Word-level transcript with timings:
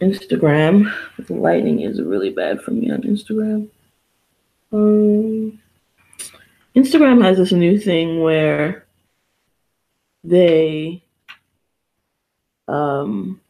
Instagram. 0.00 0.92
The 1.18 1.34
lighting 1.34 1.80
is 1.80 2.00
really 2.00 2.30
bad 2.30 2.60
for 2.62 2.70
me 2.70 2.90
on 2.90 3.02
Instagram. 3.02 3.68
Um, 4.72 5.60
Instagram 6.74 7.22
has 7.24 7.36
this 7.36 7.52
new 7.52 7.78
thing 7.78 8.22
where 8.22 8.86
they 10.22 11.02
um, 12.68 13.40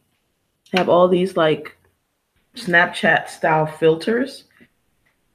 have 0.73 0.89
all 0.89 1.07
these 1.07 1.37
like 1.37 1.77
Snapchat 2.55 3.29
style 3.29 3.65
filters. 3.65 4.45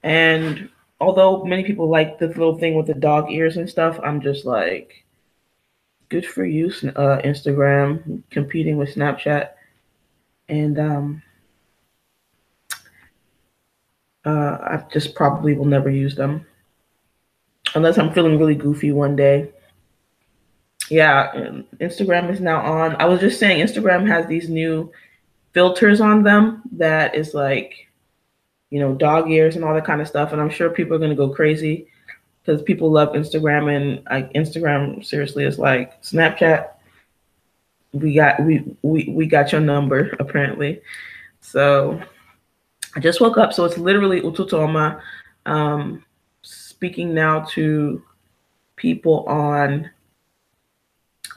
And 0.03 0.69
although 0.99 1.43
many 1.43 1.63
people 1.63 1.89
like 1.89 2.19
the 2.19 2.27
little 2.27 2.57
thing 2.57 2.75
with 2.75 2.87
the 2.87 2.93
dog 2.93 3.31
ears 3.31 3.57
and 3.57 3.69
stuff, 3.69 3.99
I'm 4.03 4.21
just 4.21 4.45
like, 4.45 5.05
good 6.09 6.25
for 6.25 6.45
you, 6.45 6.67
uh, 6.67 7.21
Instagram, 7.23 8.23
competing 8.29 8.77
with 8.77 8.95
Snapchat. 8.95 9.49
And 10.49 10.79
um, 10.79 11.23
uh, 14.25 14.29
I 14.61 14.83
just 14.91 15.15
probably 15.15 15.55
will 15.55 15.65
never 15.65 15.89
use 15.89 16.15
them 16.15 16.45
unless 17.75 17.97
I'm 17.97 18.13
feeling 18.13 18.39
really 18.39 18.55
goofy 18.55 18.91
one 18.91 19.15
day. 19.15 19.49
Yeah, 20.89 21.33
Instagram 21.81 22.31
is 22.31 22.39
now 22.39 22.61
on. 22.61 22.95
I 22.95 23.05
was 23.05 23.19
just 23.19 23.39
saying, 23.39 23.65
Instagram 23.65 24.07
has 24.07 24.25
these 24.25 24.49
new 24.49 24.91
filters 25.53 25.99
on 25.99 26.23
them 26.23 26.61
that 26.73 27.15
is 27.15 27.33
like, 27.33 27.87
you 28.69 28.79
know, 28.79 28.95
dog 28.95 29.29
ears 29.29 29.55
and 29.55 29.65
all 29.65 29.73
that 29.73 29.85
kind 29.85 30.01
of 30.01 30.07
stuff. 30.07 30.31
And 30.31 30.41
I'm 30.41 30.49
sure 30.49 30.69
people 30.69 30.95
are 30.95 30.99
going 30.99 31.09
to 31.09 31.15
go 31.15 31.29
crazy 31.29 31.87
because 32.41 32.61
people 32.61 32.89
love 32.89 33.09
Instagram 33.09 33.75
and 33.75 34.03
like 34.09 34.31
Instagram 34.33 35.05
seriously 35.05 35.43
is 35.43 35.59
like 35.59 36.01
Snapchat. 36.01 36.69
We 37.93 38.13
got 38.13 38.43
we 38.43 38.63
we 38.81 39.09
we 39.09 39.25
got 39.25 39.51
your 39.51 39.61
number 39.61 40.15
apparently. 40.19 40.81
So 41.41 42.01
I 42.95 42.99
just 42.99 43.21
woke 43.21 43.37
up, 43.37 43.53
so 43.53 43.65
it's 43.65 43.77
literally 43.77 44.21
Ututoma 44.21 45.01
um, 45.45 46.03
speaking 46.41 47.13
now 47.13 47.41
to 47.51 48.03
people 48.75 49.23
on 49.27 49.89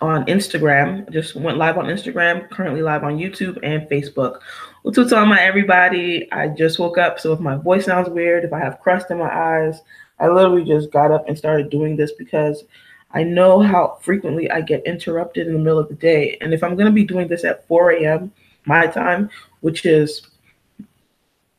on 0.01 0.25
Instagram. 0.27 1.11
Just 1.13 1.37
went 1.37 1.59
live 1.59 1.79
on 1.79 1.87
Instagram, 1.87 2.49
currently 2.51 2.83
live 2.83 3.05
on 3.05 3.19
YouTube 3.19 3.59
and 3.63 3.89
Facebook. 3.89 4.41
Ututoma, 4.85 5.39
everybody. 5.39 6.31
I 6.33 6.49
just 6.49 6.79
woke 6.79 6.99
up, 6.99 7.21
so 7.21 7.33
if 7.33 7.41
my 7.41 7.57
voice 7.57 7.85
sounds 7.85 8.09
weird, 8.09 8.45
if 8.45 8.53
I 8.53 8.59
have 8.59 8.81
crust 8.81 9.11
in 9.11 9.19
my 9.19 9.31
eyes, 9.33 9.81
I 10.19 10.29
literally 10.29 10.65
just 10.65 10.91
got 10.91 11.11
up 11.11 11.29
and 11.29 11.37
started 11.37 11.71
doing 11.71 11.97
this 11.97 12.13
because 12.13 12.65
I 13.13 13.25
know 13.25 13.61
how 13.61 13.99
frequently 14.01 14.51
I 14.51 14.61
get 14.61 14.87
interrupted 14.87 15.47
in 15.47 15.53
the 15.53 15.59
middle 15.59 15.79
of 15.79 15.89
the 15.89 15.95
day. 15.95 16.37
And 16.41 16.55
if 16.55 16.63
I'm 16.63 16.75
going 16.75 16.87
to 16.87 16.93
be 16.93 17.05
doing 17.05 17.29
this 17.29 17.45
at 17.45 17.67
4 17.67 17.93
a.m. 17.93 18.33
my 18.67 18.87
time, 18.87 19.31
which 19.61 19.85
is 19.85 20.23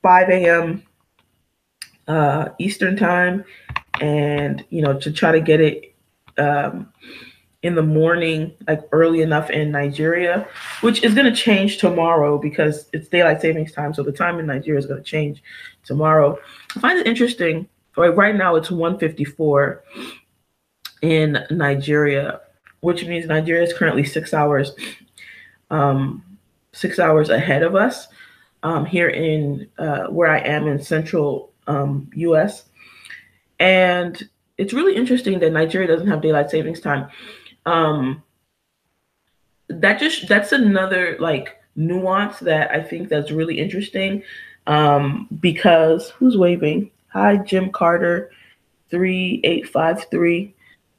5 0.01 0.29
a.m. 0.29 0.83
Uh, 2.07 2.49
Eastern 2.59 2.95
time, 2.95 3.43
and 3.99 4.65
you 4.69 4.81
know 4.81 4.97
to 4.99 5.11
try 5.11 5.31
to 5.31 5.39
get 5.39 5.61
it 5.61 5.93
um, 6.37 6.91
in 7.61 7.75
the 7.75 7.83
morning, 7.83 8.53
like 8.67 8.81
early 8.91 9.21
enough 9.21 9.49
in 9.49 9.71
Nigeria, 9.71 10.47
which 10.81 11.03
is 11.03 11.13
going 11.13 11.31
to 11.31 11.35
change 11.35 11.77
tomorrow 11.77 12.37
because 12.37 12.89
it's 12.91 13.07
daylight 13.07 13.39
savings 13.39 13.71
time. 13.71 13.93
So 13.93 14.03
the 14.03 14.11
time 14.11 14.39
in 14.39 14.47
Nigeria 14.47 14.79
is 14.79 14.87
going 14.87 15.01
to 15.01 15.09
change 15.09 15.43
tomorrow. 15.83 16.39
I 16.75 16.79
find 16.79 16.99
it 16.99 17.07
interesting 17.07 17.67
like 17.97 18.15
right 18.15 18.35
now 18.35 18.55
it's 18.55 18.71
154 18.71 19.83
in 21.01 21.39
Nigeria, 21.49 22.41
which 22.81 23.05
means 23.05 23.25
Nigeria 23.25 23.63
is 23.63 23.73
currently 23.73 24.03
six 24.03 24.33
hours, 24.33 24.71
um, 25.69 26.23
six 26.73 26.99
hours 26.99 27.29
ahead 27.29 27.63
of 27.63 27.75
us 27.75 28.07
um, 28.63 28.85
here 28.85 29.09
in 29.09 29.67
uh, 29.77 30.07
where 30.07 30.29
I 30.29 30.39
am 30.39 30.67
in 30.67 30.81
central 30.81 31.51
um, 31.67 32.09
U.S. 32.15 32.65
And 33.59 34.21
it's 34.57 34.73
really 34.73 34.95
interesting 34.95 35.39
that 35.39 35.51
Nigeria 35.51 35.87
doesn't 35.87 36.07
have 36.07 36.21
daylight 36.21 36.49
savings 36.49 36.79
time. 36.79 37.09
Um, 37.65 38.23
that 39.69 39.99
just 39.99 40.27
that's 40.27 40.51
another 40.51 41.17
like 41.19 41.57
nuance 41.75 42.39
that 42.39 42.71
I 42.71 42.81
think 42.83 43.09
that's 43.09 43.31
really 43.31 43.57
interesting 43.59 44.23
um, 44.67 45.27
because 45.39 46.09
who's 46.09 46.37
waving? 46.37 46.91
Hi, 47.09 47.37
Jim 47.37 47.71
Carter, 47.71 48.31
3853. 48.89 50.53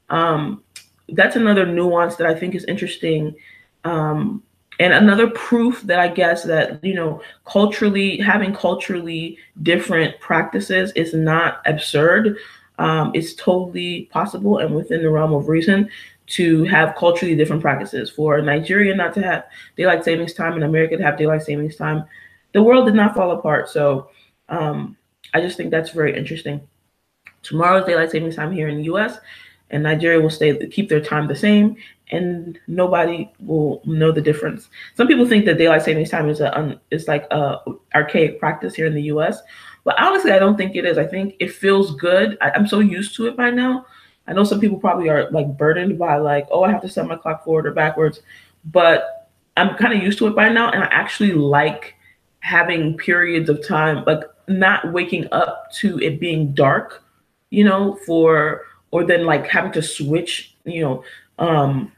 Um, 0.09 0.63
that's 1.09 1.35
another 1.35 1.65
nuance 1.65 2.15
that 2.17 2.27
I 2.27 2.33
think 2.33 2.55
is 2.55 2.65
interesting. 2.65 3.35
Um, 3.83 4.43
and 4.79 4.93
another 4.93 5.29
proof 5.29 5.81
that 5.83 5.99
I 5.99 6.07
guess 6.07 6.43
that, 6.43 6.83
you 6.83 6.95
know, 6.95 7.21
culturally, 7.45 8.17
having 8.17 8.53
culturally 8.53 9.37
different 9.61 10.19
practices 10.19 10.91
is 10.95 11.13
not 11.13 11.61
absurd. 11.65 12.37
Um, 12.79 13.11
it's 13.13 13.35
totally 13.35 14.05
possible 14.05 14.57
and 14.57 14.73
within 14.73 15.03
the 15.03 15.09
realm 15.09 15.33
of 15.33 15.47
reason 15.47 15.89
to 16.25 16.63
have 16.63 16.95
culturally 16.95 17.35
different 17.35 17.61
practices. 17.61 18.09
For 18.09 18.41
Nigeria 18.41 18.95
not 18.95 19.13
to 19.15 19.21
have 19.21 19.45
daylight 19.77 20.03
savings 20.03 20.33
time 20.33 20.53
and 20.53 20.63
America 20.63 20.97
to 20.97 21.03
have 21.03 21.17
daylight 21.17 21.43
savings 21.43 21.75
time, 21.75 22.05
the 22.53 22.63
world 22.63 22.85
did 22.85 22.95
not 22.95 23.13
fall 23.13 23.31
apart. 23.31 23.69
So, 23.69 24.09
um, 24.49 24.97
I 25.33 25.41
just 25.41 25.57
think 25.57 25.71
that's 25.71 25.89
very 25.91 26.15
interesting. 26.17 26.61
Tomorrow's 27.41 27.85
daylight 27.85 28.11
savings 28.11 28.35
time 28.35 28.51
here 28.51 28.69
in 28.69 28.77
the 28.77 28.83
U.S. 28.85 29.17
and 29.69 29.83
Nigeria 29.83 30.21
will 30.21 30.29
stay 30.29 30.67
keep 30.67 30.89
their 30.89 31.01
time 31.01 31.27
the 31.27 31.35
same, 31.35 31.75
and 32.11 32.59
nobody 32.67 33.31
will 33.39 33.81
know 33.85 34.11
the 34.11 34.21
difference. 34.21 34.69
Some 34.95 35.07
people 35.07 35.27
think 35.27 35.45
that 35.45 35.57
daylight 35.57 35.83
savings 35.83 36.09
time 36.09 36.29
is 36.29 36.41
a 36.41 36.79
is 36.91 37.07
like 37.07 37.25
a 37.31 37.57
archaic 37.95 38.39
practice 38.39 38.75
here 38.75 38.85
in 38.85 38.93
the 38.93 39.03
U.S. 39.03 39.39
But 39.83 39.99
honestly, 39.99 40.31
I 40.31 40.39
don't 40.39 40.55
think 40.55 40.75
it 40.75 40.85
is. 40.85 40.97
I 40.97 41.05
think 41.05 41.35
it 41.39 41.51
feels 41.51 41.95
good. 41.95 42.37
I, 42.41 42.51
I'm 42.51 42.67
so 42.67 42.79
used 42.79 43.15
to 43.15 43.27
it 43.27 43.35
by 43.35 43.49
now. 43.49 43.85
I 44.27 44.33
know 44.33 44.43
some 44.43 44.59
people 44.61 44.77
probably 44.77 45.09
are 45.09 45.29
like 45.31 45.57
burdened 45.57 45.99
by 45.99 46.17
like, 46.17 46.47
oh, 46.51 46.63
I 46.63 46.71
have 46.71 46.81
to 46.83 46.89
set 46.89 47.07
my 47.07 47.17
clock 47.17 47.43
forward 47.43 47.67
or 47.67 47.71
backwards, 47.71 48.21
but 48.65 49.29
I'm 49.57 49.75
kind 49.75 49.93
of 49.93 50.01
used 50.01 50.17
to 50.19 50.27
it 50.27 50.35
by 50.35 50.49
now, 50.49 50.71
and 50.71 50.83
I 50.83 50.87
actually 50.87 51.33
like 51.33 51.95
having 52.39 52.97
periods 52.97 53.49
of 53.49 53.65
time 53.65 54.03
like 54.05 54.23
not 54.47 54.91
waking 54.91 55.27
up 55.31 55.71
to 55.71 55.97
it 55.99 56.19
being 56.19 56.53
dark, 56.53 57.03
you 57.49 57.63
know, 57.63 57.95
for 58.05 58.63
or 58.93 59.03
then 59.03 59.25
like 59.25 59.47
having 59.47 59.71
to 59.71 59.81
switch, 59.81 60.55
you 60.65 60.81
know, 60.81 61.03
um 61.39 61.91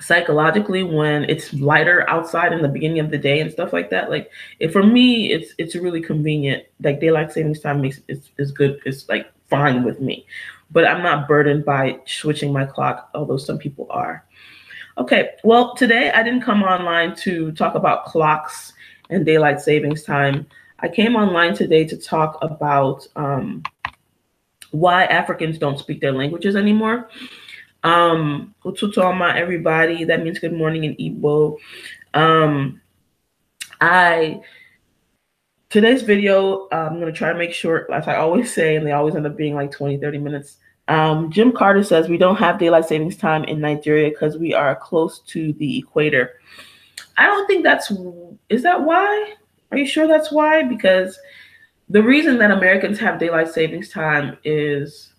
psychologically 0.00 0.82
when 0.82 1.24
it's 1.24 1.52
lighter 1.54 2.08
outside 2.08 2.52
in 2.52 2.62
the 2.62 2.68
beginning 2.68 3.00
of 3.00 3.10
the 3.10 3.18
day 3.18 3.40
and 3.40 3.50
stuff 3.50 3.72
like 3.72 3.90
that. 3.90 4.10
Like 4.10 4.30
if 4.60 4.72
for 4.72 4.84
me 4.84 5.32
it's 5.32 5.54
it's 5.58 5.74
really 5.74 6.00
convenient. 6.00 6.64
Like 6.80 7.00
daylight 7.00 7.32
savings 7.32 7.60
time 7.60 7.80
makes 7.80 8.00
it's 8.06 8.30
is 8.38 8.52
good, 8.52 8.80
it's 8.86 9.08
like 9.08 9.32
fine 9.50 9.82
with 9.82 10.00
me. 10.00 10.24
But 10.70 10.86
I'm 10.86 11.02
not 11.02 11.26
burdened 11.26 11.64
by 11.64 11.98
switching 12.06 12.52
my 12.52 12.64
clock, 12.64 13.10
although 13.14 13.36
some 13.36 13.58
people 13.58 13.88
are. 13.90 14.24
Okay, 14.96 15.30
well, 15.42 15.74
today 15.74 16.12
I 16.12 16.22
didn't 16.22 16.42
come 16.42 16.62
online 16.62 17.16
to 17.16 17.50
talk 17.52 17.74
about 17.74 18.04
clocks 18.04 18.72
and 19.10 19.26
daylight 19.26 19.60
savings 19.60 20.04
time. 20.04 20.46
I 20.78 20.88
came 20.88 21.16
online 21.16 21.54
today 21.54 21.84
to 21.86 21.96
talk 21.96 22.38
about 22.40 23.06
um, 23.16 23.64
why 24.74 25.04
Africans 25.04 25.56
don't 25.56 25.78
speak 25.78 26.00
their 26.00 26.12
languages 26.12 26.56
anymore. 26.56 27.08
Um, 27.84 28.54
Ututoma, 28.64 29.34
everybody. 29.36 30.04
That 30.04 30.22
means 30.24 30.40
good 30.40 30.52
morning 30.52 30.84
in 30.84 30.96
Igbo. 30.96 31.58
Um, 32.12 32.80
I 33.80 34.40
today's 35.70 36.02
video, 36.02 36.68
I'm 36.72 36.98
gonna 36.98 37.12
try 37.12 37.32
to 37.32 37.38
make 37.38 37.52
short, 37.52 37.88
as 37.92 38.08
I 38.08 38.16
always 38.16 38.52
say, 38.52 38.76
and 38.76 38.84
they 38.86 38.92
always 38.92 39.14
end 39.14 39.26
up 39.26 39.36
being 39.36 39.54
like 39.54 39.70
20, 39.70 39.98
30 39.98 40.18
minutes. 40.18 40.56
Um, 40.88 41.30
Jim 41.30 41.52
Carter 41.52 41.82
says 41.82 42.08
we 42.08 42.18
don't 42.18 42.36
have 42.36 42.58
daylight 42.58 42.86
savings 42.86 43.16
time 43.16 43.44
in 43.44 43.60
Nigeria 43.60 44.10
because 44.10 44.36
we 44.36 44.54
are 44.54 44.74
close 44.74 45.20
to 45.20 45.52
the 45.54 45.78
equator. 45.78 46.40
I 47.16 47.26
don't 47.26 47.46
think 47.46 47.62
that's 47.62 47.92
is 48.48 48.62
that 48.64 48.82
why? 48.82 49.34
Are 49.70 49.78
you 49.78 49.86
sure 49.86 50.08
that's 50.08 50.32
why? 50.32 50.62
Because 50.64 51.18
the 51.88 52.02
reason 52.02 52.38
that 52.38 52.50
Americans 52.50 52.98
have 52.98 53.18
daylight 53.18 53.48
savings 53.48 53.90
time 53.90 54.36
is 54.44 55.12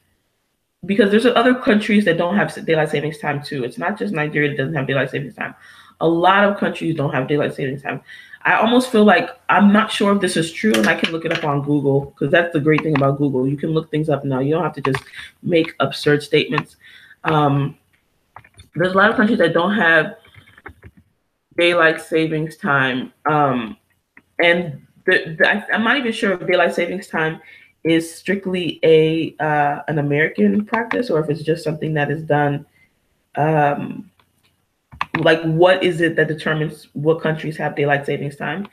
because 0.86 1.12
there's 1.12 1.26
other 1.26 1.56
countries 1.56 2.06
that 2.06 2.18
don't 2.18 2.36
have 2.36 2.54
daylight 2.66 2.90
savings 2.90 3.18
time 3.18 3.42
too. 3.44 3.64
It's 3.64 3.78
not 3.78 3.98
just 3.98 4.14
Nigeria 4.14 4.50
that 4.50 4.58
doesn't 4.58 4.76
have 4.76 4.88
daylight 4.88 5.12
savings 5.12 5.36
time. 5.36 5.56
A 6.02 6.08
lot 6.08 6.44
of 6.44 6.58
countries 6.58 6.96
don't 6.96 7.14
have 7.14 7.28
daylight 7.28 7.56
savings 7.56 7.82
time. 7.82 8.02
I 8.44 8.56
almost 8.56 8.92
feel 8.92 9.04
like 9.04 9.30
I'm 9.50 9.74
not 9.74 9.92
sure 9.92 10.14
if 10.14 10.22
this 10.22 10.38
is 10.38 10.52
true, 10.52 10.74
and 10.76 10.88
I 10.88 10.94
can 10.94 11.12
look 11.12 11.26
it 11.26 11.34
up 11.34 11.44
on 11.44 11.64
Google 11.64 12.06
because 12.12 12.32
that's 12.32 12.54
the 12.54 12.60
great 12.60 12.84
thing 12.84 12.96
about 12.96 13.18
Google. 13.18 13.48
You 13.48 13.58
can 13.58 13.72
look 13.72 13.90
things 13.90 14.08
up 14.08 14.24
now. 14.24 14.40
You 14.40 14.54
don't 14.54 14.64
have 14.64 14.74
to 14.74 14.82
just 14.82 15.04
make 15.42 15.74
absurd 15.80 16.22
statements. 16.22 16.76
Um, 17.24 17.76
there's 18.76 18.94
a 18.94 18.98
lot 18.98 19.10
of 19.10 19.16
countries 19.16 19.40
that 19.40 19.54
don't 19.54 19.74
have 19.74 20.18
daylight 21.58 22.02
savings 22.02 22.56
time. 22.58 23.14
Um, 23.26 23.78
and 24.38 24.85
the, 25.06 25.36
the, 25.38 25.48
I, 25.48 25.76
am 25.76 25.84
not 25.84 25.98
even 25.98 26.12
sure 26.12 26.34
if 26.34 26.48
daylight 26.48 26.76
savings 26.76 27.08
time 27.08 27.40
is 27.84 28.14
strictly 28.14 28.80
a 28.84 29.36
uh, 29.40 29.82
an 29.88 30.00
American 30.00 30.66
practice 30.66 31.10
or 31.10 31.20
if 31.20 31.30
it's 31.30 31.44
just 31.44 31.64
something 31.64 31.94
that 31.94 32.12
is 32.12 32.24
done. 32.24 32.66
Um, 33.36 34.12
like, 35.20 35.42
what 35.44 35.84
is 35.84 36.02
it 36.02 36.16
that 36.16 36.28
determines 36.28 36.88
what 36.94 37.22
countries 37.22 37.58
have 37.58 37.76
daylight 37.76 38.06
savings 38.06 38.36
time? 38.36 38.68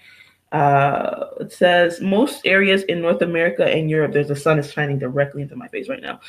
Uh, 0.51 1.27
it 1.41 1.53
says 1.53 2.01
most 2.01 2.43
areas 2.45 2.83
in 2.85 3.01
North 3.01 3.23
America 3.23 3.65
and 3.65 3.89
Europe, 3.89 4.13
there's 4.13 4.29
the 4.29 4.37
sun 4.37 4.59
is 4.59 4.71
shining 4.71 4.99
directly 4.99 5.43
into 5.43 5.57
my 5.57 5.69
face 5.69 5.89
right 5.89 6.03
now. 6.03 6.21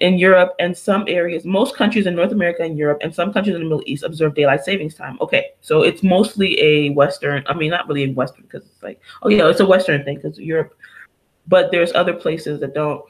In 0.00 0.18
Europe 0.18 0.54
and 0.58 0.76
some 0.76 1.04
areas, 1.06 1.44
most 1.44 1.76
countries 1.76 2.06
in 2.06 2.16
North 2.16 2.32
America 2.32 2.62
and 2.62 2.76
Europe 2.76 2.98
and 3.00 3.14
some 3.14 3.32
countries 3.32 3.54
in 3.54 3.62
the 3.62 3.68
Middle 3.68 3.84
East 3.86 4.02
observe 4.02 4.34
daylight 4.34 4.64
savings 4.64 4.94
time. 4.94 5.16
Okay, 5.20 5.50
so 5.60 5.82
it's 5.82 6.02
mostly 6.02 6.60
a 6.60 6.90
Western, 6.90 7.44
I 7.46 7.54
mean, 7.54 7.70
not 7.70 7.86
really 7.86 8.02
a 8.04 8.12
Western 8.12 8.42
because 8.42 8.64
it's 8.66 8.82
like, 8.82 9.00
oh 9.22 9.28
yeah, 9.28 9.48
it's 9.48 9.60
a 9.60 9.66
Western 9.66 10.04
thing 10.04 10.16
because 10.16 10.36
Europe, 10.36 10.76
but 11.46 11.70
there's 11.70 11.92
other 11.94 12.12
places 12.12 12.58
that 12.60 12.74
don't. 12.74 13.02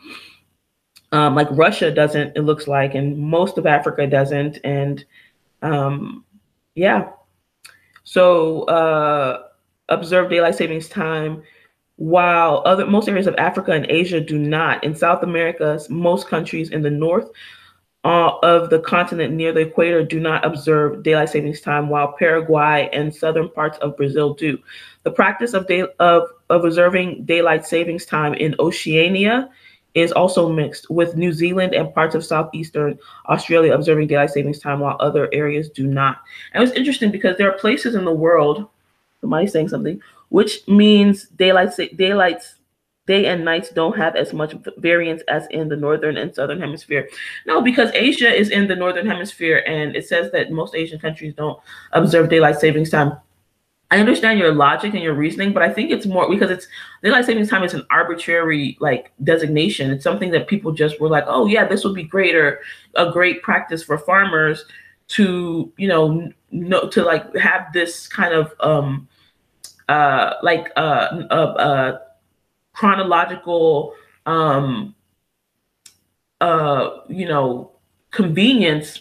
Um, 1.12 1.34
like 1.34 1.48
Russia 1.52 1.90
doesn't, 1.90 2.36
it 2.36 2.42
looks 2.42 2.66
like, 2.66 2.94
and 2.94 3.16
most 3.16 3.56
of 3.56 3.66
Africa 3.66 4.06
doesn't. 4.06 4.58
And 4.64 5.04
um, 5.62 6.24
yeah, 6.74 7.12
so 8.02 8.64
uh, 8.64 9.44
observe 9.88 10.28
daylight 10.28 10.56
savings 10.56 10.88
time 10.88 11.42
while 11.96 12.62
other 12.64 12.86
most 12.86 13.08
areas 13.08 13.26
of 13.26 13.36
Africa 13.36 13.72
and 13.72 13.86
Asia 13.88 14.20
do 14.20 14.38
not. 14.38 14.82
In 14.82 14.94
South 14.94 15.22
America, 15.22 15.80
most 15.88 16.28
countries 16.28 16.70
in 16.70 16.82
the 16.82 16.90
north 16.90 17.30
uh, 18.04 18.36
of 18.42 18.68
the 18.68 18.80
continent 18.80 19.32
near 19.32 19.52
the 19.52 19.60
equator 19.60 20.04
do 20.04 20.20
not 20.20 20.44
observe 20.44 21.02
daylight 21.02 21.30
savings 21.30 21.60
time, 21.60 21.88
while 21.88 22.14
Paraguay 22.18 22.88
and 22.92 23.14
southern 23.14 23.48
parts 23.48 23.78
of 23.78 23.96
Brazil 23.96 24.34
do. 24.34 24.58
The 25.04 25.10
practice 25.10 25.54
of 25.54 25.66
day 25.66 25.84
of, 26.00 26.24
of 26.50 26.64
observing 26.64 27.24
daylight 27.24 27.66
savings 27.66 28.04
time 28.04 28.34
in 28.34 28.54
Oceania 28.58 29.48
is 29.94 30.10
also 30.10 30.48
mixed, 30.48 30.90
with 30.90 31.16
New 31.16 31.32
Zealand 31.32 31.72
and 31.72 31.94
parts 31.94 32.16
of 32.16 32.24
southeastern 32.24 32.98
Australia 33.28 33.72
observing 33.72 34.08
daylight 34.08 34.30
savings 34.30 34.58
time, 34.58 34.80
while 34.80 34.96
other 34.98 35.28
areas 35.32 35.70
do 35.70 35.86
not. 35.86 36.18
And 36.52 36.62
it's 36.62 36.76
interesting 36.76 37.12
because 37.12 37.38
there 37.38 37.48
are 37.48 37.58
places 37.58 37.94
in 37.94 38.04
the 38.04 38.12
world 38.12 38.68
somebody 39.24 39.46
saying 39.46 39.68
something, 39.68 40.02
which 40.28 40.66
means 40.68 41.28
daylight 41.28 41.70
daylights 41.96 42.56
day 43.06 43.26
and 43.26 43.44
nights 43.44 43.68
don't 43.70 43.96
have 43.96 44.16
as 44.16 44.32
much 44.32 44.54
variance 44.78 45.22
as 45.28 45.46
in 45.50 45.68
the 45.68 45.76
northern 45.76 46.16
and 46.16 46.34
southern 46.34 46.60
hemisphere. 46.60 47.08
No, 47.46 47.60
because 47.60 47.90
Asia 47.92 48.32
is 48.32 48.50
in 48.50 48.66
the 48.66 48.76
northern 48.76 49.06
hemisphere, 49.06 49.62
and 49.66 49.94
it 49.94 50.06
says 50.06 50.32
that 50.32 50.50
most 50.50 50.74
Asian 50.74 50.98
countries 50.98 51.34
don't 51.34 51.60
observe 51.92 52.30
daylight 52.30 52.58
savings 52.58 52.90
time. 52.90 53.12
I 53.90 53.98
understand 53.98 54.38
your 54.38 54.54
logic 54.54 54.94
and 54.94 55.02
your 55.02 55.14
reasoning, 55.14 55.52
but 55.52 55.62
I 55.62 55.70
think 55.70 55.90
it's 55.90 56.06
more 56.06 56.28
because 56.28 56.50
it's 56.50 56.66
daylight 57.02 57.26
savings 57.26 57.50
time 57.50 57.62
is 57.62 57.74
an 57.74 57.86
arbitrary 57.90 58.76
like 58.80 59.12
designation. 59.22 59.90
It's 59.90 60.02
something 60.02 60.30
that 60.30 60.48
people 60.48 60.72
just 60.72 61.00
were 61.00 61.10
like, 61.10 61.24
oh 61.26 61.46
yeah, 61.46 61.66
this 61.66 61.84
would 61.84 61.94
be 61.94 62.02
great 62.02 62.34
or 62.34 62.60
a 62.96 63.10
great 63.10 63.42
practice 63.42 63.82
for 63.82 63.98
farmers 63.98 64.64
to 65.06 65.70
you 65.76 65.86
know 65.86 66.32
know 66.50 66.88
to 66.88 67.04
like 67.04 67.36
have 67.36 67.70
this 67.74 68.08
kind 68.08 68.32
of 68.32 68.54
um 68.60 69.06
uh, 69.88 70.34
like 70.42 70.70
uh, 70.76 71.22
uh, 71.30 71.34
uh, 71.34 71.98
chronological, 72.72 73.94
um, 74.26 74.94
uh, 76.40 76.90
you 77.08 77.26
know, 77.26 77.72
convenience 78.10 79.00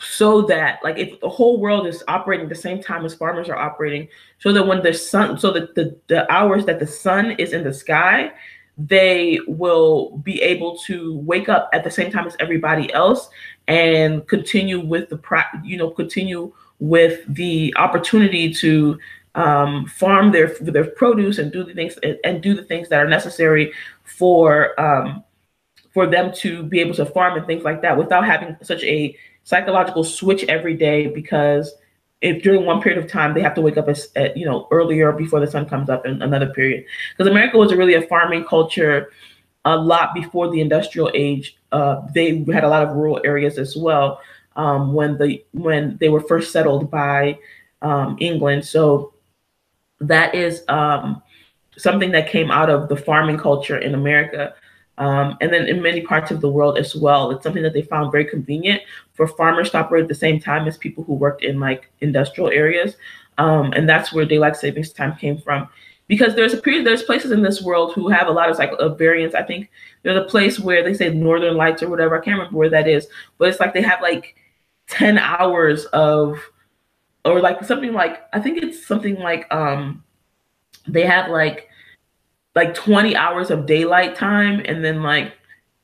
so 0.00 0.42
that 0.42 0.78
like 0.84 0.96
if 0.96 1.20
the 1.20 1.28
whole 1.28 1.60
world 1.60 1.86
is 1.86 2.04
operating 2.06 2.48
the 2.48 2.54
same 2.54 2.80
time 2.80 3.04
as 3.04 3.14
farmers 3.14 3.48
are 3.48 3.56
operating 3.56 4.06
so 4.38 4.52
that 4.52 4.64
when 4.64 4.80
the 4.82 4.94
sun 4.94 5.36
so 5.36 5.50
that 5.50 5.74
the, 5.74 5.96
the 6.06 6.30
hours 6.32 6.64
that 6.64 6.78
the 6.78 6.86
sun 6.86 7.32
is 7.32 7.52
in 7.52 7.64
the 7.64 7.74
sky 7.74 8.30
they 8.76 9.40
will 9.48 10.16
be 10.18 10.40
able 10.40 10.78
to 10.78 11.18
wake 11.18 11.48
up 11.48 11.68
at 11.72 11.82
the 11.82 11.90
same 11.90 12.12
time 12.12 12.28
as 12.28 12.36
everybody 12.38 12.92
else 12.92 13.28
and 13.66 14.26
continue 14.28 14.78
with 14.78 15.08
the 15.08 15.20
you 15.64 15.76
know 15.76 15.90
continue 15.90 16.52
with 16.78 17.22
the 17.34 17.74
opportunity 17.76 18.52
to 18.54 18.96
um, 19.38 19.86
farm 19.86 20.32
their 20.32 20.48
their 20.60 20.84
produce 20.84 21.38
and 21.38 21.52
do 21.52 21.62
the 21.62 21.72
things 21.72 21.96
and 22.24 22.42
do 22.42 22.54
the 22.54 22.64
things 22.64 22.88
that 22.88 22.98
are 23.00 23.08
necessary 23.08 23.72
for 24.02 24.78
um, 24.80 25.22
for 25.94 26.06
them 26.06 26.32
to 26.32 26.64
be 26.64 26.80
able 26.80 26.94
to 26.94 27.06
farm 27.06 27.38
and 27.38 27.46
things 27.46 27.62
like 27.62 27.80
that 27.82 27.96
without 27.96 28.26
having 28.26 28.56
such 28.62 28.82
a 28.82 29.16
psychological 29.44 30.02
switch 30.02 30.44
every 30.44 30.74
day 30.74 31.06
because 31.06 31.72
if 32.20 32.42
during 32.42 32.66
one 32.66 32.82
period 32.82 33.02
of 33.02 33.08
time 33.08 33.32
they 33.32 33.40
have 33.40 33.54
to 33.54 33.60
wake 33.60 33.76
up 33.76 33.88
as, 33.88 34.08
at, 34.16 34.36
you 34.36 34.44
know 34.44 34.66
earlier 34.72 35.12
before 35.12 35.38
the 35.38 35.46
sun 35.46 35.64
comes 35.68 35.88
up 35.88 36.04
in 36.04 36.20
another 36.20 36.48
period 36.48 36.84
because 37.16 37.30
America 37.30 37.56
was 37.56 37.72
really 37.72 37.94
a 37.94 38.02
farming 38.02 38.44
culture 38.44 39.12
a 39.64 39.76
lot 39.76 40.14
before 40.14 40.50
the 40.50 40.60
industrial 40.60 41.10
age. 41.14 41.56
Uh, 41.70 42.00
they 42.12 42.42
had 42.52 42.64
a 42.64 42.68
lot 42.68 42.82
of 42.82 42.96
rural 42.96 43.20
areas 43.24 43.56
as 43.56 43.76
well 43.76 44.20
um, 44.56 44.94
when 44.94 45.16
the 45.16 45.44
when 45.52 45.96
they 46.00 46.08
were 46.08 46.22
first 46.22 46.50
settled 46.50 46.90
by 46.90 47.38
um, 47.82 48.16
England. 48.18 48.64
So 48.64 49.12
that 50.00 50.34
is 50.34 50.62
um, 50.68 51.22
something 51.76 52.10
that 52.12 52.28
came 52.28 52.50
out 52.50 52.70
of 52.70 52.88
the 52.88 52.96
farming 52.96 53.38
culture 53.38 53.78
in 53.78 53.94
America. 53.94 54.54
Um, 54.98 55.36
and 55.40 55.52
then 55.52 55.66
in 55.66 55.80
many 55.80 56.00
parts 56.00 56.32
of 56.32 56.40
the 56.40 56.50
world 56.50 56.76
as 56.76 56.96
well. 56.96 57.30
It's 57.30 57.44
something 57.44 57.62
that 57.62 57.72
they 57.72 57.82
found 57.82 58.10
very 58.10 58.24
convenient 58.24 58.82
for 59.12 59.28
farmers 59.28 59.70
to 59.70 59.78
operate 59.78 60.02
at 60.02 60.08
the 60.08 60.14
same 60.14 60.40
time 60.40 60.66
as 60.66 60.76
people 60.76 61.04
who 61.04 61.14
worked 61.14 61.44
in 61.44 61.60
like 61.60 61.90
industrial 62.00 62.50
areas. 62.50 62.96
Um, 63.38 63.72
and 63.74 63.88
that's 63.88 64.12
where 64.12 64.24
daylight 64.24 64.56
savings 64.56 64.92
time 64.92 65.16
came 65.16 65.38
from. 65.38 65.68
Because 66.08 66.34
there's 66.34 66.54
a 66.54 66.58
period, 66.58 66.86
there's 66.86 67.02
places 67.02 67.30
in 67.30 67.42
this 67.42 67.62
world 67.62 67.92
who 67.92 68.08
have 68.08 68.26
a 68.26 68.32
lot 68.32 68.50
of 68.50 68.58
like 68.58 68.72
of 68.78 68.98
variance. 68.98 69.34
I 69.34 69.42
think 69.42 69.70
there's 70.02 70.16
a 70.16 70.28
place 70.28 70.58
where 70.58 70.82
they 70.82 70.94
say 70.94 71.12
Northern 71.12 71.56
Lights 71.56 71.82
or 71.82 71.90
whatever. 71.90 72.18
I 72.18 72.24
can't 72.24 72.38
remember 72.38 72.58
where 72.58 72.70
that 72.70 72.88
is, 72.88 73.06
but 73.36 73.48
it's 73.48 73.60
like 73.60 73.74
they 73.74 73.82
have 73.82 74.00
like 74.00 74.34
10 74.88 75.18
hours 75.18 75.84
of 75.86 76.40
or 77.24 77.40
like 77.40 77.62
something 77.64 77.92
like 77.92 78.22
I 78.32 78.40
think 78.40 78.62
it's 78.62 78.86
something 78.86 79.16
like 79.16 79.52
um 79.52 80.02
they 80.86 81.04
have 81.04 81.30
like 81.30 81.68
like 82.54 82.74
20 82.74 83.14
hours 83.14 83.50
of 83.50 83.66
daylight 83.66 84.16
time 84.16 84.62
and 84.64 84.84
then 84.84 85.02
like 85.02 85.32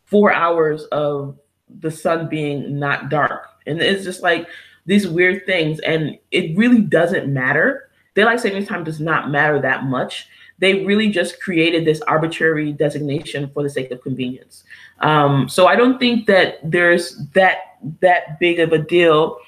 four 0.05 0.33
hours 0.33 0.85
of 0.85 1.39
the 1.81 1.91
sun 1.91 2.29
being 2.29 2.79
not 2.79 3.09
dark. 3.11 3.49
And 3.67 3.81
it's 3.81 4.05
just 4.05 4.23
like 4.23 4.49
these 4.87 5.07
weird 5.07 5.47
things. 5.47 5.81
And 5.81 6.19
it 6.31 6.57
really 6.57 6.81
doesn't 6.81 7.33
matter. 7.33 7.91
Daylight 8.15 8.41
savings 8.41 8.69
time 8.69 8.85
does 8.85 9.01
not 9.01 9.31
matter 9.31 9.61
that 9.61 9.85
much. 9.85 10.29
They 10.59 10.85
really 10.85 11.11
just 11.11 11.41
created 11.41 11.85
this 11.85 12.01
arbitrary 12.03 12.73
designation 12.73 13.51
for 13.51 13.63
the 13.63 13.71
sake 13.71 13.91
of 13.91 14.03
convenience. 14.03 14.65
Um, 15.01 15.49
so 15.49 15.67
I 15.67 15.77
don't 15.77 15.99
think 15.99 16.27
that 16.27 16.59
there's 16.63 17.17
that 17.35 17.59
that 18.01 18.39
big 18.39 18.61
of 18.61 18.73
a 18.73 18.79
deal 18.79 19.39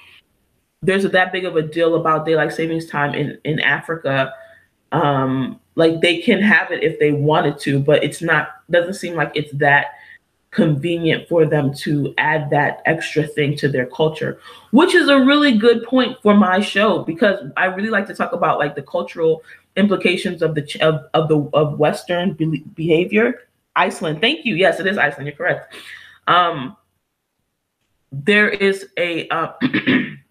there's 0.83 1.05
that 1.11 1.33
big 1.33 1.45
of 1.45 1.57
a 1.57 1.63
deal 1.63 1.97
about 1.97 2.27
daylight 2.27 2.53
savings 2.53 2.87
time 2.87 3.15
in 3.15 3.39
in 3.45 3.61
Africa. 3.61 4.33
Um, 4.93 5.61
like 5.75 6.01
they 6.01 6.21
can 6.21 6.41
have 6.41 6.71
it 6.71 6.83
if 6.83 6.99
they 6.99 7.13
wanted 7.13 7.59
to, 7.61 7.79
but 7.79 8.03
it's 8.03 8.23
not 8.23 8.49
doesn't 8.71 8.95
seem 8.95 9.15
like 9.15 9.33
it's 9.35 9.53
that 9.55 9.87
convenient 10.51 11.29
for 11.29 11.45
them 11.45 11.73
to 11.75 12.15
add 12.17 12.49
that 12.49 12.81
extra 12.87 13.27
thing 13.27 13.55
to 13.55 13.69
their 13.69 13.87
culture, 13.87 14.41
which 14.71 14.95
is 14.95 15.09
a 15.09 15.19
really 15.19 15.59
good 15.59 15.85
point 15.85 16.17
for 16.23 16.35
my 16.35 16.61
show 16.61 17.03
because 17.03 17.39
I 17.59 17.67
really 17.67 17.91
like 17.91 18.07
to 18.07 18.15
talk 18.15 18.33
about 18.33 18.59
like 18.59 18.75
the 18.75 18.83
cultural 18.83 19.43
implications 19.77 20.41
of 20.41 20.55
the 20.55 20.67
of, 20.81 21.05
of 21.13 21.29
the 21.29 21.39
of 21.53 21.79
Western 21.79 22.33
be- 22.33 22.65
behavior. 22.75 23.43
Iceland, 23.77 24.23
thank 24.23 24.47
you. 24.47 24.55
Yes, 24.55 24.81
it 24.81 24.87
is 24.87 24.97
Iceland. 24.97 25.27
You're 25.27 25.37
correct. 25.37 25.75
Um, 26.27 26.77
there 28.11 28.49
is 28.49 28.89
a 28.97 29.29
uh, 29.29 29.53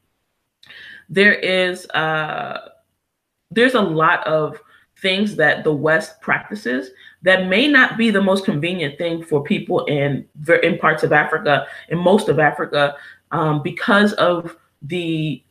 there 1.10 1.34
is 1.34 1.86
uh, 1.92 2.70
there's 3.52 3.76
a 3.76 3.82
lot 3.82 4.26
of 4.28 4.60
things 5.02 5.36
that 5.36 5.64
the 5.64 5.74
West 5.74 6.20
practices 6.22 6.92
that 7.22 7.48
may 7.48 7.68
not 7.68 7.98
be 7.98 8.10
the 8.10 8.22
most 8.22 8.46
convenient 8.46 8.98
thing 8.98 9.24
for 9.24 9.44
people 9.44 9.86
in 9.86 10.28
in 10.64 10.78
parts 10.78 11.04
of 11.04 11.12
Africa, 11.12 11.68
in 11.90 11.98
most 11.98 12.30
of 12.30 12.40
Africa, 12.40 12.96
um, 13.32 13.62
because 13.62 14.14
of 14.14 14.58
the 14.82 15.44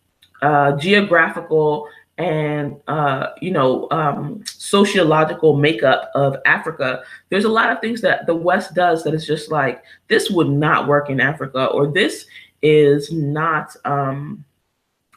uh, 0.43 0.77
geographical 0.77 1.89
and 2.17 2.77
uh, 2.87 3.29
you 3.41 3.51
know 3.51 3.89
um, 3.91 4.43
sociological 4.47 5.57
makeup 5.57 6.11
of 6.15 6.37
Africa. 6.47 7.03
There's 7.29 7.45
a 7.45 7.49
lot 7.49 7.71
of 7.71 7.81
things 7.81 8.01
that 8.03 8.27
the 8.27 8.35
West 8.35 8.75
does 8.75 9.05
that 9.05 9.15
is 9.15 9.27
just 9.27 9.51
like 9.51 9.83
this 10.09 10.31
would 10.31 10.49
not 10.49 10.87
work 10.87 11.11
in 11.11 11.21
Africa, 11.21 11.67
or 11.67 11.87
this 11.87 12.27
is 12.63 13.13
not. 13.13 13.77
Um, 13.85 14.45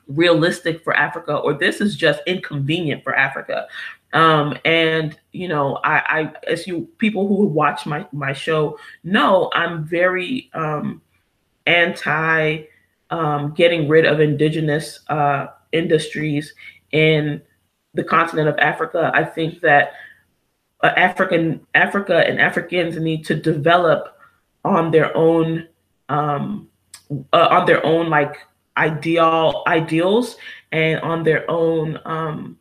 realistic 0.08 0.84
for 0.84 0.96
Africa 0.96 1.36
or 1.36 1.54
this 1.54 1.82
is 1.82 1.96
just 1.96 2.22
inconvenient 2.26 3.04
for 3.04 3.14
Africa. 3.16 3.68
Um, 4.14 4.58
and 4.64 5.18
you 5.32 5.48
know, 5.48 5.80
I, 5.84 5.98
I 6.10 6.34
as 6.48 6.66
you 6.66 6.88
people 6.98 7.28
who 7.28 7.46
watch 7.46 7.86
my 7.86 8.06
my 8.12 8.34
show 8.34 8.80
know, 9.04 9.50
I'm 9.54 9.84
very 9.84 10.50
um, 10.54 11.02
anti 11.66 12.64
um, 13.10 13.54
getting 13.54 13.88
rid 13.88 14.06
of 14.06 14.20
indigenous 14.20 15.00
uh, 15.10 15.48
industries 15.72 16.54
in 16.92 17.42
the 17.94 18.04
continent 18.04 18.48
of 18.48 18.58
Africa. 18.60 19.12
I 19.14 19.24
think 19.24 19.62
that 19.62 19.94
uh, 20.82 20.94
African 20.96 21.66
Africa 21.76 22.26
and 22.28 22.40
Africans 22.40 22.98
need 22.98 23.26
to 23.26 23.36
develop 23.36 24.18
on 24.64 24.92
their 24.92 25.16
own 25.18 25.68
um, 26.10 26.70
uh, 27.34 27.48
on 27.52 27.66
their 27.66 27.86
own 27.86 28.10
like 28.10 28.38
ideal 28.78 29.64
ideals 29.68 30.38
and 30.72 31.00
on 31.02 31.24
their 31.24 31.50
own 31.50 32.00
um, 32.06 32.58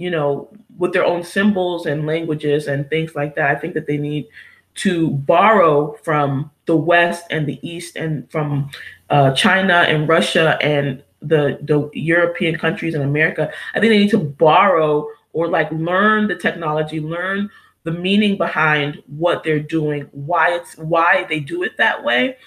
you 0.00 0.10
know, 0.10 0.48
with 0.78 0.94
their 0.94 1.04
own 1.04 1.22
symbols 1.22 1.84
and 1.84 2.06
languages 2.06 2.68
and 2.68 2.88
things 2.88 3.14
like 3.14 3.34
that. 3.34 3.54
I 3.54 3.60
think 3.60 3.74
that 3.74 3.86
they 3.86 3.98
need 3.98 4.28
to 4.76 5.10
borrow 5.10 5.92
from 6.02 6.50
the 6.64 6.74
West 6.74 7.26
and 7.30 7.46
the 7.46 7.60
East 7.60 7.96
and 7.96 8.28
from 8.30 8.70
uh, 9.10 9.32
China 9.32 9.84
and 9.86 10.08
Russia 10.08 10.56
and 10.62 11.02
the 11.20 11.58
the 11.62 11.90
European 11.92 12.56
countries 12.56 12.94
in 12.94 13.02
America. 13.02 13.52
I 13.74 13.80
think 13.80 13.90
they 13.90 13.98
need 13.98 14.10
to 14.12 14.18
borrow 14.18 15.06
or 15.34 15.48
like 15.48 15.70
learn 15.70 16.28
the 16.28 16.36
technology, 16.36 16.98
learn 16.98 17.50
the 17.84 17.92
meaning 17.92 18.38
behind 18.38 19.02
what 19.06 19.44
they're 19.44 19.60
doing, 19.60 20.08
why 20.12 20.54
it's 20.54 20.78
why 20.78 21.26
they 21.28 21.40
do 21.40 21.62
it 21.62 21.76
that 21.76 22.02
way, 22.02 22.38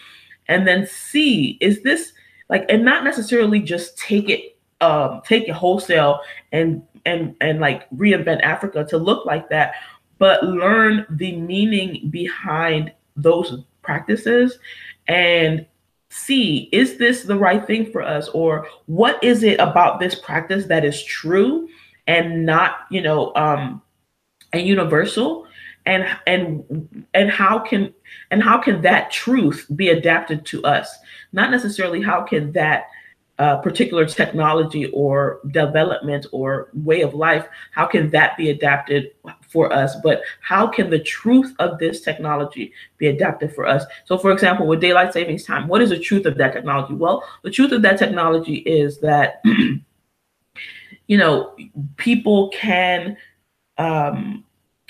and 0.48 0.68
then 0.68 0.88
see 0.88 1.60
is 1.62 1.84
this 1.84 2.14
like 2.50 2.66
and 2.70 2.84
not 2.84 3.04
necessarily 3.04 3.60
just 3.60 3.98
take 3.98 4.30
it 4.30 4.58
um 4.82 5.22
take 5.26 5.48
it 5.48 5.54
wholesale 5.54 6.20
and 6.52 6.84
and 7.06 7.36
and 7.42 7.60
like 7.60 7.90
reinvent 7.92 8.42
Africa 8.42 8.86
to 8.90 8.98
look 8.98 9.26
like 9.26 9.50
that, 9.50 9.76
but 10.18 10.44
learn 10.44 11.06
the 11.10 11.36
meaning 11.36 12.10
behind 12.10 12.92
those 13.16 13.64
practices 13.82 14.58
and 15.08 15.66
see 16.10 16.70
is 16.72 16.98
this 16.98 17.24
the 17.24 17.38
right 17.38 17.66
thing 17.66 17.92
for 17.92 18.02
us? 18.02 18.30
Or 18.30 18.68
what 18.86 19.22
is 19.24 19.44
it 19.44 19.60
about 19.60 20.00
this 20.00 20.16
practice 20.16 20.66
that 20.68 20.86
is 20.86 21.04
true 21.04 21.68
and 22.08 22.46
not 22.46 22.80
you 22.92 23.02
know 23.02 23.34
um 23.36 23.82
and 24.52 24.68
universal 24.68 25.48
and 25.86 26.06
and 26.28 27.06
and 27.14 27.30
how 27.30 27.60
can 27.60 27.94
and 28.32 28.42
how 28.42 28.58
can 28.58 28.82
that 28.82 29.12
truth 29.12 29.66
be 29.76 29.90
adapted 29.90 30.46
to 30.48 30.64
us? 30.64 30.98
Not 31.32 31.52
necessarily 31.52 32.02
how 32.02 32.22
can 32.22 32.52
that 32.54 32.88
uh, 33.40 33.58
particular 33.58 34.06
technology 34.06 34.86
or 34.94 35.40
development 35.52 36.28
or 36.32 36.70
way 36.74 37.02
of 37.02 37.16
life 37.16 37.48
how 37.72 37.84
can 37.86 38.08
that 38.12 38.38
be 38.38 38.52
adapted 38.52 39.12
for 39.50 39.74
us? 39.74 39.96
But 40.04 40.22
how 40.42 40.68
can 40.68 40.90
the 40.90 41.00
truth 41.00 41.54
of 41.58 41.80
this 41.80 42.02
technology 42.02 42.72
be 43.00 43.08
adapted 43.08 43.54
for 43.54 43.66
us? 43.66 43.84
So 44.06 44.18
for 44.18 44.32
example 44.32 44.68
with 44.68 44.82
daylight 44.82 45.14
savings 45.14 45.44
time 45.44 45.68
what 45.68 45.82
is 45.82 45.90
the 45.90 46.00
truth 46.00 46.26
of 46.26 46.38
that 46.38 46.54
technology? 46.54 46.94
Well 46.94 47.24
the 47.42 47.52
truth 47.52 47.72
of 47.72 47.82
that 47.82 47.98
technology 47.98 48.58
is 48.58 49.00
that 49.00 49.42
you 51.08 51.18
know 51.18 51.56
people 51.98 52.50
can 52.50 53.18
um, 53.78 54.44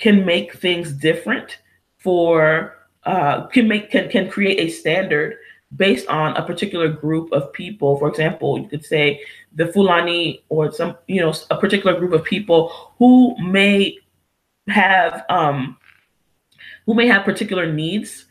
can 0.04 0.26
make 0.26 0.52
things 0.56 0.92
different 0.92 1.56
for 1.96 2.76
uh, 3.04 3.46
can 3.46 3.66
make 3.66 3.90
can 3.90 4.06
can 4.10 4.28
create 4.28 4.58
a 4.60 4.68
standard 4.68 5.38
based 5.74 6.06
on 6.08 6.36
a 6.36 6.44
particular 6.44 6.88
group 6.88 7.32
of 7.32 7.50
people. 7.54 7.98
For 7.98 8.08
example, 8.08 8.58
you 8.58 8.68
could 8.68 8.84
say 8.84 9.22
the 9.54 9.66
Fulani 9.68 10.44
or 10.50 10.70
some 10.72 10.98
you 11.06 11.22
know 11.22 11.32
a 11.50 11.56
particular 11.56 11.98
group 11.98 12.12
of 12.12 12.22
people 12.22 12.60
who 12.98 13.34
may 13.42 13.96
have 14.68 15.24
um, 15.30 15.78
who 16.84 16.92
may 16.92 17.06
have 17.06 17.24
particular 17.24 17.72
needs 17.72 18.26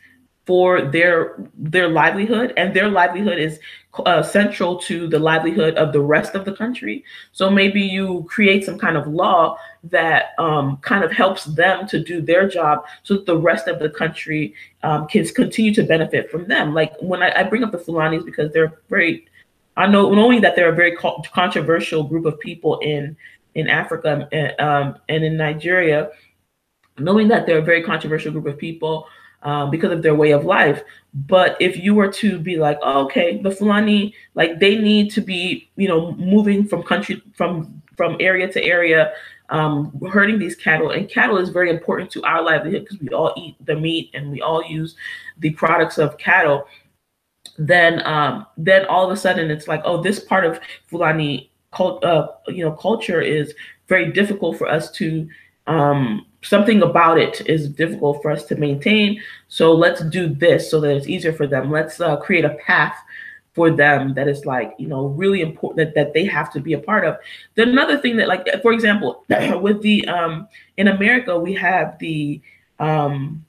for 0.46 0.82
their 0.82 1.34
their 1.56 1.88
livelihood 1.88 2.52
and 2.56 2.72
their 2.72 2.88
livelihood 2.88 3.38
is 3.38 3.58
uh, 4.06 4.22
central 4.22 4.78
to 4.78 5.08
the 5.08 5.18
livelihood 5.18 5.74
of 5.74 5.92
the 5.92 6.00
rest 6.00 6.34
of 6.34 6.44
the 6.44 6.52
country 6.52 7.02
so 7.32 7.50
maybe 7.50 7.80
you 7.80 8.26
create 8.28 8.62
some 8.62 8.78
kind 8.78 8.96
of 8.96 9.06
law 9.06 9.56
that 9.90 10.32
um, 10.38 10.78
kind 10.78 11.04
of 11.04 11.12
helps 11.12 11.44
them 11.44 11.86
to 11.88 12.02
do 12.02 12.20
their 12.20 12.48
job 12.48 12.84
so 13.02 13.14
that 13.14 13.26
the 13.26 13.36
rest 13.36 13.68
of 13.68 13.78
the 13.78 13.90
country 13.90 14.54
um, 14.82 15.06
can 15.06 15.26
continue 15.28 15.74
to 15.74 15.82
benefit 15.82 16.30
from 16.30 16.46
them 16.46 16.74
like 16.74 16.94
when 17.00 17.22
I, 17.22 17.40
I 17.40 17.42
bring 17.42 17.64
up 17.64 17.72
the 17.72 17.78
fulanis 17.78 18.24
because 18.24 18.52
they're 18.52 18.72
very 18.88 19.26
i 19.76 19.86
know 19.86 20.12
knowing 20.14 20.40
that 20.40 20.56
they're 20.56 20.72
a 20.72 20.76
very 20.76 20.96
co- 20.96 21.22
controversial 21.32 22.04
group 22.04 22.24
of 22.24 22.38
people 22.40 22.78
in 22.80 23.16
in 23.54 23.68
africa 23.68 24.28
and, 24.32 24.60
um, 24.60 24.96
and 25.08 25.24
in 25.24 25.36
nigeria 25.36 26.10
knowing 26.98 27.28
that 27.28 27.46
they're 27.46 27.58
a 27.58 27.62
very 27.62 27.82
controversial 27.82 28.32
group 28.32 28.46
of 28.46 28.58
people 28.58 29.06
um, 29.44 29.70
because 29.70 29.92
of 29.92 30.02
their 30.02 30.14
way 30.14 30.32
of 30.32 30.44
life. 30.44 30.82
But 31.12 31.56
if 31.60 31.76
you 31.76 31.94
were 31.94 32.10
to 32.12 32.38
be 32.38 32.56
like, 32.56 32.78
oh, 32.82 33.04
okay, 33.04 33.40
the 33.40 33.50
Fulani, 33.50 34.14
like 34.34 34.58
they 34.58 34.76
need 34.76 35.10
to 35.12 35.20
be, 35.20 35.70
you 35.76 35.86
know, 35.86 36.12
moving 36.12 36.66
from 36.66 36.82
country 36.82 37.22
from 37.34 37.82
from 37.96 38.16
area 38.18 38.50
to 38.52 38.62
area, 38.62 39.12
um, 39.50 39.92
herding 40.10 40.38
these 40.38 40.56
cattle, 40.56 40.90
and 40.90 41.08
cattle 41.08 41.36
is 41.38 41.50
very 41.50 41.70
important 41.70 42.10
to 42.12 42.22
our 42.24 42.42
livelihood 42.42 42.84
because 42.84 43.00
we 43.00 43.08
all 43.10 43.32
eat 43.36 43.56
the 43.64 43.76
meat 43.76 44.10
and 44.14 44.30
we 44.30 44.40
all 44.40 44.64
use 44.64 44.96
the 45.38 45.50
products 45.50 45.98
of 45.98 46.16
cattle. 46.18 46.66
Then, 47.58 48.04
um, 48.06 48.46
then 48.56 48.86
all 48.86 49.04
of 49.04 49.12
a 49.12 49.16
sudden, 49.16 49.50
it's 49.50 49.68
like, 49.68 49.82
oh, 49.84 50.02
this 50.02 50.18
part 50.18 50.44
of 50.44 50.60
Fulani 50.86 51.50
cult, 51.72 52.02
uh, 52.04 52.28
you 52.48 52.64
know, 52.64 52.72
culture 52.72 53.20
is 53.20 53.54
very 53.86 54.12
difficult 54.12 54.56
for 54.56 54.68
us 54.68 54.90
to 54.92 55.28
um, 55.66 56.26
something 56.42 56.82
about 56.82 57.18
it 57.18 57.40
is 57.46 57.68
difficult 57.68 58.20
for 58.22 58.30
us 58.30 58.44
to 58.44 58.56
maintain. 58.56 59.20
So 59.48 59.72
let's 59.72 60.02
do 60.04 60.28
this 60.28 60.70
so 60.70 60.80
that 60.80 60.94
it's 60.94 61.08
easier 61.08 61.32
for 61.32 61.46
them. 61.46 61.70
Let's 61.70 62.00
uh, 62.00 62.16
create 62.16 62.44
a 62.44 62.56
path 62.66 62.96
for 63.54 63.70
them 63.70 64.14
that 64.14 64.28
is 64.28 64.44
like 64.44 64.74
you 64.78 64.86
know 64.86 65.06
really 65.06 65.40
important 65.40 65.76
that, 65.76 65.94
that 65.94 66.12
they 66.12 66.24
have 66.24 66.52
to 66.52 66.60
be 66.60 66.72
a 66.72 66.78
part 66.78 67.04
of. 67.04 67.16
Then 67.54 67.70
another 67.70 67.98
thing 67.98 68.16
that 68.16 68.28
like 68.28 68.46
for 68.62 68.72
example 68.72 69.24
with 69.60 69.82
the 69.82 70.06
um, 70.08 70.48
in 70.76 70.88
America 70.88 71.38
we 71.38 71.54
have 71.54 71.98
the 71.98 72.40
um, 72.78 73.44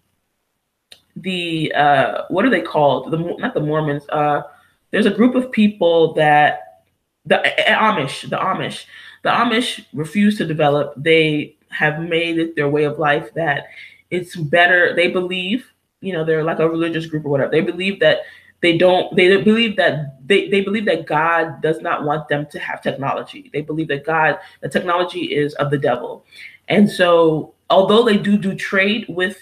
the 1.16 1.74
uh, 1.74 2.24
what 2.30 2.46
are 2.46 2.50
they 2.50 2.62
called 2.62 3.12
the 3.12 3.18
not 3.18 3.54
the 3.54 3.62
Mormons 3.62 4.08
uh, 4.10 4.44
there's 4.92 5.06
a 5.06 5.12
group 5.12 5.36
of 5.36 5.52
people 5.52 6.14
that 6.14 6.84
the 7.26 7.42
Amish 7.68 8.30
the 8.30 8.38
Amish 8.38 8.86
the 9.24 9.30
Amish 9.30 9.86
refuse 9.94 10.38
to 10.38 10.46
develop 10.46 10.94
they 10.96 11.56
have 11.70 12.00
made 12.00 12.38
it 12.38 12.56
their 12.56 12.70
way 12.70 12.84
of 12.84 13.00
life 13.00 13.34
that 13.34 13.66
it's 14.12 14.36
better. 14.36 14.96
They 14.96 15.10
believe, 15.10 15.72
you 16.02 16.14
know, 16.14 16.24
they're 16.24 16.44
like 16.44 16.60
a 16.60 16.70
religious 16.70 17.06
group 17.06 17.26
or 17.26 17.30
whatever. 17.30 17.52
They 17.52 17.62
believe 17.62 18.00
that 18.00 18.20
they 18.66 18.76
don't 18.76 19.16
they 19.16 19.40
believe 19.44 19.76
that 19.76 20.18
they, 20.28 20.50
they 20.50 20.62
believe 20.62 20.86
that 20.86 21.06
god 21.06 21.62
does 21.62 21.82
not 21.82 22.04
want 22.04 22.28
them 22.30 22.48
to 22.48 22.58
have 22.58 22.82
technology 22.82 23.52
they 23.54 23.62
believe 23.62 23.88
that 23.88 24.04
god 24.04 24.40
the 24.62 24.68
technology 24.68 25.36
is 25.36 25.54
of 25.56 25.70
the 25.70 25.78
devil 25.78 26.26
and 26.68 26.90
so 26.90 27.54
although 27.70 28.04
they 28.04 28.18
do 28.18 28.36
do 28.38 28.56
trade 28.56 29.06
with 29.08 29.38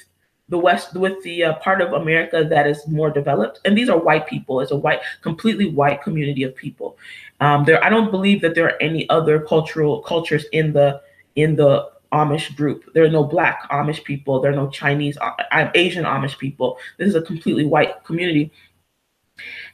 the 0.50 0.58
west 0.58 0.94
with 0.96 1.24
the 1.24 1.42
uh, 1.42 1.54
part 1.60 1.80
of 1.80 1.94
america 1.94 2.44
that 2.44 2.68
is 2.68 2.86
more 2.86 3.10
developed 3.10 3.62
and 3.64 3.78
these 3.78 3.88
are 3.88 3.98
white 3.98 4.28
people 4.28 4.60
it's 4.60 4.72
a 4.72 4.76
white 4.76 5.00
completely 5.22 5.68
white 5.68 6.02
community 6.04 6.44
of 6.44 6.54
people 6.54 6.98
um, 7.40 7.64
there 7.64 7.82
i 7.82 7.90
don't 7.90 8.12
believe 8.12 8.42
that 8.42 8.56
there 8.56 8.66
are 8.66 8.82
any 8.82 9.10
other 9.10 9.40
cultural 9.40 10.02
cultures 10.02 10.46
in 10.52 10.74
the 10.74 11.02
in 11.36 11.56
the 11.56 11.90
Amish 12.12 12.56
group. 12.56 12.94
There 12.94 13.04
are 13.04 13.10
no 13.10 13.24
black 13.24 13.68
Amish 13.72 14.04
people. 14.04 14.40
There 14.40 14.52
are 14.52 14.56
no 14.56 14.70
Chinese, 14.70 15.18
I'm 15.52 15.68
uh, 15.68 15.72
Asian 15.74 16.06
Amish 16.06 16.38
people. 16.38 16.78
This 17.00 17.08
is 17.08 17.16
a 17.16 17.24
completely 17.24 17.66
white 17.66 18.04
community, 18.04 18.52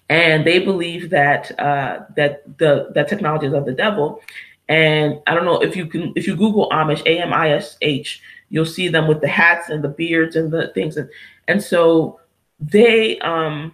and 0.09 0.45
they 0.45 0.59
believe 0.59 1.11
that 1.11 1.57
uh, 1.59 2.01
that 2.15 2.57
the 2.57 2.91
that 2.95 3.07
technology 3.07 3.45
is 3.45 3.53
of 3.53 3.65
the 3.65 3.73
devil. 3.73 4.21
And 4.67 5.19
I 5.27 5.33
don't 5.33 5.45
know 5.45 5.61
if 5.61 5.75
you 5.75 5.85
can 5.85 6.13
if 6.15 6.27
you 6.27 6.35
Google 6.35 6.69
Amish 6.71 7.05
A 7.05 7.21
M 7.21 7.33
I 7.33 7.51
S 7.51 7.77
H, 7.81 8.21
you'll 8.49 8.65
see 8.65 8.87
them 8.87 9.07
with 9.07 9.21
the 9.21 9.27
hats 9.27 9.69
and 9.69 9.83
the 9.83 9.89
beards 9.89 10.35
and 10.35 10.51
the 10.51 10.69
things, 10.73 10.97
and 10.97 11.09
and 11.47 11.61
so 11.61 12.19
they 12.59 13.19
um 13.19 13.73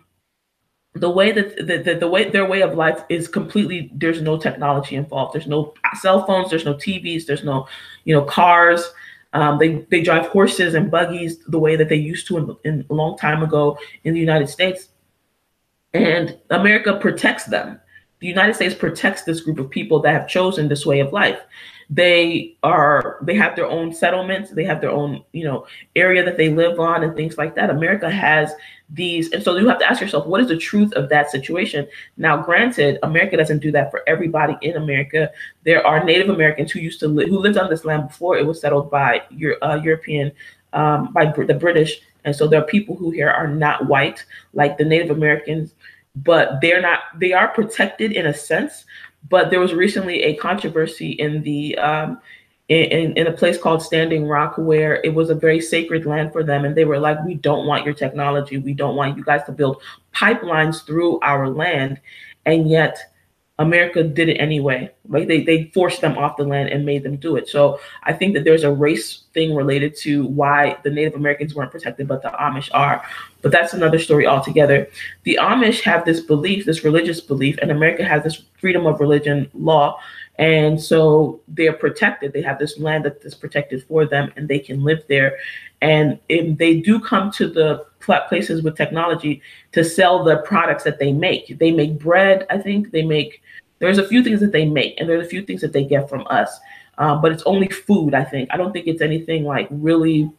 the 0.94 1.10
way 1.10 1.34
that 1.34 1.58
the, 1.58 1.78
the, 1.78 1.96
the, 1.96 2.08
way 2.08 2.30
their 2.30 2.48
way 2.48 2.62
of 2.62 2.76
life 2.76 3.04
is 3.10 3.28
completely 3.28 3.92
there's 3.94 4.22
no 4.22 4.38
technology 4.38 4.96
involved. 4.96 5.34
There's 5.34 5.48
no 5.48 5.74
cell 6.00 6.26
phones 6.26 6.50
there's 6.50 6.64
no 6.64 6.74
tvs 6.74 7.26
there's 7.26 7.44
no 7.44 7.68
you 8.04 8.14
know 8.14 8.24
cars. 8.24 8.92
Um, 9.34 9.58
they 9.60 9.86
they 9.92 10.02
drive 10.02 10.28
horses 10.28 10.76
and 10.76 10.90
buggies 10.90 11.40
the 11.46 11.60
way 11.60 11.76
that 11.76 11.90
they 11.90 11.98
used 11.98 12.28
to 12.28 12.38
in, 12.38 12.58
in 12.64 12.86
a 12.90 12.94
long 12.94 13.18
time 13.18 13.44
ago 13.44 13.78
in 14.06 14.14
the 14.14 14.20
united 14.20 14.48
states 14.48 14.88
and 15.96 16.38
america 16.50 16.98
protects 17.00 17.46
them. 17.46 17.80
The 18.20 18.28
united 18.28 18.56
states 18.56 18.76
protects 18.76 19.24
this 19.24 19.42
group 19.42 19.60
of 19.60 19.70
people 19.70 20.00
that 20.02 20.14
have 20.14 20.28
chosen 20.28 20.68
this 20.68 20.86
way 20.86 21.00
of 21.00 21.14
life. 21.14 21.40
They 21.90 22.58
are 22.64 23.20
they 23.22 23.36
have 23.36 23.56
their 23.56 23.68
own 23.68 23.94
settlements. 23.94 24.50
They 24.50 24.64
have 24.64 24.82
their 24.82 24.90
own 24.90 25.24
you 25.34 25.44
know 25.44 25.68
area 25.96 26.24
that 26.24 26.38
they 26.38 26.50
live 26.50 26.80
on 26.80 27.04
and 27.04 27.16
things 27.16 27.38
like 27.38 27.56
that. 27.56 27.70
America 27.70 28.10
has 28.10 28.52
these 28.90 29.32
and 29.32 29.44
so 29.44 29.56
you 29.58 29.68
have 29.68 29.80
to 29.80 29.90
ask 29.90 30.02
yourself 30.02 30.26
what 30.26 30.42
is 30.42 30.48
the 30.48 30.58
truth 30.58 30.92
of 30.94 31.10
that 31.10 31.30
situation? 31.30 31.88
Now 32.18 32.38
granted 32.38 32.98
america 33.04 33.38
doesn't 33.38 33.60
do 33.60 33.72
that 33.72 33.92
for 33.92 34.02
everybody 34.08 34.58
in 34.62 34.78
america. 34.78 35.32
There 35.64 35.86
are 35.86 36.04
native 36.04 36.30
americans 36.30 36.72
who 36.72 36.80
used 36.80 37.00
to 37.02 37.08
live 37.08 37.30
who 37.30 37.38
lived 37.38 37.58
on 37.58 37.70
this 37.70 37.86
land 37.86 38.08
before 38.08 38.38
it 38.38 38.46
was 38.46 38.60
settled 38.60 38.90
by 38.90 39.22
your 39.30 39.64
uh, 39.64 39.76
european 39.76 40.32
um, 40.74 41.14
by 41.14 41.26
the 41.26 41.54
british. 41.54 42.02
And 42.24 42.36
so 42.36 42.48
there 42.48 42.60
are 42.60 42.66
people 42.66 42.96
who 42.96 43.12
here 43.12 43.30
are 43.30 43.48
not 43.48 43.86
white 43.86 44.26
like 44.54 44.80
the 44.80 44.86
native 44.86 45.16
americans 45.16 45.76
but 46.18 46.60
they're 46.62 46.82
not 46.82 47.00
they 47.20 47.34
are 47.34 47.50
protected 47.50 48.12
in 48.12 48.26
a 48.26 48.34
sense 48.34 48.86
but 49.30 49.50
there 49.50 49.60
was 49.60 49.74
recently 49.74 50.24
a 50.24 50.36
controversy 50.36 51.12
in 51.12 51.42
the 51.44 51.78
um, 51.78 52.20
in, 52.68 53.14
in 53.14 53.28
a 53.28 53.32
place 53.32 53.58
called 53.58 53.84
Standing 53.84 54.26
Rock 54.26 54.56
where 54.58 55.00
it 55.04 55.14
was 55.14 55.30
a 55.30 55.36
very 55.36 55.62
sacred 55.62 56.06
land 56.06 56.32
for 56.32 56.44
them. 56.44 56.66
And 56.66 56.76
they 56.76 56.86
were 56.86 57.00
like, 57.00 57.24
we 57.24 57.36
don't 57.36 57.68
want 57.68 57.86
your 57.86 57.94
technology. 57.94 58.58
We 58.58 58.74
don't 58.74 58.96
want 58.96 59.18
you 59.18 59.24
guys 59.24 59.44
to 59.46 59.52
build 59.52 59.82
pipelines 60.16 60.84
through 60.84 61.20
our 61.20 61.48
land. 61.48 62.02
And 62.46 62.68
yet 62.68 62.98
America 63.58 64.04
did 64.04 64.28
it 64.28 64.36
anyway. 64.36 64.92
Like 65.08 65.28
they 65.28 65.42
they 65.42 65.72
forced 65.74 66.02
them 66.02 66.18
off 66.18 66.36
the 66.36 66.44
land 66.44 66.70
and 66.70 66.86
made 66.86 67.04
them 67.04 67.16
do 67.16 67.38
it. 67.38 67.48
So 67.48 67.80
I 68.04 68.12
think 68.12 68.34
that 68.34 68.44
there's 68.44 68.64
a 68.64 68.72
race 68.72 69.24
thing 69.34 69.56
related 69.56 69.96
to 69.98 70.26
why 70.28 70.78
the 70.84 70.90
Native 70.90 71.16
Americans 71.16 71.56
weren't 71.56 71.72
protected, 71.72 72.08
but 72.08 72.22
the 72.22 72.30
Amish 72.30 72.70
are. 72.74 73.02
But 73.42 73.54
that's 73.54 73.74
another 73.74 74.00
story 74.00 74.28
altogether. 74.28 74.90
The 75.24 75.40
Amish 75.42 75.82
have 75.82 76.04
this 76.04 76.20
belief, 76.20 76.66
this 76.66 76.84
religious 76.84 77.22
belief, 77.22 77.58
and 77.62 77.72
America 77.72 78.04
has 78.04 78.24
this 78.24 78.44
freedom 78.60 78.86
of 78.86 79.00
religion 79.00 79.50
law. 79.54 80.00
And 80.38 80.82
so 80.82 81.42
they're 81.48 81.74
protected. 81.74 82.34
They 82.34 82.42
have 82.42 82.60
this 82.60 82.78
land 82.78 83.06
that 83.06 83.24
is 83.24 83.36
protected 83.36 83.84
for 83.84 84.06
them 84.06 84.34
and 84.36 84.48
they 84.48 84.60
can 84.60 84.84
live 84.84 85.04
there. 85.08 85.38
And 85.82 86.20
if 86.30 86.58
they 86.58 86.82
do 86.82 87.00
come 87.00 87.32
to 87.32 87.48
the 87.48 87.86
places 88.06 88.62
with 88.62 88.76
technology 88.76 89.42
to 89.72 89.84
sell 89.84 90.24
the 90.24 90.38
products 90.38 90.84
that 90.84 91.00
they 91.00 91.12
make. 91.12 91.58
They 91.58 91.72
make 91.72 92.00
bread, 92.00 92.46
I 92.50 92.58
think. 92.58 92.92
They 92.92 93.04
make 93.04 93.42
there's 93.80 93.98
a 93.98 94.08
few 94.08 94.24
things 94.24 94.40
that 94.40 94.52
they 94.52 94.66
make, 94.66 95.00
and 95.00 95.10
there's 95.10 95.26
a 95.26 95.30
few 95.30 95.42
things 95.42 95.62
that 95.62 95.74
they 95.74 95.84
get 95.84 96.10
from 96.10 96.26
us. 96.30 96.60
Um, 96.98 97.22
but 97.22 97.32
it's 97.32 97.44
only 97.44 97.68
food, 97.68 98.14
I 98.14 98.24
think. 98.24 98.50
I 98.52 98.58
don't 98.58 98.72
think 98.72 98.88
it's 98.88 99.02
anything 99.02 99.44
like 99.44 99.68
really. 99.70 100.32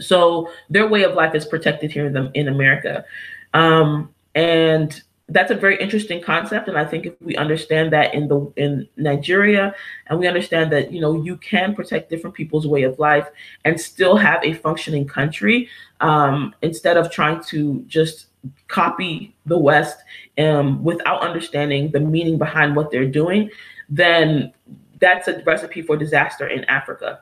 So 0.00 0.50
their 0.68 0.88
way 0.88 1.04
of 1.04 1.14
life 1.14 1.34
is 1.36 1.44
protected 1.44 1.92
here 1.92 2.06
in 2.06 2.12
the, 2.12 2.30
in 2.34 2.48
America, 2.48 3.04
um, 3.52 4.12
and 4.34 5.00
that's 5.28 5.50
a 5.50 5.54
very 5.54 5.80
interesting 5.80 6.20
concept. 6.20 6.68
And 6.68 6.76
I 6.76 6.84
think 6.84 7.06
if 7.06 7.14
we 7.22 7.34
understand 7.36 7.92
that 7.92 8.14
in 8.14 8.28
the 8.28 8.52
in 8.56 8.88
Nigeria, 8.96 9.74
and 10.06 10.18
we 10.18 10.26
understand 10.26 10.70
that 10.72 10.92
you 10.92 11.00
know 11.00 11.22
you 11.22 11.36
can 11.38 11.74
protect 11.74 12.10
different 12.10 12.36
people's 12.36 12.66
way 12.66 12.82
of 12.82 12.98
life 12.98 13.26
and 13.64 13.80
still 13.80 14.16
have 14.16 14.44
a 14.44 14.52
functioning 14.52 15.06
country, 15.06 15.68
um, 16.00 16.54
instead 16.62 16.96
of 16.96 17.10
trying 17.10 17.42
to 17.44 17.82
just 17.86 18.26
copy 18.68 19.34
the 19.46 19.58
West 19.58 19.98
um, 20.38 20.84
without 20.84 21.22
understanding 21.22 21.90
the 21.90 22.00
meaning 22.00 22.36
behind 22.36 22.76
what 22.76 22.90
they're 22.90 23.06
doing, 23.06 23.50
then 23.88 24.52
that's 25.00 25.28
a 25.28 25.42
recipe 25.44 25.80
for 25.80 25.96
disaster 25.96 26.46
in 26.46 26.64
Africa. 26.64 27.20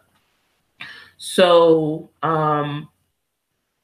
So 1.18 2.11
um, 2.25 2.88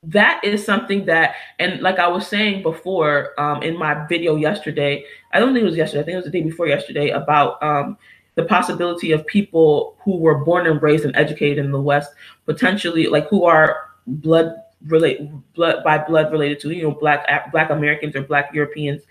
that 0.08 0.40
is 0.42 0.64
something 0.64 1.04
that, 1.06 1.34
and 1.58 1.80
like 1.80 1.98
I 1.98 2.08
was 2.08 2.26
saying 2.26 2.62
before 2.62 3.38
um, 3.38 3.62
in 3.62 3.76
my 3.76 4.06
video 4.06 4.36
yesterday, 4.36 5.04
I 5.32 5.38
don't 5.38 5.52
think 5.52 5.62
it 5.62 5.66
was 5.66 5.76
yesterday, 5.76 6.00
I 6.00 6.04
think 6.04 6.12
it 6.14 6.16
was 6.16 6.24
the 6.24 6.30
day 6.30 6.42
before 6.42 6.66
yesterday, 6.66 7.10
about 7.10 7.62
um, 7.62 7.98
the 8.34 8.44
possibility 8.44 9.12
of 9.12 9.26
people 9.26 9.96
who 10.00 10.16
were 10.16 10.44
born 10.44 10.66
and 10.66 10.80
raised 10.80 11.04
and 11.04 11.14
educated 11.16 11.64
in 11.64 11.72
the 11.72 11.80
West 11.80 12.12
potentially, 12.46 13.06
like 13.06 13.28
who 13.28 13.44
are 13.44 13.90
blood 14.06 14.54
relate 14.86 15.28
blood 15.54 15.82
by 15.82 15.98
blood 15.98 16.30
related 16.30 16.60
to 16.60 16.70
you 16.70 16.84
know 16.84 16.92
black 16.92 17.50
black 17.50 17.68
Americans 17.70 18.14
or 18.14 18.22
black 18.22 18.54
Europeans 18.54 19.02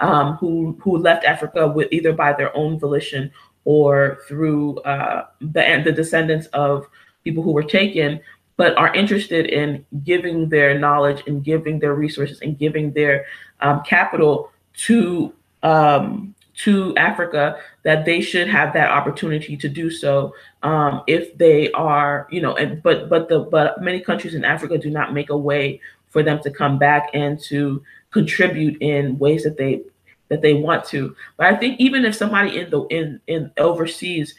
um, 0.00 0.34
who 0.34 0.76
who 0.82 0.98
left 0.98 1.24
Africa 1.24 1.68
with 1.68 1.88
either 1.92 2.12
by 2.12 2.32
their 2.32 2.54
own 2.56 2.78
volition 2.78 3.30
or 3.64 4.18
through 4.26 4.78
uh, 4.80 5.26
the 5.40 5.82
the 5.84 5.92
descendants 5.92 6.46
of 6.48 6.88
people 7.24 7.42
who 7.42 7.52
were 7.52 7.62
taken, 7.62 8.20
but 8.56 8.76
are 8.76 8.94
interested 8.94 9.46
in 9.46 9.84
giving 10.04 10.48
their 10.48 10.78
knowledge 10.78 11.22
and 11.26 11.42
giving 11.44 11.78
their 11.78 11.94
resources 11.94 12.40
and 12.40 12.58
giving 12.58 12.92
their 12.92 13.26
um, 13.60 13.82
capital 13.84 14.50
to 14.74 15.32
um, 15.62 16.34
to 16.54 16.94
Africa 16.96 17.58
that 17.82 18.04
they 18.04 18.20
should 18.20 18.48
have 18.48 18.72
that 18.74 18.90
opportunity 18.90 19.56
to 19.56 19.68
do 19.68 19.90
so 19.90 20.34
um, 20.62 21.02
if 21.06 21.36
they 21.38 21.70
are, 21.72 22.26
you 22.30 22.40
know, 22.40 22.54
and 22.56 22.82
but 22.82 23.08
but 23.08 23.28
the 23.28 23.40
but 23.40 23.80
many 23.82 24.00
countries 24.00 24.34
in 24.34 24.44
Africa 24.44 24.78
do 24.78 24.90
not 24.90 25.14
make 25.14 25.30
a 25.30 25.36
way 25.36 25.80
for 26.10 26.22
them 26.22 26.40
to 26.42 26.50
come 26.50 26.78
back 26.78 27.08
and 27.14 27.40
to 27.40 27.82
contribute 28.10 28.80
in 28.82 29.18
ways 29.18 29.44
that 29.44 29.56
they 29.56 29.82
that 30.28 30.42
they 30.42 30.54
want 30.54 30.84
to. 30.84 31.16
But 31.36 31.46
I 31.46 31.56
think 31.56 31.80
even 31.80 32.04
if 32.04 32.14
somebody 32.14 32.60
in 32.60 32.70
the 32.70 32.82
in 32.84 33.20
in 33.26 33.50
overseas 33.56 34.34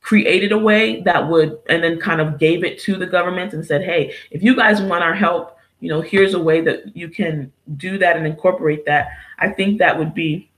created 0.00 0.52
a 0.52 0.58
way 0.58 1.02
that 1.02 1.28
would 1.28 1.58
and 1.68 1.82
then 1.82 1.98
kind 1.98 2.20
of 2.20 2.38
gave 2.38 2.64
it 2.64 2.78
to 2.80 2.96
the 2.96 3.06
government 3.06 3.52
and 3.52 3.64
said, 3.64 3.82
hey, 3.82 4.14
if 4.30 4.42
you 4.42 4.56
guys 4.56 4.80
want 4.80 5.04
our 5.04 5.14
help, 5.14 5.58
you 5.80 5.88
know, 5.88 6.00
here's 6.00 6.34
a 6.34 6.40
way 6.40 6.60
that 6.60 6.96
you 6.96 7.08
can 7.08 7.52
do 7.76 7.98
that 7.98 8.16
and 8.16 8.26
incorporate 8.26 8.84
that. 8.86 9.08
I 9.38 9.48
think 9.48 9.78
that 9.78 9.98
would 9.98 10.14
be 10.14 10.50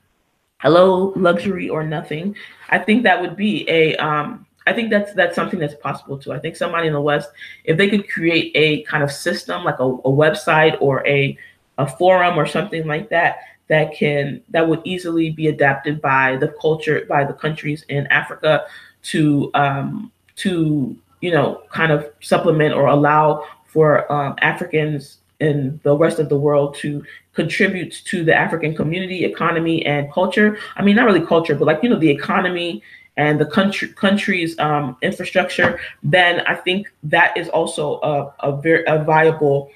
hello 0.59 1.13
luxury 1.17 1.69
or 1.69 1.85
nothing. 1.85 2.37
I 2.71 2.79
think 2.79 3.03
that 3.03 3.21
would 3.21 3.37
be 3.37 3.69
a 3.69 3.97
um 3.97 4.47
i 4.67 4.73
think 4.73 4.91
that's 4.91 5.13
that's 5.15 5.35
something 5.35 5.59
that's 5.59 5.75
possible 5.75 6.17
too. 6.17 6.33
I 6.33 6.39
think 6.39 6.55
somebody 6.57 6.87
in 6.87 6.93
the 6.93 7.01
west 7.01 7.31
if 7.65 7.77
they 7.77 7.91
could 7.91 8.09
create 8.09 8.53
a 8.55 8.83
kind 8.85 9.03
of 9.03 9.11
system 9.11 9.65
like 9.65 9.81
a, 9.81 9.85
a 9.85 10.11
website 10.11 10.77
or 10.81 11.07
a 11.07 11.37
a 11.79 11.87
forum 11.87 12.39
or 12.39 12.47
something 12.47 12.87
like 12.87 13.09
that 13.11 13.39
that 13.69 13.93
can 13.95 14.43
that 14.51 14.69
would 14.69 14.83
easily 14.85 15.31
be 15.31 15.49
adapted 15.49 16.01
by 16.01 16.37
the 16.37 16.49
culture 16.61 17.05
by 17.09 17.25
the 17.25 17.33
countries 17.33 17.85
in 17.89 18.07
africa 18.09 18.65
to 19.03 19.51
um 19.55 20.11
to 20.37 20.97
you 21.21 21.31
know 21.31 21.63
kind 21.71 21.93
of 21.93 22.09
supplement 22.21 22.75
or 22.75 22.87
allow 22.87 23.45
for 23.67 24.11
um, 24.13 24.35
africans 24.39 25.19
in 25.41 25.81
the 25.83 25.97
rest 25.97 26.21
of 26.21 26.29
the 26.29 26.39
world 26.39 26.75
to 26.77 27.05
contribute 27.35 27.93
to 28.05 28.25
the 28.25 28.35
African 28.35 28.75
community, 28.75 29.25
economy, 29.25 29.85
and 29.85 30.11
culture. 30.13 30.59
I 30.77 30.83
mean, 30.83 30.97
not 30.97 31.07
really 31.07 31.25
culture, 31.27 31.55
but 31.55 31.65
like 31.65 31.83
you 31.83 31.89
know, 31.89 31.99
the 31.99 32.11
economy 32.11 32.83
and 33.17 33.39
the 33.41 33.47
country 33.47 33.89
country's 33.89 34.59
um, 34.59 34.97
infrastructure. 35.03 35.81
Then 36.03 36.41
I 36.41 36.55
think 36.55 36.93
that 37.03 37.37
is 37.37 37.49
also 37.49 38.01
a, 38.01 38.35
a 38.41 38.57
very 38.61 38.85
a 38.87 39.03
viable 39.03 39.71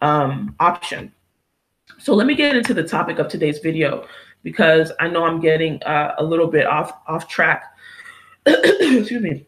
um, 0.00 0.54
option. 0.60 1.12
So 1.98 2.14
let 2.14 2.26
me 2.26 2.34
get 2.34 2.56
into 2.56 2.74
the 2.74 2.84
topic 2.84 3.18
of 3.18 3.28
today's 3.28 3.58
video 3.58 4.06
because 4.44 4.92
I 5.00 5.08
know 5.08 5.24
I'm 5.24 5.40
getting 5.40 5.82
uh, 5.82 6.14
a 6.18 6.24
little 6.24 6.46
bit 6.46 6.66
off 6.66 6.92
off 7.06 7.28
track. 7.28 7.64
Excuse 8.46 9.22
me. 9.22 9.46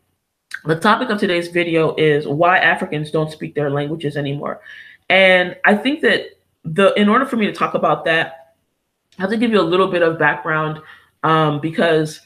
The 0.64 0.78
topic 0.78 1.08
of 1.10 1.18
today's 1.18 1.48
video 1.48 1.94
is 1.96 2.26
why 2.26 2.58
Africans 2.58 3.10
don't 3.10 3.30
speak 3.30 3.54
their 3.54 3.70
languages 3.70 4.16
anymore. 4.16 4.60
And 5.08 5.56
I 5.64 5.74
think 5.74 6.02
that 6.02 6.26
the 6.64 6.92
in 6.94 7.08
order 7.08 7.24
for 7.24 7.36
me 7.36 7.46
to 7.46 7.52
talk 7.52 7.74
about 7.74 8.04
that, 8.04 8.54
I 9.18 9.22
have 9.22 9.30
to 9.30 9.36
give 9.36 9.50
you 9.50 9.60
a 9.60 9.62
little 9.62 9.88
bit 9.88 10.02
of 10.02 10.18
background 10.18 10.80
um, 11.22 11.60
because 11.60 12.20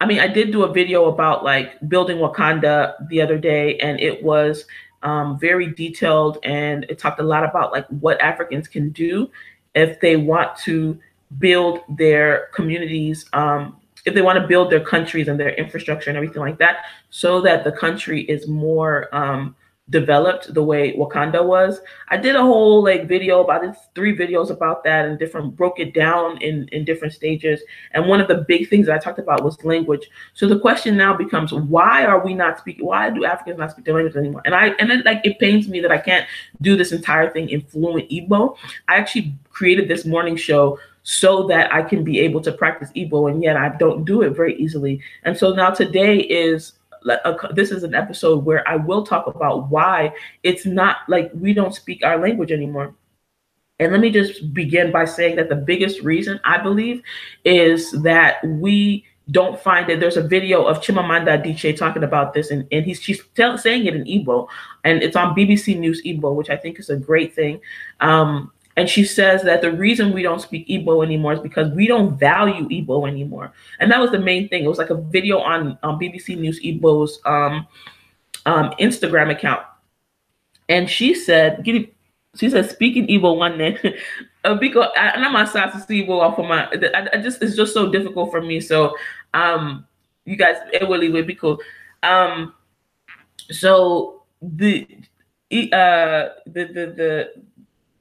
I 0.00 0.06
mean 0.06 0.20
I 0.20 0.28
did 0.28 0.52
do 0.52 0.62
a 0.62 0.72
video 0.72 1.06
about 1.06 1.42
like 1.42 1.76
building 1.88 2.18
Wakanda 2.18 3.08
the 3.08 3.20
other 3.20 3.38
day, 3.38 3.78
and 3.78 3.98
it 3.98 4.22
was 4.22 4.66
um, 5.04 5.38
very 5.38 5.72
detailed 5.72 6.38
and 6.42 6.84
it 6.88 6.98
talked 6.98 7.20
a 7.20 7.22
lot 7.22 7.44
about 7.44 7.72
like 7.72 7.86
what 7.88 8.20
Africans 8.20 8.66
can 8.66 8.90
do 8.90 9.30
if 9.74 10.00
they 10.00 10.16
want 10.16 10.56
to 10.58 10.98
build 11.38 11.80
their 11.88 12.48
communities 12.54 13.26
um, 13.32 13.76
if 14.04 14.14
they 14.14 14.22
want 14.22 14.38
to 14.40 14.46
build 14.46 14.70
their 14.70 14.84
countries 14.84 15.28
and 15.28 15.38
their 15.38 15.54
infrastructure 15.54 16.10
and 16.10 16.16
everything 16.16 16.42
like 16.42 16.58
that 16.58 16.84
so 17.10 17.40
that 17.40 17.64
the 17.64 17.72
country 17.72 18.22
is 18.22 18.46
more 18.46 19.14
um, 19.14 19.54
developed 19.90 20.52
the 20.54 20.62
way 20.62 20.94
Wakanda 20.96 21.44
was. 21.44 21.80
I 22.08 22.16
did 22.16 22.36
a 22.36 22.40
whole 22.40 22.82
like 22.82 23.06
video 23.06 23.42
about 23.42 23.64
it, 23.64 23.74
three 23.94 24.16
videos 24.16 24.50
about 24.50 24.82
that 24.84 25.04
and 25.04 25.18
different 25.18 25.56
broke 25.56 25.78
it 25.78 25.92
down 25.92 26.38
in 26.38 26.68
in 26.68 26.84
different 26.84 27.12
stages. 27.12 27.60
And 27.92 28.06
one 28.06 28.20
of 28.20 28.28
the 28.28 28.44
big 28.48 28.70
things 28.70 28.86
that 28.86 28.94
I 28.94 28.98
talked 28.98 29.18
about 29.18 29.44
was 29.44 29.62
language. 29.62 30.08
So 30.32 30.48
the 30.48 30.58
question 30.58 30.96
now 30.96 31.14
becomes 31.14 31.52
why 31.52 32.04
are 32.04 32.24
we 32.24 32.32
not 32.32 32.58
speaking 32.58 32.86
why 32.86 33.10
do 33.10 33.24
Africans 33.24 33.58
not 33.58 33.72
speak 33.72 33.84
their 33.84 33.94
language 33.94 34.16
anymore? 34.16 34.42
And 34.46 34.54
I 34.54 34.68
and 34.78 34.90
then 34.90 35.02
like 35.04 35.20
it 35.24 35.38
pains 35.38 35.68
me 35.68 35.80
that 35.80 35.92
I 35.92 35.98
can't 35.98 36.26
do 36.62 36.76
this 36.76 36.92
entire 36.92 37.30
thing 37.30 37.50
in 37.50 37.60
fluent 37.60 38.08
Igbo. 38.10 38.56
I 38.88 38.96
actually 38.96 39.34
created 39.50 39.88
this 39.88 40.06
morning 40.06 40.36
show 40.36 40.78
so 41.04 41.46
that 41.46 41.72
I 41.72 41.82
can 41.82 42.02
be 42.02 42.18
able 42.20 42.40
to 42.40 42.52
practice 42.52 42.90
Igbo 42.96 43.30
and 43.30 43.42
yet 43.42 43.56
I 43.56 43.68
don't 43.76 44.04
do 44.04 44.22
it 44.22 44.30
very 44.30 44.56
easily. 44.56 45.00
And 45.22 45.36
so 45.36 45.54
now 45.54 45.70
today 45.70 46.18
is 46.18 46.72
this 47.54 47.70
is 47.70 47.82
an 47.82 47.94
episode 47.94 48.44
where 48.44 48.66
I 48.66 48.76
will 48.76 49.04
talk 49.04 49.26
about 49.26 49.68
why 49.70 50.14
it's 50.42 50.64
not 50.64 50.98
like 51.06 51.30
we 51.34 51.52
don't 51.52 51.74
speak 51.74 52.02
our 52.04 52.18
language 52.18 52.50
anymore. 52.50 52.94
And 53.78 53.92
let 53.92 54.00
me 54.00 54.10
just 54.10 54.54
begin 54.54 54.90
by 54.90 55.04
saying 55.04 55.36
that 55.36 55.48
the 55.48 55.56
biggest 55.56 56.00
reason 56.00 56.40
I 56.44 56.58
believe 56.58 57.02
is 57.44 57.90
that 58.02 58.42
we 58.46 59.04
don't 59.30 59.58
find 59.58 59.88
it. 59.90 60.00
There's 60.00 60.16
a 60.16 60.22
video 60.26 60.64
of 60.64 60.78
Chimamanda 60.80 61.42
Adichie 61.42 61.76
talking 61.76 62.04
about 62.04 62.34
this, 62.34 62.50
and, 62.50 62.66
and 62.70 62.84
he's 62.84 63.02
she's 63.02 63.22
tell, 63.34 63.56
saying 63.58 63.86
it 63.86 63.94
in 63.94 64.04
Igbo, 64.04 64.48
and 64.84 65.02
it's 65.02 65.16
on 65.16 65.34
BBC 65.34 65.78
News 65.78 66.02
Igbo, 66.04 66.34
which 66.34 66.50
I 66.50 66.56
think 66.56 66.78
is 66.78 66.90
a 66.90 66.96
great 66.96 67.34
thing. 67.34 67.60
Um, 68.00 68.52
and 68.76 68.88
she 68.88 69.04
says 69.04 69.42
that 69.42 69.62
the 69.62 69.70
reason 69.72 70.12
we 70.12 70.22
don't 70.22 70.40
speak 70.40 70.66
Igbo 70.66 71.04
anymore 71.04 71.34
is 71.34 71.40
because 71.40 71.70
we 71.72 71.86
don't 71.86 72.18
value 72.18 72.68
Igbo 72.68 73.08
anymore. 73.08 73.52
And 73.78 73.90
that 73.92 74.00
was 74.00 74.10
the 74.10 74.18
main 74.18 74.48
thing. 74.48 74.64
It 74.64 74.68
was 74.68 74.78
like 74.78 74.90
a 74.90 74.96
video 74.96 75.38
on, 75.38 75.78
on 75.84 75.98
BBC 76.00 76.36
News 76.36 76.60
Igbo's 76.60 77.20
um, 77.24 77.66
um, 78.46 78.70
Instagram 78.80 79.30
account. 79.30 79.62
And 80.68 80.90
she 80.90 81.14
said, 81.14 81.64
she 81.64 82.50
said, 82.50 82.68
speaking 82.68 83.06
Igbo 83.06 83.36
one 83.36 83.58
day, 83.58 83.78
because 84.60 84.88
I'm 84.96 85.32
not 85.32 85.52
to 85.52 85.80
see 85.80 86.04
Igbo 86.04 86.20
off 86.20 86.38
of 86.38 86.46
my, 86.46 86.64
I, 86.66 87.08
I, 87.12 87.18
just, 87.18 87.42
it's 87.42 87.54
just 87.54 87.74
so 87.74 87.92
difficult 87.92 88.32
for 88.32 88.40
me. 88.40 88.60
So, 88.60 88.96
um, 89.34 89.86
you 90.24 90.34
guys, 90.36 90.56
it 90.72 90.88
will 90.88 90.98
leave 90.98 91.26
because, 91.28 91.58
um, 92.02 92.54
so 93.50 94.22
the, 94.42 94.88
uh, 95.52 96.30
the, 96.46 96.64
the, 96.64 96.94
the, 96.96 97.32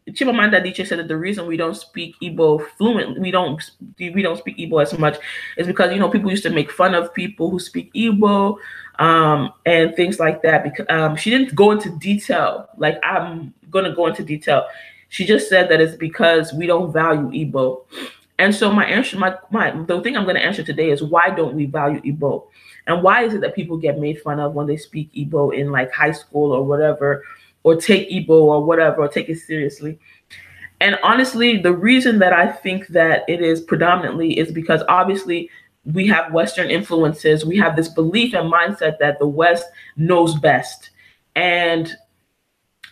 Chimamanda 0.09 0.61
Adichie 0.61 0.85
said 0.85 0.99
that 0.99 1.07
the 1.07 1.17
reason 1.17 1.47
we 1.47 1.57
don't 1.57 1.75
speak 1.75 2.15
Igbo 2.21 2.65
fluently, 2.77 3.19
we 3.19 3.31
don't 3.31 3.61
we 3.97 4.21
don't 4.21 4.37
speak 4.37 4.57
Igbo 4.57 4.81
as 4.81 4.97
much, 4.97 5.17
is 5.57 5.67
because 5.67 5.93
you 5.93 5.99
know 5.99 6.09
people 6.09 6.29
used 6.29 6.43
to 6.43 6.49
make 6.49 6.71
fun 6.71 6.93
of 6.93 7.13
people 7.13 7.49
who 7.49 7.59
speak 7.59 7.93
Igbo 7.93 8.57
um, 8.99 9.53
and 9.65 9.95
things 9.95 10.19
like 10.19 10.41
that. 10.41 10.63
Because 10.63 10.85
um, 10.89 11.15
she 11.15 11.29
didn't 11.29 11.55
go 11.55 11.71
into 11.71 11.89
detail, 11.89 12.67
like 12.77 12.99
I'm 13.03 13.53
gonna 13.71 13.95
go 13.95 14.07
into 14.07 14.23
detail. 14.23 14.67
She 15.09 15.25
just 15.25 15.47
said 15.47 15.69
that 15.69 15.79
it's 15.79 15.95
because 15.95 16.53
we 16.53 16.65
don't 16.65 16.91
value 16.91 17.29
Igbo. 17.29 17.83
And 18.39 18.53
so 18.53 18.71
my 18.71 18.85
answer, 18.85 19.17
my, 19.17 19.37
my 19.51 19.71
the 19.71 20.01
thing 20.01 20.17
I'm 20.17 20.25
to 20.25 20.33
answer 20.37 20.63
today 20.63 20.89
is 20.89 21.03
why 21.03 21.29
don't 21.29 21.53
we 21.55 21.65
value 21.65 22.01
Igbo? 22.01 22.47
And 22.87 23.01
why 23.01 23.23
is 23.23 23.33
it 23.33 23.41
that 23.41 23.55
people 23.55 23.77
get 23.77 23.99
made 23.99 24.21
fun 24.21 24.39
of 24.39 24.53
when 24.53 24.67
they 24.67 24.75
speak 24.75 25.13
Igbo 25.13 25.55
in 25.57 25.71
like 25.71 25.91
high 25.91 26.11
school 26.11 26.51
or 26.51 26.63
whatever, 26.65 27.23
or 27.63 27.76
take 27.76 28.10
Igbo 28.10 28.30
or 28.30 28.63
whatever, 28.63 29.02
or 29.02 29.08
take 29.08 29.30
it 29.30 29.39
seriously? 29.39 29.99
And 30.82 30.97
honestly, 31.02 31.58
the 31.58 31.71
reason 31.73 32.19
that 32.19 32.34
I 32.34 32.52
think 32.52 32.88
that 32.88 33.23
it 33.30 33.41
is 33.41 33.62
predominantly 33.62 34.38
is 34.38 34.52
because 34.52 34.84
obviously 34.89 35.49
we 35.86 36.08
have 36.08 36.34
Western 36.34 36.69
influences. 36.69 37.45
We 37.45 37.58
have 37.58 37.76
this 37.76 37.89
belief 37.89 38.34
and 38.34 38.52
mindset 38.52 38.99
that 38.99 39.19
the 39.19 39.28
West 39.28 39.65
knows 39.95 40.38
best. 40.39 40.89
And 41.36 41.91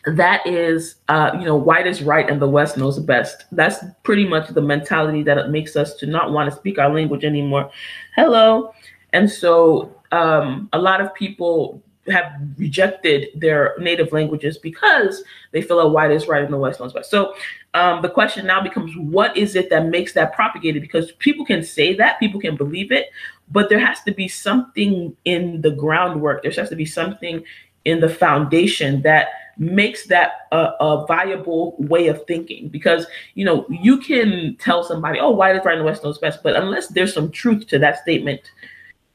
that 0.05 0.45
is, 0.47 0.95
uh, 1.09 1.31
you 1.37 1.45
know, 1.45 1.55
white 1.55 1.85
is 1.85 2.01
right 2.01 2.29
and 2.29 2.41
the 2.41 2.47
West 2.49 2.77
knows 2.77 2.97
best. 2.99 3.45
That's 3.51 3.83
pretty 4.03 4.25
much 4.27 4.49
the 4.49 4.61
mentality 4.61 5.21
that 5.23 5.37
it 5.37 5.49
makes 5.49 5.75
us 5.75 5.95
to 5.95 6.05
not 6.05 6.31
want 6.31 6.49
to 6.49 6.55
speak 6.55 6.79
our 6.79 6.93
language 6.93 7.23
anymore. 7.23 7.69
Hello. 8.15 8.73
And 9.13 9.29
so 9.29 9.95
um, 10.11 10.69
a 10.73 10.79
lot 10.79 11.01
of 11.01 11.13
people 11.13 11.83
have 12.07 12.33
rejected 12.57 13.29
their 13.35 13.75
native 13.79 14.11
languages 14.11 14.57
because 14.57 15.23
they 15.51 15.61
feel 15.61 15.77
that 15.77 15.89
white 15.89 16.11
is 16.11 16.27
right 16.27 16.43
and 16.43 16.51
the 16.51 16.57
West 16.57 16.79
knows 16.79 16.93
best. 16.93 17.11
So 17.11 17.35
um, 17.73 18.01
the 18.01 18.09
question 18.09 18.45
now 18.45 18.61
becomes 18.61 18.95
what 18.97 19.35
is 19.37 19.55
it 19.55 19.69
that 19.69 19.87
makes 19.87 20.13
that 20.13 20.33
propagated? 20.33 20.81
Because 20.81 21.11
people 21.13 21.45
can 21.45 21.63
say 21.63 21.93
that, 21.95 22.19
people 22.19 22.41
can 22.41 22.55
believe 22.55 22.91
it, 22.91 23.09
but 23.51 23.69
there 23.69 23.79
has 23.79 24.01
to 24.03 24.11
be 24.11 24.27
something 24.27 25.15
in 25.25 25.61
the 25.61 25.71
groundwork. 25.71 26.41
There 26.41 26.51
has 26.51 26.69
to 26.69 26.75
be 26.75 26.85
something 26.85 27.43
in 27.85 27.99
the 27.99 28.09
foundation 28.09 29.01
that 29.01 29.29
makes 29.57 30.07
that 30.07 30.47
a, 30.51 30.71
a, 30.79 31.05
viable 31.05 31.75
way 31.77 32.07
of 32.07 32.25
thinking 32.25 32.69
because 32.69 33.05
you 33.35 33.43
know 33.43 33.65
you 33.69 33.97
can 33.97 34.55
tell 34.59 34.83
somebody 34.83 35.19
oh 35.19 35.29
white 35.29 35.55
is 35.55 35.65
right 35.65 35.73
and 35.73 35.81
the 35.81 35.85
west 35.85 36.03
knows 36.03 36.17
best 36.17 36.41
but 36.41 36.55
unless 36.55 36.87
there's 36.87 37.13
some 37.13 37.29
truth 37.29 37.67
to 37.67 37.77
that 37.77 37.99
statement 37.99 38.51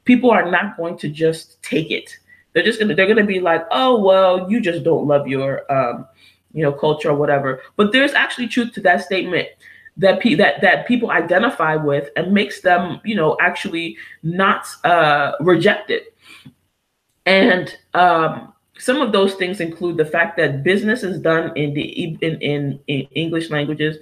people 0.04 0.30
are 0.30 0.48
not 0.50 0.76
going 0.76 0.96
to 0.96 1.08
just 1.08 1.60
take 1.62 1.90
it 1.90 2.18
they're 2.56 2.64
just 2.64 2.80
gonna 2.80 2.94
they're 2.94 3.06
gonna 3.06 3.22
be 3.22 3.38
like 3.38 3.66
oh 3.70 4.00
well 4.00 4.50
you 4.50 4.62
just 4.62 4.82
don't 4.82 5.06
love 5.06 5.28
your 5.28 5.70
um 5.70 6.08
you 6.54 6.62
know 6.62 6.72
culture 6.72 7.10
or 7.10 7.14
whatever 7.14 7.60
but 7.76 7.92
there's 7.92 8.14
actually 8.14 8.48
truth 8.48 8.72
to 8.72 8.80
that 8.80 9.02
statement 9.02 9.46
that 9.98 10.20
pe- 10.20 10.34
that 10.34 10.62
that 10.62 10.88
people 10.88 11.10
identify 11.10 11.76
with 11.76 12.08
and 12.16 12.32
makes 12.32 12.62
them 12.62 12.98
you 13.04 13.14
know 13.14 13.36
actually 13.42 13.94
not 14.22 14.66
uh 14.84 15.32
reject 15.40 15.90
it 15.90 16.16
and 17.26 17.76
um 17.92 18.54
some 18.78 19.02
of 19.02 19.12
those 19.12 19.34
things 19.34 19.60
include 19.60 19.98
the 19.98 20.04
fact 20.06 20.38
that 20.38 20.62
business 20.62 21.02
is 21.02 21.18
done 21.20 21.54
in 21.56 21.74
the 21.74 21.82
in 21.82 22.18
in, 22.40 22.80
in 22.86 23.00
English 23.14 23.50
languages. 23.50 23.98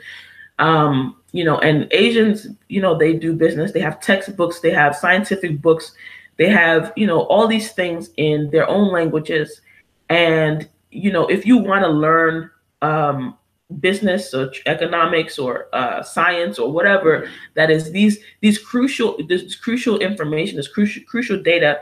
Um, 0.59 1.17
you 1.33 1.45
know, 1.45 1.59
and 1.59 1.89
Asians, 1.91 2.47
you 2.69 2.81
know, 2.81 2.97
they 2.97 3.13
do 3.13 3.33
business. 3.33 3.73
They 3.73 3.81
have 3.81 4.01
textbooks, 4.01 4.61
they 4.61 4.71
have 4.71 4.95
scientific 4.95 5.61
books, 5.61 5.93
they 6.37 6.49
have, 6.49 6.93
you 6.97 7.07
know, 7.07 7.21
all 7.23 7.47
these 7.47 7.73
things 7.73 8.11
in 8.17 8.51
their 8.51 8.69
own 8.69 8.93
languages. 8.93 9.61
And, 10.09 10.69
you 10.91 11.13
know, 11.13 11.27
if 11.27 11.47
you 11.47 11.59
want 11.59 11.85
to 11.85 11.91
learn 11.91 12.51
um, 12.83 13.37
business 13.81 14.35
or 14.35 14.53
economics 14.67 15.39
or 15.39 15.69
uh, 15.73 16.03
science 16.03 16.59
or 16.59 16.71
whatever 16.71 17.29
that 17.55 17.71
is 17.71 17.91
these 17.93 18.19
these 18.41 18.59
crucial 18.59 19.17
this 19.27 19.57
crucial 19.57 19.99
information 20.01 20.57
this 20.57 20.69
crucial 20.69 21.03
crucial 21.05 21.43
data 21.43 21.81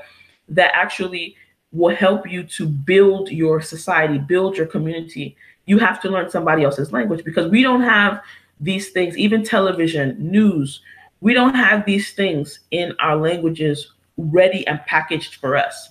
that 0.48 0.70
actually 0.74 1.36
will 1.72 1.94
help 1.94 2.30
you 2.30 2.44
to 2.44 2.66
build 2.66 3.30
your 3.30 3.60
society, 3.60 4.18
build 4.18 4.56
your 4.56 4.66
community. 4.66 5.34
You 5.64 5.78
have 5.78 6.00
to 6.02 6.10
learn 6.10 6.30
somebody 6.30 6.64
else's 6.64 6.92
language 6.92 7.24
because 7.24 7.50
we 7.50 7.62
don't 7.62 7.82
have 7.82 8.20
these 8.60 8.90
things, 8.90 9.16
even 9.16 9.42
television, 9.42 10.16
news, 10.18 10.80
we 11.20 11.34
don't 11.34 11.54
have 11.54 11.84
these 11.84 12.12
things 12.12 12.60
in 12.70 12.94
our 13.00 13.16
languages 13.16 13.92
ready 14.16 14.66
and 14.66 14.80
packaged 14.86 15.36
for 15.36 15.56
us. 15.56 15.88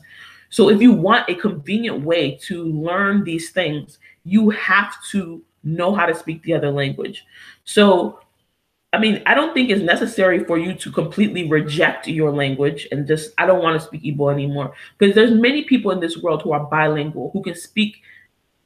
So 0.49 0.69
if 0.69 0.81
you 0.81 0.91
want 0.91 1.29
a 1.29 1.36
convenient 1.36 2.03
way 2.03 2.38
to 2.43 2.65
learn 2.65 3.23
these 3.23 3.51
things, 3.51 3.99
you 4.25 4.49
have 4.49 4.93
to 5.12 5.41
know 5.63 5.93
how 5.93 6.05
to 6.05 6.15
speak 6.15 6.43
the 6.43 6.53
other 6.53 6.71
language. 6.71 7.25
So 7.63 8.19
I 8.93 8.99
mean, 8.99 9.23
I 9.25 9.34
don't 9.34 9.53
think 9.53 9.69
it's 9.69 9.81
necessary 9.81 10.43
for 10.43 10.57
you 10.57 10.73
to 10.73 10.91
completely 10.91 11.47
reject 11.47 12.07
your 12.10 12.31
language 12.31 12.89
and 12.91 13.07
just 13.07 13.31
I 13.38 13.45
don't 13.45 13.63
want 13.63 13.79
to 13.79 13.88
speak 13.88 14.03
Igbo 14.03 14.34
anymore 14.34 14.73
because 14.97 15.15
there's 15.15 15.31
many 15.31 15.63
people 15.63 15.91
in 15.91 16.01
this 16.01 16.17
world 16.17 16.41
who 16.41 16.51
are 16.51 16.65
bilingual 16.65 17.31
who 17.31 17.41
can 17.41 17.55
speak 17.55 18.01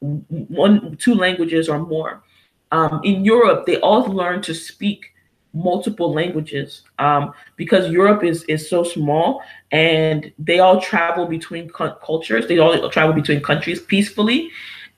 one 0.00 0.96
two 0.96 1.14
languages 1.14 1.68
or 1.68 1.78
more. 1.78 2.24
Um, 2.72 3.00
in 3.04 3.24
Europe, 3.24 3.66
they 3.66 3.78
all 3.78 4.02
learn 4.02 4.42
to 4.42 4.54
speak 4.54 5.12
multiple 5.56 6.12
languages 6.12 6.82
um, 6.98 7.32
because 7.56 7.90
Europe 7.90 8.22
is 8.22 8.44
is 8.44 8.68
so 8.68 8.84
small 8.84 9.42
and 9.72 10.30
they 10.38 10.58
all 10.58 10.80
travel 10.80 11.26
between 11.26 11.68
cultures. 11.70 12.46
They 12.46 12.58
all 12.58 12.90
travel 12.90 13.14
between 13.14 13.40
countries 13.40 13.80
peacefully. 13.80 14.50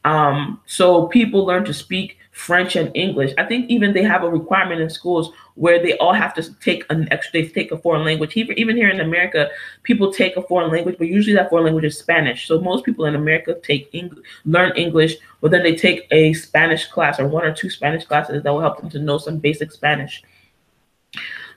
Um, 0.05 0.61
so 0.67 1.07
people 1.07 1.45
learn 1.45 1.65
to 1.65 1.75
speak 1.75 2.19
French 2.33 2.77
and 2.77 2.91
English. 2.95 3.33
I 3.37 3.45
think 3.45 3.69
even 3.69 3.93
they 3.93 4.05
have 4.05 4.23
a 4.23 4.31
requirement 4.31 4.81
in 4.81 4.89
schools 4.89 5.33
where 5.57 5.83
they 5.83 5.97
all 5.99 6.13
have 6.13 6.35
to 6.35 6.55
take 6.61 6.85
an 6.89 7.09
extra, 7.11 7.43
they 7.43 7.49
take 7.49 7.73
a 7.73 7.79
foreign 7.79 8.05
language. 8.05 8.37
Even 8.37 8.77
here 8.77 8.89
in 8.89 9.01
America, 9.01 9.49
people 9.83 10.13
take 10.13 10.37
a 10.37 10.43
foreign 10.43 10.71
language, 10.71 10.97
but 10.99 11.09
usually 11.09 11.35
that 11.35 11.51
foreign 11.51 11.65
language 11.65 11.85
is 11.85 11.99
Spanish. 11.99 12.47
So 12.47 12.61
most 12.61 12.85
people 12.85 13.07
in 13.07 13.17
America 13.17 13.57
take 13.61 13.91
Eng- 13.93 14.23
learn 14.45 14.73
English, 14.77 15.17
but 15.41 15.51
then 15.51 15.65
they 15.65 15.75
take 15.75 16.07
a 16.13 16.33
Spanish 16.33 16.87
class 16.87 17.19
or 17.19 17.27
one 17.27 17.45
or 17.45 17.53
two 17.53 17.71
Spanish 17.71 18.05
classes 18.05 18.45
that 18.45 18.53
will 18.53 18.61
help 18.61 18.81
them 18.81 18.91
to 18.91 19.01
know 19.01 19.19
some 19.19 19.39
basic 19.39 19.73
Spanish. 19.73 20.23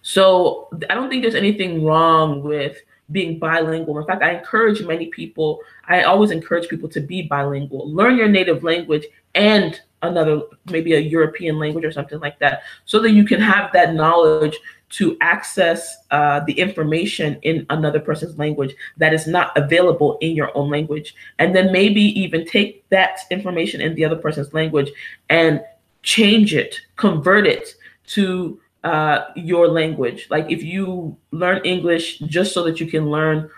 So 0.01 0.69
I 0.89 0.95
don't 0.95 1.09
think 1.09 1.21
there's 1.21 1.35
anything 1.35 1.83
wrong 1.83 2.41
with 2.41 2.77
being 3.11 3.37
bilingual. 3.39 3.99
In 3.99 4.05
fact, 4.05 4.23
I 4.23 4.31
encourage 4.31 4.81
many 4.83 5.07
people, 5.07 5.59
I 5.87 6.03
always 6.03 6.31
encourage 6.31 6.69
people 6.69 6.89
to 6.89 7.01
be 7.01 7.23
bilingual. 7.23 7.91
Learn 7.91 8.17
your 8.17 8.29
native 8.29 8.63
language 8.63 9.05
and 9.35 9.79
another 10.01 10.41
maybe 10.71 10.93
a 10.93 10.99
European 10.99 11.59
language 11.59 11.85
or 11.85 11.91
something 11.91 12.19
like 12.19 12.39
that, 12.39 12.63
so 12.85 12.99
that 12.99 13.11
you 13.11 13.23
can 13.23 13.39
have 13.39 13.71
that 13.73 13.93
knowledge 13.93 14.57
to 14.89 15.15
access 15.21 15.97
uh, 16.09 16.39
the 16.41 16.53
information 16.53 17.37
in 17.43 17.65
another 17.69 17.99
person's 17.99 18.37
language 18.37 18.73
that 18.97 19.13
is 19.13 19.27
not 19.27 19.55
available 19.55 20.17
in 20.21 20.35
your 20.35 20.55
own 20.57 20.69
language, 20.69 21.15
and 21.39 21.55
then 21.55 21.71
maybe 21.71 22.01
even 22.19 22.45
take 22.45 22.87
that 22.89 23.19
information 23.29 23.79
in 23.79 23.93
the 23.95 24.03
other 24.03 24.15
person's 24.15 24.53
language 24.53 24.89
and 25.29 25.61
change 26.01 26.55
it, 26.55 26.81
convert 26.95 27.45
it 27.45 27.75
to 28.07 28.59
uh, 28.83 29.25
your 29.35 29.67
language. 29.67 30.27
Like 30.29 30.49
if 30.49 30.63
you 30.63 31.17
learn 31.31 31.61
English 31.63 32.19
just 32.19 32.53
so 32.53 32.63
that 32.63 32.79
you 32.79 32.87
can 32.87 33.09
learn 33.09 33.49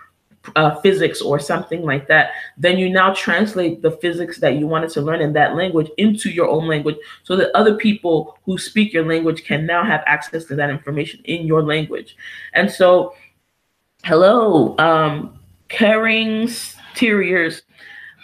uh, 0.55 0.75
physics 0.81 1.21
or 1.21 1.39
something 1.39 1.83
like 1.83 2.07
that, 2.07 2.31
then 2.57 2.77
you 2.77 2.89
now 2.89 3.13
translate 3.13 3.81
the 3.81 3.91
physics 3.91 4.39
that 4.39 4.55
you 4.55 4.67
wanted 4.67 4.89
to 4.89 5.01
learn 5.01 5.21
in 5.21 5.33
that 5.33 5.55
language 5.55 5.89
into 5.97 6.29
your 6.29 6.49
own 6.49 6.67
language 6.67 6.97
so 7.23 7.35
that 7.35 7.55
other 7.55 7.75
people 7.75 8.37
who 8.43 8.57
speak 8.57 8.91
your 8.91 9.05
language 9.05 9.45
can 9.45 9.65
now 9.65 9.83
have 9.83 10.03
access 10.05 10.45
to 10.45 10.55
that 10.55 10.69
information 10.69 11.21
in 11.25 11.47
your 11.47 11.63
language. 11.63 12.17
And 12.53 12.69
so, 12.69 13.15
hello, 14.03 14.77
um, 14.77 15.39
Carings 15.69 16.75
Terriers. 16.93 17.61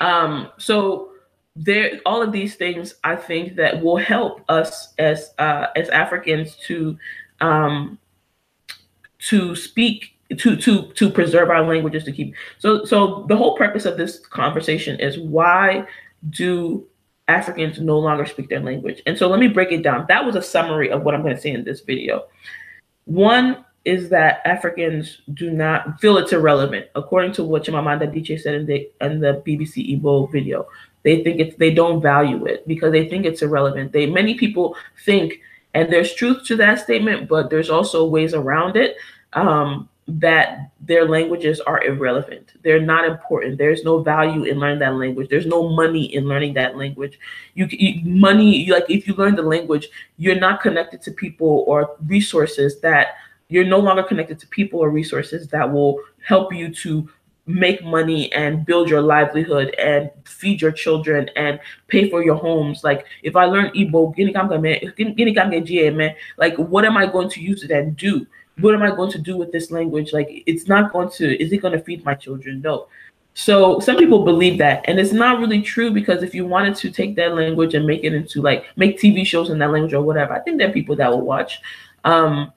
Um, 0.01 0.49
so 0.57 1.12
there, 1.60 2.00
all 2.06 2.22
of 2.22 2.32
these 2.32 2.56
things 2.56 2.95
I 3.04 3.15
think 3.15 3.56
that 3.58 3.82
will 3.84 3.98
help 3.98 4.43
us 4.50 4.93
as 4.98 5.34
uh, 5.39 5.67
as 5.76 5.89
Africans 5.89 6.56
to 6.67 6.98
um, 7.41 8.00
to 9.19 9.56
speak 9.56 10.15
to 10.38 10.56
to 10.56 10.91
to 10.93 11.10
preserve 11.10 11.50
our 11.50 11.65
languages 11.65 12.04
to 12.06 12.12
keep 12.12 12.34
so 12.60 12.86
so 12.86 13.26
the 13.28 13.36
whole 13.36 13.58
purpose 13.58 13.86
of 13.86 13.98
this 13.98 14.19
conversation 14.19 15.00
is 15.00 15.17
why 15.17 15.86
do 16.30 16.86
africans 17.28 17.80
no 17.80 17.98
longer 17.98 18.26
speak 18.26 18.48
their 18.50 18.60
language? 18.60 19.02
And 19.06 19.17
so 19.17 19.28
let 19.28 19.39
me 19.39 19.48
break 19.48 19.72
it 19.72 19.84
down. 19.84 20.06
That 20.08 20.26
was 20.26 20.36
a 20.36 20.41
summary 20.41 20.89
of 20.91 21.04
what 21.04 21.15
i'm 21.15 21.24
going 21.24 21.36
to 21.36 21.41
say 21.41 21.52
in 21.52 21.63
this 21.63 21.82
video. 21.82 22.26
One 23.06 23.65
is 23.86 24.10
that 24.10 24.41
africans 24.45 25.22
do 25.34 25.50
not 25.52 26.00
feel 26.00 26.17
it's 26.17 26.34
irrelevant 26.34 26.86
according 26.95 27.32
to 27.32 27.43
what 27.43 27.63
chimamanda 27.63 28.12
adichie 28.12 28.39
said 28.39 28.54
in 28.54 28.65
the 28.65 28.89
in 29.00 29.19
the 29.22 29.41
bbc 29.48 30.02
igbo 30.02 30.30
video 30.32 30.67
they 31.03 31.23
think 31.23 31.39
it's 31.39 31.55
they 31.57 31.73
don't 31.73 32.01
value 32.01 32.45
it 32.45 32.67
because 32.67 32.91
they 32.91 33.07
think 33.07 33.25
it's 33.25 33.41
irrelevant 33.41 33.91
they 33.91 34.05
many 34.05 34.33
people 34.33 34.75
think 35.05 35.39
and 35.73 35.91
there's 35.91 36.13
truth 36.13 36.45
to 36.45 36.55
that 36.55 36.79
statement 36.79 37.27
but 37.27 37.49
there's 37.49 37.69
also 37.69 38.05
ways 38.05 38.33
around 38.33 38.75
it 38.75 38.97
um, 39.33 39.88
that 40.17 40.71
their 40.81 41.07
languages 41.07 41.59
are 41.62 41.83
irrelevant. 41.83 42.53
They're 42.63 42.81
not 42.81 43.05
important. 43.05 43.57
There's 43.57 43.83
no 43.83 44.01
value 44.01 44.43
in 44.43 44.59
learning 44.59 44.79
that 44.79 44.95
language. 44.95 45.29
There's 45.29 45.45
no 45.45 45.69
money 45.69 46.13
in 46.15 46.27
learning 46.27 46.55
that 46.55 46.77
language. 46.77 47.19
You, 47.53 47.67
you 47.69 48.09
money 48.09 48.55
you, 48.55 48.73
like 48.73 48.89
if 48.89 49.07
you 49.07 49.13
learn 49.13 49.35
the 49.35 49.43
language, 49.43 49.88
you're 50.17 50.39
not 50.39 50.62
connected 50.62 51.01
to 51.03 51.12
people 51.12 51.63
or 51.67 51.95
resources 52.07 52.79
that 52.81 53.15
you're 53.49 53.65
no 53.65 53.79
longer 53.79 54.03
connected 54.03 54.39
to 54.39 54.47
people 54.47 54.79
or 54.79 54.89
resources 54.89 55.47
that 55.49 55.71
will 55.71 56.01
help 56.25 56.53
you 56.53 56.73
to 56.73 57.09
make 57.49 57.83
money 57.83 58.31
and 58.31 58.65
build 58.65 58.89
your 58.89 59.01
livelihood 59.01 59.73
and 59.79 60.09
feed 60.25 60.62
your 60.62 60.71
children 60.71 61.29
and 61.35 61.59
pay 61.88 62.09
for 62.09 62.23
your 62.23 62.35
homes. 62.35 62.83
Like 62.83 63.05
if 63.23 63.35
I 63.35 63.45
learn 63.45 63.71
Igbo, 63.71 64.15
like 66.38 66.55
what 66.57 66.85
am 66.85 66.95
I 66.97 67.05
going 67.07 67.29
to 67.29 67.41
use 67.41 67.63
it 67.63 67.71
and 67.71 67.97
do? 67.97 68.27
what 68.62 68.75
am 68.75 68.83
I 68.83 68.89
going 68.93 69.12
to 69.12 69.19
do 69.19 69.38
with 69.38 69.51
this 69.51 69.71
language? 69.71 70.13
Like, 70.13 70.43
it's 70.45 70.67
not 70.67 70.91
going 70.91 71.09
to, 71.12 71.41
is 71.41 71.51
it 71.51 71.57
going 71.57 71.77
to 71.77 71.83
feed 71.83 72.03
my 72.03 72.13
children? 72.13 72.62
No. 72.62 72.88
So 73.33 73.79
some 73.79 73.95
people 73.95 74.25
believe 74.25 74.57
that, 74.57 74.83
and 74.85 74.99
it's 74.99 75.13
not 75.13 75.39
really 75.39 75.62
true 75.62 75.91
because 75.91 76.23
if 76.23 76.35
you 76.35 76.45
wanted 76.45 76.75
to 76.75 76.91
take 76.91 77.15
that 77.15 77.35
language 77.35 77.73
and 77.73 77.85
make 77.85 78.03
it 78.03 78.13
into 78.13 78.41
like 78.41 78.65
make 78.75 78.99
TV 78.99 79.25
shows 79.25 79.49
in 79.49 79.59
that 79.59 79.71
language 79.71 79.93
or 79.93 80.01
whatever, 80.01 80.33
I 80.33 80.39
think 80.39 80.57
there 80.57 80.69
are 80.69 80.73
people 80.73 80.95
that 80.97 81.09
will 81.09 81.21
watch. 81.21 81.62
Um, 82.03 82.51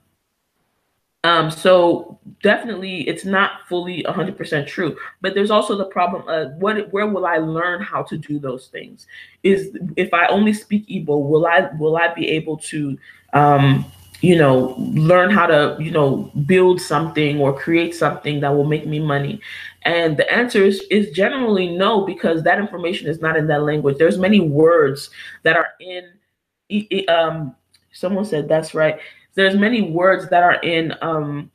um, 1.24 1.50
so 1.50 2.18
definitely, 2.42 3.08
it's 3.08 3.24
not 3.24 3.66
fully 3.68 4.02
100% 4.02 4.66
true. 4.66 4.96
But 5.20 5.34
there's 5.34 5.50
also 5.50 5.76
the 5.76 5.84
problem 5.84 6.26
of 6.28 6.52
what, 6.54 6.92
where 6.92 7.06
will 7.06 7.26
I 7.26 7.36
learn 7.38 7.80
how 7.80 8.02
to 8.04 8.16
do 8.16 8.38
those 8.38 8.66
things? 8.66 9.06
Is 9.42 9.76
if 9.96 10.12
I 10.12 10.26
only 10.26 10.52
speak 10.52 10.86
Igbo, 10.88 11.28
will 11.28 11.46
I 11.46 11.70
will 11.78 11.96
I 11.96 12.12
be 12.12 12.28
able 12.28 12.56
to 12.58 12.98
um, 13.32 13.84
you 14.20 14.36
know, 14.36 14.76
learn 14.78 15.30
how 15.30 15.46
to, 15.46 15.76
you 15.80 15.90
know, 15.90 16.30
build 16.46 16.80
something 16.80 17.40
or 17.40 17.52
create 17.52 17.92
something 17.94 18.38
that 18.40 18.54
will 18.54 18.64
make 18.64 18.86
me 18.86 19.00
money? 19.00 19.40
And 19.82 20.16
the 20.16 20.32
answer 20.32 20.62
is, 20.62 20.80
is 20.90 21.10
generally 21.10 21.76
no, 21.76 22.06
because 22.06 22.44
that 22.44 22.60
information 22.60 23.08
is 23.08 23.20
not 23.20 23.36
in 23.36 23.48
that 23.48 23.64
language. 23.64 23.98
There's 23.98 24.18
many 24.18 24.38
words 24.38 25.10
that 25.42 25.56
are 25.56 25.70
in, 25.80 27.08
um, 27.08 27.56
someone 27.92 28.24
said 28.24 28.48
that's 28.48 28.74
right. 28.74 29.00
There's 29.34 29.56
many 29.56 29.82
words 29.82 30.28
that 30.30 30.42
are 30.42 30.60
in, 30.62 30.94
um, 31.00 31.50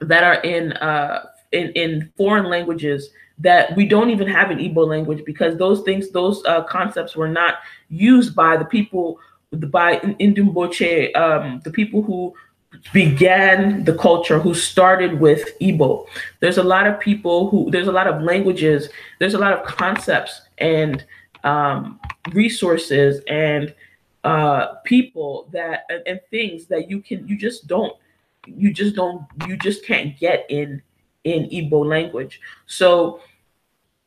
that 0.00 0.24
are 0.24 0.40
in, 0.42 0.72
uh, 0.74 1.26
in, 1.52 1.70
in 1.72 2.12
foreign 2.16 2.46
languages 2.46 3.10
that 3.38 3.76
we 3.76 3.86
don't 3.86 4.10
even 4.10 4.26
have 4.28 4.50
in 4.50 4.58
Igbo 4.58 4.86
language 4.86 5.24
because 5.24 5.56
those 5.58 5.82
things, 5.82 6.10
those 6.10 6.42
uh, 6.46 6.62
concepts 6.64 7.14
were 7.14 7.28
not 7.28 7.56
used 7.88 8.34
by 8.34 8.56
the 8.56 8.64
people 8.64 9.18
by 9.52 9.96
Ndumboche, 9.98 11.14
um, 11.16 11.60
the 11.64 11.70
people 11.70 12.02
who 12.02 12.34
began 12.92 13.84
the 13.84 13.94
culture, 13.94 14.38
who 14.38 14.54
started 14.54 15.20
with 15.20 15.58
Igbo. 15.60 16.06
There's 16.40 16.58
a 16.58 16.62
lot 16.62 16.86
of 16.86 16.98
people 17.00 17.48
who, 17.48 17.70
there's 17.70 17.88
a 17.88 17.92
lot 17.92 18.06
of 18.06 18.22
languages, 18.22 18.88
there's 19.18 19.34
a 19.34 19.38
lot 19.38 19.52
of 19.52 19.64
concepts 19.64 20.42
and 20.58 21.04
um, 21.44 22.00
resources 22.32 23.22
and 23.28 23.74
uh, 24.26 24.74
people 24.84 25.48
that 25.52 25.84
and, 25.88 26.02
and 26.06 26.20
things 26.30 26.66
that 26.66 26.90
you 26.90 27.00
can, 27.00 27.26
you 27.28 27.38
just 27.38 27.66
don't, 27.66 27.96
you 28.46 28.72
just 28.72 28.96
don't, 28.96 29.24
you 29.46 29.56
just 29.56 29.84
can't 29.84 30.18
get 30.18 30.46
in 30.48 30.82
in 31.24 31.44
Igbo 31.50 31.84
language. 31.86 32.40
So 32.66 33.20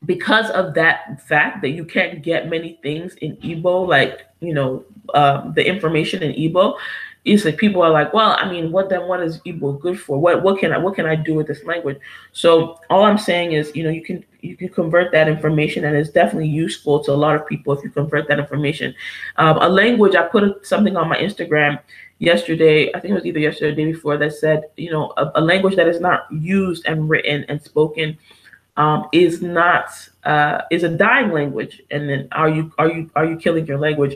because 0.05 0.49
of 0.51 0.73
that 0.75 1.21
fact 1.27 1.61
that 1.61 1.69
you 1.69 1.85
can't 1.85 2.21
get 2.21 2.49
many 2.49 2.79
things 2.83 3.15
in 3.15 3.37
Igbo, 3.37 3.87
like 3.87 4.25
you 4.41 4.53
know 4.53 4.85
um, 5.13 5.53
the 5.55 5.65
information 5.65 6.21
in 6.21 6.33
Igbo, 6.33 6.77
is 7.25 7.45
like 7.45 7.57
people 7.57 7.81
are 7.81 7.89
like, 7.91 8.13
well, 8.13 8.35
I 8.39 8.49
mean, 8.51 8.71
what 8.71 8.89
then? 8.89 9.07
What 9.07 9.21
is 9.21 9.39
Igbo 9.39 9.79
good 9.79 9.99
for? 9.99 10.19
What 10.19 10.43
what 10.43 10.59
can 10.59 10.73
I 10.73 10.77
what 10.77 10.95
can 10.95 11.05
I 11.05 11.15
do 11.15 11.33
with 11.33 11.47
this 11.47 11.63
language? 11.63 11.99
So 12.31 12.79
all 12.89 13.03
I'm 13.03 13.17
saying 13.17 13.53
is, 13.53 13.71
you 13.75 13.83
know, 13.83 13.89
you 13.89 14.03
can 14.03 14.25
you 14.41 14.55
can 14.55 14.69
convert 14.69 15.11
that 15.11 15.27
information, 15.27 15.85
and 15.85 15.95
it's 15.95 16.09
definitely 16.09 16.49
useful 16.49 17.03
to 17.03 17.11
a 17.11 17.13
lot 17.13 17.35
of 17.35 17.47
people 17.47 17.73
if 17.73 17.83
you 17.83 17.89
convert 17.89 18.27
that 18.27 18.39
information. 18.39 18.93
Um, 19.37 19.57
a 19.57 19.69
language, 19.69 20.15
I 20.15 20.23
put 20.23 20.65
something 20.65 20.95
on 20.95 21.09
my 21.09 21.17
Instagram 21.17 21.79
yesterday. 22.19 22.93
I 22.93 22.99
think 22.99 23.11
it 23.11 23.15
was 23.15 23.25
either 23.25 23.39
yesterday 23.39 23.67
or 23.67 23.75
the 23.75 23.83
day 23.83 23.91
before 23.91 24.17
that 24.17 24.33
said, 24.33 24.63
you 24.77 24.91
know, 24.91 25.13
a, 25.17 25.31
a 25.35 25.41
language 25.41 25.75
that 25.75 25.87
is 25.87 25.99
not 25.99 26.31
used 26.31 26.85
and 26.85 27.09
written 27.09 27.45
and 27.49 27.61
spoken 27.61 28.17
um, 28.77 29.07
is 29.11 29.41
not 29.41 29.89
uh, 30.23 30.61
is 30.71 30.83
a 30.83 30.89
dying 30.89 31.31
language, 31.31 31.81
and 31.91 32.09
then 32.09 32.27
are 32.31 32.49
you 32.49 32.71
are 32.77 32.89
you 32.89 33.11
are 33.15 33.25
you 33.25 33.35
killing 33.35 33.65
your 33.65 33.77
language? 33.77 34.15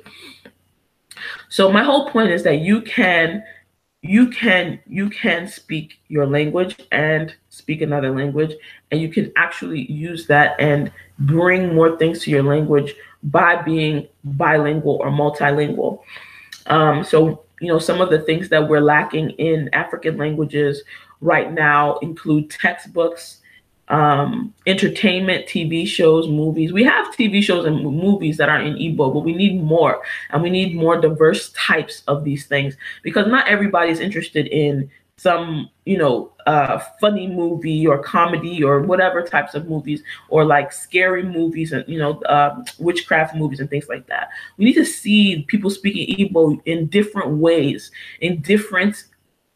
So 1.49 1.71
my 1.71 1.83
whole 1.83 2.09
point 2.09 2.31
is 2.31 2.43
that 2.43 2.59
you 2.59 2.81
can 2.81 3.43
you 4.03 4.29
can 4.29 4.79
you 4.85 5.09
can 5.09 5.47
speak 5.47 5.99
your 6.09 6.27
language 6.27 6.75
and 6.91 7.33
speak 7.49 7.81
another 7.81 8.13
language 8.13 8.53
and 8.91 9.01
you 9.01 9.07
can 9.07 9.31
actually 9.37 9.89
use 9.89 10.27
that 10.27 10.55
and 10.59 10.91
bring 11.19 11.73
more 11.73 11.97
things 11.97 12.19
to 12.21 12.29
your 12.29 12.43
language 12.43 12.93
by 13.23 13.55
being 13.61 14.05
bilingual 14.25 14.97
or 15.01 15.09
multilingual. 15.09 16.01
Um, 16.67 17.05
so 17.05 17.45
you 17.61 17.69
know 17.69 17.79
some 17.79 18.01
of 18.01 18.09
the 18.09 18.19
things 18.19 18.49
that 18.49 18.67
we're 18.67 18.81
lacking 18.81 19.29
in 19.31 19.69
african 19.73 20.17
languages 20.17 20.83
right 21.21 21.53
now 21.53 21.97
include 21.99 22.49
textbooks 22.49 23.39
um, 23.89 24.53
entertainment, 24.65 25.45
TV 25.45 25.87
shows, 25.87 26.27
movies. 26.27 26.71
We 26.71 26.83
have 26.83 27.07
TV 27.15 27.41
shows 27.43 27.65
and 27.65 27.83
movies 27.83 28.37
that 28.37 28.49
are 28.49 28.61
in 28.61 28.75
Igbo, 28.75 29.13
but 29.13 29.19
we 29.19 29.33
need 29.33 29.61
more, 29.61 30.01
and 30.29 30.41
we 30.41 30.49
need 30.49 30.75
more 30.75 30.99
diverse 30.99 31.51
types 31.51 32.03
of 32.07 32.23
these 32.23 32.45
things 32.45 32.75
because 33.03 33.27
not 33.27 33.47
everybody's 33.47 33.99
interested 33.99 34.47
in 34.47 34.89
some, 35.17 35.69
you 35.85 35.97
know, 35.97 36.31
uh, 36.47 36.79
funny 36.99 37.27
movie 37.27 37.85
or 37.85 38.01
comedy 38.01 38.63
or 38.63 38.81
whatever 38.81 39.21
types 39.21 39.53
of 39.53 39.67
movies, 39.67 40.01
or 40.29 40.43
like 40.43 40.71
scary 40.71 41.23
movies 41.23 41.71
and 41.71 41.87
you 41.87 41.99
know, 41.99 42.19
uh, 42.23 42.63
witchcraft 42.79 43.35
movies 43.35 43.59
and 43.59 43.69
things 43.69 43.87
like 43.87 44.07
that. 44.07 44.29
We 44.57 44.65
need 44.65 44.73
to 44.73 44.85
see 44.85 45.43
people 45.43 45.69
speaking 45.69 46.15
Igbo 46.15 46.61
in 46.65 46.87
different 46.87 47.37
ways, 47.37 47.91
in 48.21 48.41
different 48.41 49.03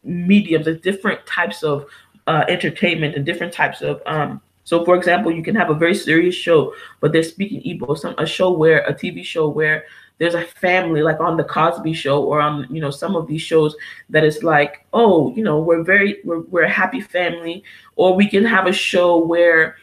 mediums, 0.04 0.66
and 0.66 0.80
different 0.80 1.26
types 1.26 1.62
of 1.62 1.86
uh, 2.28 2.44
entertainment 2.48 3.16
and 3.16 3.26
different 3.26 3.52
types 3.52 3.80
of 3.82 4.00
um, 4.06 4.40
so 4.64 4.84
for 4.84 4.94
example 4.96 5.32
you 5.32 5.42
can 5.42 5.56
have 5.56 5.70
a 5.70 5.74
very 5.74 5.94
serious 5.94 6.34
show 6.34 6.72
but 7.00 7.12
they're 7.12 7.22
speaking 7.22 7.60
Igbo 7.62 7.98
some 7.98 8.14
a 8.18 8.26
show 8.26 8.52
where 8.52 8.80
a 8.86 8.94
tv 8.94 9.24
show 9.24 9.48
where 9.48 9.84
there's 10.18 10.34
a 10.34 10.44
family 10.44 11.02
like 11.02 11.20
on 11.20 11.36
the 11.36 11.44
cosby 11.44 11.92
show 11.94 12.22
or 12.22 12.40
on 12.40 12.66
you 12.70 12.80
know 12.80 12.90
some 12.90 13.16
of 13.16 13.26
these 13.26 13.40
shows 13.40 13.74
that 14.10 14.24
is 14.24 14.42
like 14.42 14.84
oh 14.92 15.34
you 15.34 15.42
know 15.42 15.58
we're 15.58 15.82
very 15.82 16.20
we're, 16.24 16.40
we're 16.40 16.64
a 16.64 16.70
happy 16.70 17.00
family. 17.00 17.62
Or 17.96 18.14
we 18.14 18.28
can 18.28 18.44
have 18.44 18.66
a 18.66 18.72
show 18.72 19.18
where 19.18 19.76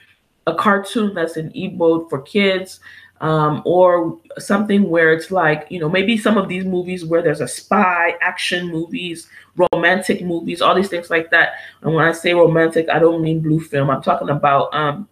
a 0.48 0.56
cartoon 0.56 1.14
that's 1.14 1.38
in 1.38 1.52
Igbo 1.52 2.10
for 2.10 2.22
kids 2.22 2.80
um, 3.22 3.62
or 3.66 4.20
something 4.38 4.90
where 4.90 5.14
it's 5.14 5.32
like 5.32 5.66
you 5.70 5.80
know 5.80 5.90
maybe 5.90 6.18
some 6.18 6.38
of 6.38 6.50
these 6.50 6.66
movies 6.66 7.06
where 7.06 7.22
there's 7.22 7.42
a 7.42 7.48
spy 7.48 8.16
action 8.22 8.68
movies 8.68 9.28
romantic 9.72 10.22
movies 10.22 10.62
all 10.62 10.76
these 10.76 10.90
things 10.90 11.10
like 11.10 11.32
that. 11.32 11.54
And 11.82 11.94
when 11.94 12.06
i 12.06 12.12
say 12.12 12.34
romantic 12.34 12.90
i 12.90 13.00
don't 13.00 13.22
mean 13.22 13.42
blue 13.42 13.60
film. 13.60 13.90
I'm 13.90 14.02
talking 14.02 14.30
about 14.30 14.74
um, 14.74 15.08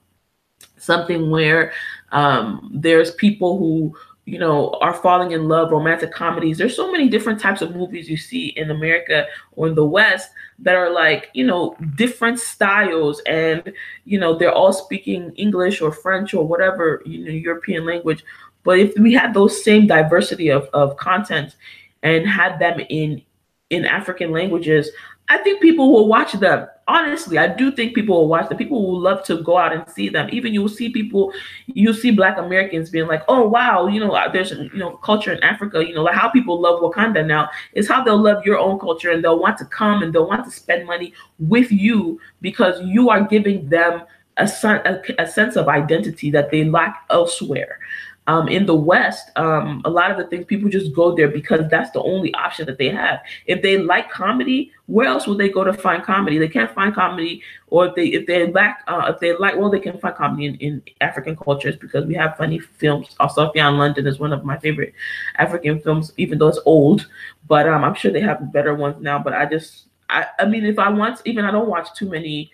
something 0.78 1.30
where 1.30 1.72
um, 2.12 2.70
there's 2.74 3.12
people 3.12 3.58
who 3.58 3.96
you 4.26 4.40
know, 4.40 4.72
are 4.82 4.94
falling 4.94 5.32
in 5.32 5.50
love, 5.50 5.72
romantic 5.72 6.12
comedies. 6.12 6.58
There's 6.58 6.76
so 6.76 6.92
many 6.92 7.10
different 7.10 7.42
types 7.42 7.62
of 7.62 7.76
movies 7.76 8.10
you 8.10 8.16
see 8.16 8.48
in 8.56 8.72
America 8.72 9.26
or 9.54 9.68
in 9.68 9.76
the 9.76 9.86
West 9.86 10.30
that 10.60 10.76
are 10.76 10.90
like, 10.90 11.30
you 11.34 11.46
know, 11.46 11.76
different 11.96 12.40
styles 12.40 13.22
and, 13.28 13.74
you 14.06 14.20
know, 14.20 14.38
they're 14.38 14.54
all 14.54 14.72
speaking 14.72 15.32
English 15.36 15.82
or 15.82 15.92
French 15.92 16.34
or 16.34 16.48
whatever, 16.48 17.02
you 17.06 17.26
know, 17.26 17.32
European 17.32 17.86
language. 17.86 18.24
But 18.64 18.80
if 18.80 18.98
we 18.98 19.14
had 19.14 19.34
those 19.34 19.62
same 19.62 19.88
diversity 19.88 20.50
of, 20.50 20.70
of 20.74 20.96
content 20.96 21.56
and 22.02 22.28
had 22.28 22.60
them 22.60 22.80
in 22.90 23.22
in 23.70 23.86
African 23.86 24.32
languages, 24.32 24.92
I 25.30 25.40
think 25.40 25.62
people 25.62 25.92
will 25.92 26.08
watch 26.08 26.34
them. 26.34 26.68
Honestly, 26.88 27.38
I 27.38 27.48
do 27.48 27.72
think 27.72 27.96
people 27.96 28.16
will 28.18 28.28
watch 28.28 28.50
them. 28.50 28.58
People 28.58 28.86
will 28.86 29.00
love 29.00 29.24
to 29.26 29.42
go 29.42 29.58
out 29.58 29.74
and 29.74 29.90
see 29.90 30.10
them. 30.10 30.28
Even 30.34 30.54
you'll 30.54 30.68
see 30.68 30.90
people, 30.90 31.32
you'll 31.68 31.94
see 31.94 32.12
Black 32.12 32.38
Americans 32.38 32.90
being 32.90 33.08
like, 33.08 33.24
"Oh 33.30 33.48
wow, 33.48 33.88
you 33.88 34.02
know, 34.02 34.12
uh, 34.12 34.30
there's 34.30 34.52
you 34.52 34.70
know 34.76 34.98
culture 34.98 35.32
in 35.32 35.42
Africa. 35.44 35.86
You 35.86 35.96
know, 35.96 36.04
like 36.04 36.16
how 36.16 36.30
people 36.30 36.60
love 36.60 36.82
Wakanda 36.82 37.26
now 37.26 37.50
is 37.72 37.88
how 37.88 38.04
they'll 38.04 38.22
love 38.22 38.46
your 38.46 38.58
own 38.60 38.80
culture 38.80 39.12
and 39.12 39.24
they'll 39.24 39.40
want 39.40 39.58
to 39.60 39.66
come 39.66 40.04
and 40.04 40.14
they'll 40.14 40.28
want 40.28 40.44
to 40.44 40.52
spend 40.52 40.86
money 40.86 41.14
with 41.40 41.72
you 41.72 42.20
because 42.42 42.82
you 42.84 43.10
are 43.10 43.22
giving 43.22 43.70
them 43.70 44.04
a, 44.38 44.50
a, 44.64 45.02
a 45.20 45.28
sense 45.28 45.56
of 45.56 45.68
identity 45.68 46.32
that 46.32 46.52
they 46.52 46.66
lack 46.66 47.06
elsewhere 47.10 47.80
um, 48.28 48.48
in 48.48 48.66
the 48.66 48.76
West, 48.76 49.32
um, 49.36 49.82
a 49.84 49.90
lot 49.90 50.10
of 50.10 50.18
the 50.18 50.26
things 50.26 50.46
people 50.46 50.70
just 50.70 50.94
go 50.94 51.14
there 51.14 51.28
because 51.28 51.70
that's 51.70 51.92
the 51.92 52.02
only 52.02 52.34
option 52.34 52.66
that 52.68 52.78
they 52.78 52.90
have. 52.90 53.20
If 53.48 53.62
they 53.62 53.78
like 53.78 54.10
comedy, 54.10 54.72
where 54.86 55.08
else 55.08 55.28
would 55.28 55.40
they 55.40 55.50
go 55.50 55.64
to 55.66 55.74
find 55.74 56.02
comedy? 56.04 56.38
They 56.38 56.48
can't 56.48 56.74
find 56.74 56.94
comedy, 56.94 57.44
or 57.68 57.88
if 57.88 57.96
they 57.96 58.08
if 58.08 58.26
they 58.26 58.50
lack 58.50 58.84
uh, 58.88 59.12
if 59.14 59.20
they 59.20 59.36
like 59.36 59.58
well 59.58 59.70
they 59.70 59.80
can 59.80 59.98
find 60.00 60.16
comedy 60.16 60.46
in, 60.46 60.56
in 60.56 60.84
African 61.02 61.36
cultures 61.36 61.76
because 61.76 62.06
we 62.06 62.14
have 62.14 62.38
funny 62.38 62.60
films. 62.60 63.16
Osuofia 63.20 63.70
in 63.70 63.78
London 63.78 64.08
is 64.08 64.20
one 64.20 64.32
of 64.32 64.46
my 64.46 64.58
favorite 64.58 64.94
African 65.38 65.82
films, 65.82 66.14
even 66.16 66.38
though 66.38 66.48
it's 66.48 66.60
old. 66.66 67.08
But 67.48 67.68
um, 67.68 67.84
I'm 67.84 67.96
sure 67.96 68.12
they 68.12 68.22
have 68.22 68.54
better 68.54 68.74
ones 68.74 69.02
now. 69.02 69.20
But 69.20 69.34
I 69.34 69.46
just 69.46 69.88
I, 70.10 70.28
I 70.40 70.46
mean, 70.46 70.66
if 70.66 70.80
I 70.80 70.90
want, 70.90 71.22
even 71.26 71.44
I 71.44 71.52
don't 71.52 71.68
watch 71.68 71.94
too 71.94 72.10
many 72.10 72.52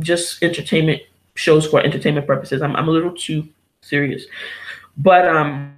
just 0.00 0.42
entertainment 0.42 1.02
shows 1.34 1.66
for 1.66 1.80
entertainment 1.80 2.26
purposes. 2.26 2.60
I'm, 2.60 2.74
I'm 2.74 2.88
a 2.88 2.90
little 2.90 3.12
too 3.12 3.48
serious. 3.82 4.24
But 5.02 5.26
um, 5.26 5.76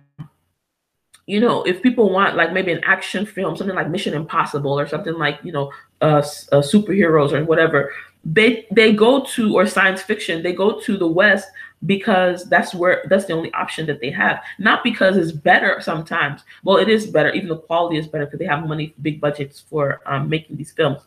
you 1.26 1.40
know, 1.40 1.62
if 1.62 1.82
people 1.82 2.10
want 2.10 2.36
like 2.36 2.52
maybe 2.52 2.72
an 2.72 2.82
action 2.84 3.24
film, 3.24 3.56
something 3.56 3.76
like 3.76 3.88
Mission 3.88 4.14
Impossible 4.14 4.78
or 4.78 4.86
something 4.86 5.14
like 5.14 5.38
you 5.42 5.52
know, 5.52 5.72
uh, 6.00 6.22
uh 6.52 6.60
superheroes 6.60 7.32
or 7.32 7.44
whatever, 7.44 7.92
they 8.24 8.66
they 8.72 8.92
go 8.92 9.24
to 9.24 9.54
or 9.54 9.66
science 9.66 10.02
fiction, 10.02 10.42
they 10.42 10.52
go 10.52 10.80
to 10.80 10.96
the 10.96 11.06
West 11.06 11.48
because 11.86 12.48
that's 12.48 12.74
where 12.74 13.04
that's 13.08 13.26
the 13.26 13.32
only 13.32 13.52
option 13.54 13.86
that 13.86 14.00
they 14.00 14.10
have. 14.10 14.42
Not 14.58 14.82
because 14.82 15.16
it's 15.16 15.32
better 15.32 15.80
sometimes. 15.80 16.42
Well, 16.64 16.76
it 16.76 16.88
is 16.88 17.06
better. 17.06 17.32
Even 17.32 17.48
the 17.48 17.58
quality 17.58 17.98
is 17.98 18.08
better 18.08 18.26
because 18.26 18.40
they 18.40 18.46
have 18.46 18.66
money, 18.66 18.94
big 19.02 19.20
budgets 19.20 19.60
for 19.60 20.00
um, 20.06 20.28
making 20.28 20.56
these 20.56 20.72
films. 20.72 21.02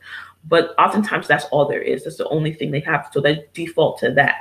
But 0.47 0.75
oftentimes 0.78 1.28
that's 1.28 1.45
all 1.45 1.67
there 1.67 1.82
is. 1.82 2.04
That's 2.04 2.17
the 2.17 2.28
only 2.30 2.54
thing 2.54 2.71
they 2.71 2.82
have. 2.82 3.10
So 3.12 3.19
they 3.19 3.45
default 3.54 3.99
to 3.99 4.12
that. 4.12 4.36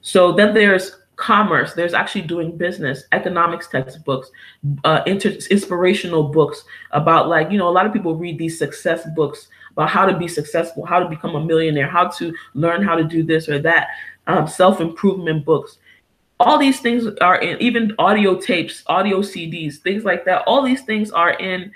So 0.00 0.32
then 0.32 0.52
there's 0.52 0.96
commerce. 1.22 1.72
There's 1.74 1.94
actually 1.94 2.22
doing 2.22 2.56
business, 2.56 3.04
economics 3.12 3.68
textbooks, 3.68 4.32
uh, 4.82 5.02
inter- 5.06 5.38
inspirational 5.50 6.24
books 6.24 6.64
about 6.90 7.28
like 7.28 7.52
you 7.52 7.58
know 7.58 7.68
a 7.68 7.70
lot 7.78 7.86
of 7.86 7.92
people 7.92 8.16
read 8.16 8.38
these 8.38 8.58
success 8.58 9.06
books 9.14 9.46
about 9.70 9.88
how 9.88 10.04
to 10.04 10.18
be 10.18 10.26
successful, 10.26 10.84
how 10.84 10.98
to 10.98 11.08
become 11.08 11.36
a 11.36 11.44
millionaire, 11.44 11.86
how 11.86 12.08
to 12.08 12.34
learn 12.54 12.82
how 12.82 12.96
to 12.96 13.04
do 13.04 13.22
this 13.22 13.48
or 13.48 13.60
that, 13.60 13.86
um, 14.26 14.48
self 14.48 14.80
improvement 14.80 15.44
books. 15.44 15.78
All 16.40 16.58
these 16.58 16.80
things 16.80 17.06
are 17.20 17.40
in 17.40 17.56
even 17.62 17.94
audio 18.00 18.34
tapes, 18.34 18.82
audio 18.88 19.20
CDs, 19.20 19.76
things 19.76 20.04
like 20.04 20.24
that. 20.24 20.42
All 20.48 20.60
these 20.60 20.82
things 20.82 21.12
are 21.12 21.34
in 21.34 21.70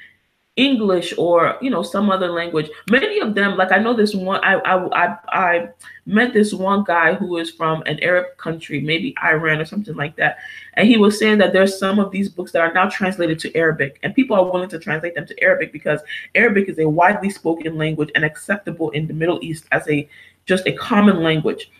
English 0.56 1.12
or 1.18 1.58
you 1.60 1.68
know 1.68 1.82
some 1.82 2.10
other 2.10 2.28
language. 2.28 2.70
Many 2.90 3.20
of 3.20 3.34
them, 3.34 3.56
like 3.56 3.72
I 3.72 3.78
know 3.78 3.94
this 3.94 4.14
one, 4.14 4.42
I 4.42 4.54
I 4.54 5.06
I, 5.06 5.16
I 5.28 5.68
met 6.06 6.32
this 6.32 6.54
one 6.54 6.82
guy 6.84 7.14
who 7.14 7.36
is 7.36 7.50
from 7.50 7.82
an 7.84 8.02
Arab 8.02 8.36
country, 8.38 8.80
maybe 8.80 9.14
Iran 9.22 9.60
or 9.60 9.66
something 9.66 9.94
like 9.94 10.16
that, 10.16 10.38
and 10.74 10.88
he 10.88 10.96
was 10.96 11.18
saying 11.18 11.38
that 11.38 11.52
there's 11.52 11.78
some 11.78 11.98
of 11.98 12.10
these 12.10 12.30
books 12.30 12.52
that 12.52 12.62
are 12.62 12.72
now 12.72 12.88
translated 12.88 13.38
to 13.40 13.54
Arabic, 13.54 13.98
and 14.02 14.14
people 14.14 14.34
are 14.36 14.50
willing 14.50 14.70
to 14.70 14.78
translate 14.78 15.14
them 15.14 15.26
to 15.26 15.42
Arabic 15.42 15.72
because 15.72 16.00
Arabic 16.34 16.68
is 16.68 16.78
a 16.78 16.88
widely 16.88 17.28
spoken 17.28 17.76
language 17.76 18.10
and 18.14 18.24
acceptable 18.24 18.90
in 18.90 19.06
the 19.06 19.14
Middle 19.14 19.38
East 19.42 19.66
as 19.72 19.86
a 19.88 20.08
just 20.46 20.66
a 20.66 20.72
common 20.72 21.22
language. 21.22 21.70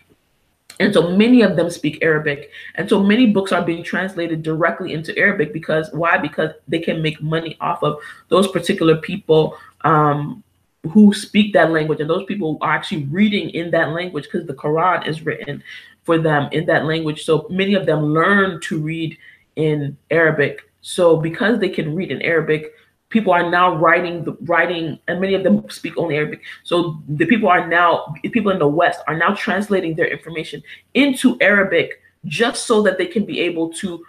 And 0.79 0.93
so 0.93 1.09
many 1.09 1.41
of 1.41 1.55
them 1.55 1.69
speak 1.69 1.99
Arabic. 2.01 2.51
And 2.75 2.87
so 2.87 3.01
many 3.01 3.27
books 3.27 3.51
are 3.51 3.63
being 3.63 3.83
translated 3.83 4.43
directly 4.43 4.93
into 4.93 5.17
Arabic 5.17 5.51
because 5.51 5.89
why? 5.91 6.17
Because 6.17 6.51
they 6.67 6.79
can 6.79 7.01
make 7.01 7.21
money 7.21 7.57
off 7.59 7.81
of 7.83 7.99
those 8.29 8.47
particular 8.51 8.97
people 8.97 9.57
um, 9.81 10.43
who 10.91 11.13
speak 11.13 11.53
that 11.53 11.71
language. 11.71 11.99
And 11.99 12.09
those 12.09 12.25
people 12.25 12.57
are 12.61 12.73
actually 12.73 13.05
reading 13.05 13.49
in 13.51 13.71
that 13.71 13.89
language 13.89 14.25
because 14.25 14.45
the 14.45 14.53
Quran 14.53 15.07
is 15.07 15.25
written 15.25 15.63
for 16.03 16.17
them 16.17 16.47
in 16.51 16.65
that 16.67 16.85
language. 16.85 17.25
So 17.25 17.47
many 17.49 17.73
of 17.73 17.85
them 17.85 18.13
learn 18.13 18.61
to 18.61 18.79
read 18.79 19.17
in 19.55 19.97
Arabic. 20.11 20.61
So 20.81 21.17
because 21.17 21.59
they 21.59 21.69
can 21.69 21.95
read 21.95 22.11
in 22.11 22.21
Arabic, 22.21 22.71
people 23.09 23.31
are 23.31 23.49
now 23.49 23.75
writing 23.75 24.23
the 24.23 24.37
writing 24.41 24.99
and 25.07 25.21
many 25.21 25.33
of 25.33 25.43
them 25.43 25.67
speak 25.69 25.97
only 25.97 26.15
arabic. 26.15 26.41
So 26.63 27.01
the 27.07 27.25
people 27.25 27.49
are 27.49 27.67
now 27.67 28.13
people 28.31 28.51
in 28.51 28.59
the 28.59 28.67
west 28.67 29.01
are 29.07 29.17
now 29.17 29.33
translating 29.33 29.95
their 29.95 30.07
information 30.07 30.61
into 30.93 31.37
arabic 31.41 32.01
just 32.25 32.65
so 32.65 32.81
that 32.81 32.97
they 32.97 33.05
can 33.05 33.25
be 33.25 33.39
able 33.39 33.71
to 33.73 34.03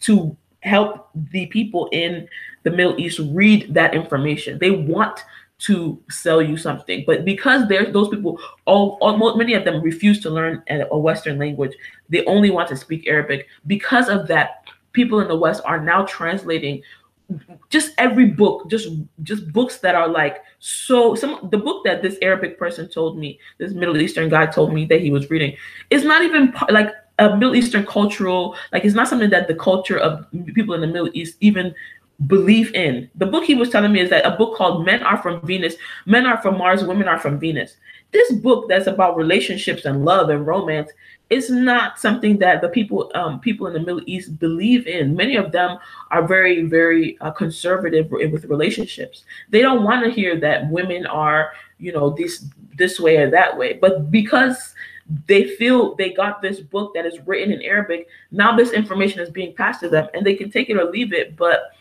to 0.00 0.36
help 0.62 1.10
the 1.14 1.46
people 1.46 1.88
in 1.92 2.28
the 2.62 2.70
middle 2.70 2.98
east 2.98 3.20
read 3.32 3.72
that 3.74 3.94
information. 3.94 4.58
They 4.58 4.70
want 4.70 5.20
to 5.58 6.02
sell 6.10 6.42
you 6.42 6.56
something 6.56 7.04
but 7.06 7.24
because 7.24 7.68
there's 7.68 7.92
those 7.92 8.08
people 8.08 8.40
all, 8.64 8.98
all 9.00 9.36
many 9.36 9.54
of 9.54 9.64
them 9.64 9.80
refuse 9.82 10.20
to 10.20 10.28
learn 10.28 10.60
a 10.68 10.98
western 10.98 11.38
language 11.38 11.72
they 12.08 12.24
only 12.24 12.50
want 12.50 12.68
to 12.68 12.76
speak 12.76 13.06
arabic. 13.06 13.46
Because 13.68 14.08
of 14.08 14.26
that 14.26 14.64
people 14.92 15.20
in 15.20 15.28
the 15.28 15.36
west 15.36 15.62
are 15.64 15.80
now 15.80 16.04
translating 16.06 16.82
just 17.70 17.92
every 17.98 18.26
book 18.26 18.68
just 18.68 18.88
just 19.22 19.50
books 19.52 19.78
that 19.78 19.94
are 19.94 20.08
like 20.08 20.42
so 20.58 21.14
some 21.14 21.48
the 21.50 21.58
book 21.58 21.82
that 21.84 22.02
this 22.02 22.18
arabic 22.20 22.58
person 22.58 22.88
told 22.88 23.16
me 23.16 23.38
this 23.58 23.72
middle 23.72 23.96
eastern 23.96 24.28
guy 24.28 24.44
told 24.44 24.74
me 24.74 24.84
that 24.84 25.00
he 25.00 25.10
was 25.10 25.30
reading 25.30 25.56
is 25.90 26.04
not 26.04 26.22
even 26.22 26.52
like 26.68 26.92
a 27.18 27.34
middle 27.34 27.54
eastern 27.54 27.84
cultural 27.86 28.54
like 28.72 28.84
it's 28.84 28.94
not 28.94 29.08
something 29.08 29.30
that 29.30 29.48
the 29.48 29.54
culture 29.54 29.98
of 29.98 30.26
people 30.54 30.74
in 30.74 30.80
the 30.82 30.86
middle 30.86 31.10
east 31.14 31.36
even 31.40 31.74
believe 32.26 32.74
in. 32.74 33.10
The 33.16 33.26
book 33.26 33.44
he 33.44 33.54
was 33.54 33.70
telling 33.70 33.92
me 33.92 34.00
is 34.00 34.10
that 34.10 34.26
a 34.26 34.36
book 34.36 34.56
called 34.56 34.84
men 34.84 35.02
are 35.02 35.20
from 35.20 35.44
venus 35.46 35.74
men 36.06 36.26
are 36.26 36.40
from 36.40 36.58
mars 36.58 36.84
women 36.84 37.08
are 37.08 37.18
from 37.18 37.38
venus. 37.38 37.76
This 38.12 38.32
book 38.32 38.68
that's 38.68 38.86
about 38.86 39.16
relationships 39.16 39.84
and 39.84 40.04
love 40.04 40.30
and 40.30 40.46
romance 40.46 40.90
is 41.30 41.50
not 41.50 41.98
something 41.98 42.38
that 42.38 42.60
the 42.60 42.68
people 42.68 43.10
um, 43.14 43.40
people 43.40 43.66
in 43.66 43.72
the 43.72 43.80
Middle 43.80 44.02
East 44.06 44.38
believe 44.38 44.86
in. 44.86 45.16
Many 45.16 45.36
of 45.36 45.52
them 45.52 45.78
are 46.10 46.26
very 46.26 46.62
very 46.64 47.18
uh, 47.20 47.30
conservative 47.30 48.10
with 48.10 48.44
relationships. 48.44 49.24
They 49.50 49.62
don't 49.62 49.84
want 49.84 50.04
to 50.04 50.10
hear 50.10 50.38
that 50.40 50.70
women 50.70 51.06
are 51.06 51.52
you 51.78 51.92
know 51.92 52.10
this 52.10 52.44
this 52.76 53.00
way 53.00 53.16
or 53.16 53.30
that 53.30 53.56
way. 53.56 53.74
But 53.74 54.10
because 54.10 54.74
they 55.26 55.44
feel 55.56 55.94
they 55.94 56.10
got 56.10 56.42
this 56.42 56.60
book 56.60 56.94
that 56.94 57.06
is 57.06 57.18
written 57.26 57.52
in 57.52 57.62
Arabic, 57.62 58.08
now 58.30 58.56
this 58.56 58.72
information 58.72 59.20
is 59.20 59.30
being 59.30 59.54
passed 59.54 59.80
to 59.80 59.88
them, 59.88 60.08
and 60.14 60.26
they 60.26 60.34
can 60.34 60.50
take 60.50 60.68
it 60.68 60.76
or 60.76 60.90
leave 60.90 61.12
it. 61.12 61.36
But 61.36 61.72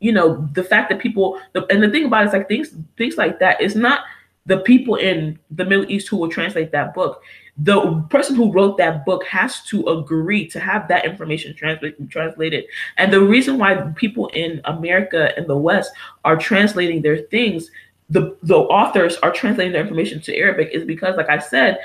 you 0.00 0.12
know 0.12 0.48
the 0.52 0.64
fact 0.64 0.90
that 0.90 0.98
people 0.98 1.40
the, 1.52 1.66
and 1.66 1.82
the 1.82 1.90
thing 1.90 2.04
about 2.04 2.24
it 2.24 2.28
is 2.28 2.32
like 2.32 2.48
things 2.48 2.74
things 2.96 3.16
like 3.16 3.38
that. 3.38 3.60
It's 3.60 3.76
not 3.76 4.00
the 4.46 4.58
people 4.58 4.96
in 4.96 5.38
the 5.50 5.64
Middle 5.64 5.88
East 5.88 6.08
who 6.08 6.16
will 6.16 6.28
translate 6.30 6.72
that 6.72 6.94
book 6.94 7.22
the 7.58 8.04
person 8.08 8.36
who 8.36 8.52
wrote 8.52 8.78
that 8.78 9.04
book 9.04 9.24
has 9.24 9.62
to 9.64 9.84
agree 9.88 10.46
to 10.46 10.60
have 10.60 10.86
that 10.88 11.04
information 11.04 11.54
translated 11.56 12.08
translated. 12.08 12.64
And 12.96 13.12
the 13.12 13.20
reason 13.20 13.58
why 13.58 13.74
people 13.96 14.28
in 14.28 14.60
america 14.64 15.36
and 15.36 15.46
the 15.46 15.56
west 15.56 15.92
are 16.24 16.36
translating 16.36 17.02
their 17.02 17.18
things 17.18 17.70
the 18.10 18.36
the 18.42 18.56
authors 18.56 19.16
are 19.18 19.32
translating 19.32 19.72
their 19.72 19.82
information 19.82 20.20
to 20.22 20.36
arabic 20.36 20.70
is 20.72 20.84
because 20.84 21.16
like 21.16 21.28
i 21.28 21.38
said 21.38 21.78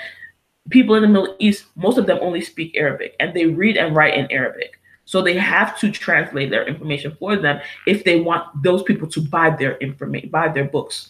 people 0.70 0.96
in 0.96 1.02
the 1.02 1.08
middle 1.08 1.36
east 1.40 1.66
most 1.76 1.98
of 1.98 2.06
them 2.06 2.18
only 2.22 2.42
speak 2.42 2.76
arabic 2.76 3.16
and 3.20 3.34
they 3.34 3.46
read 3.46 3.78
and 3.78 3.96
write 3.96 4.14
in 4.14 4.32
arabic. 4.32 4.80
So 5.06 5.22
they 5.22 5.36
have 5.36 5.78
to 5.80 5.92
translate 5.92 6.50
their 6.50 6.66
information 6.66 7.18
for 7.20 7.36
them 7.36 7.60
if 7.86 8.06
they 8.06 8.22
want 8.22 8.64
those 8.64 8.84
people 8.84 9.10
to 9.10 9.20
buy 9.22 9.50
their 9.50 9.78
information 9.80 10.30
buy 10.30 10.48
their 10.48 10.66
books 10.66 11.10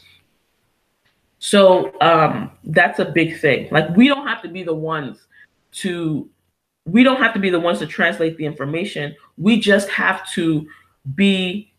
so 1.43 1.93
um, 1.99 2.51
that's 2.63 2.99
a 2.99 3.05
big 3.05 3.37
thing. 3.37 3.67
Like 3.69 3.93
we 3.97 4.07
don't 4.07 4.25
have 4.25 4.41
to 4.43 4.47
be 4.47 4.63
the 4.63 4.73
ones 4.73 5.27
to 5.73 6.29
we 6.85 7.03
don't 7.03 7.21
have 7.21 7.33
to 7.33 7.39
be 7.39 7.49
the 7.49 7.59
ones 7.59 7.79
to 7.79 7.85
translate 7.85 8.37
the 8.37 8.45
information. 8.45 9.13
We 9.37 9.59
just 9.59 9.89
have 9.89 10.25
to 10.31 10.65
be 11.15 11.73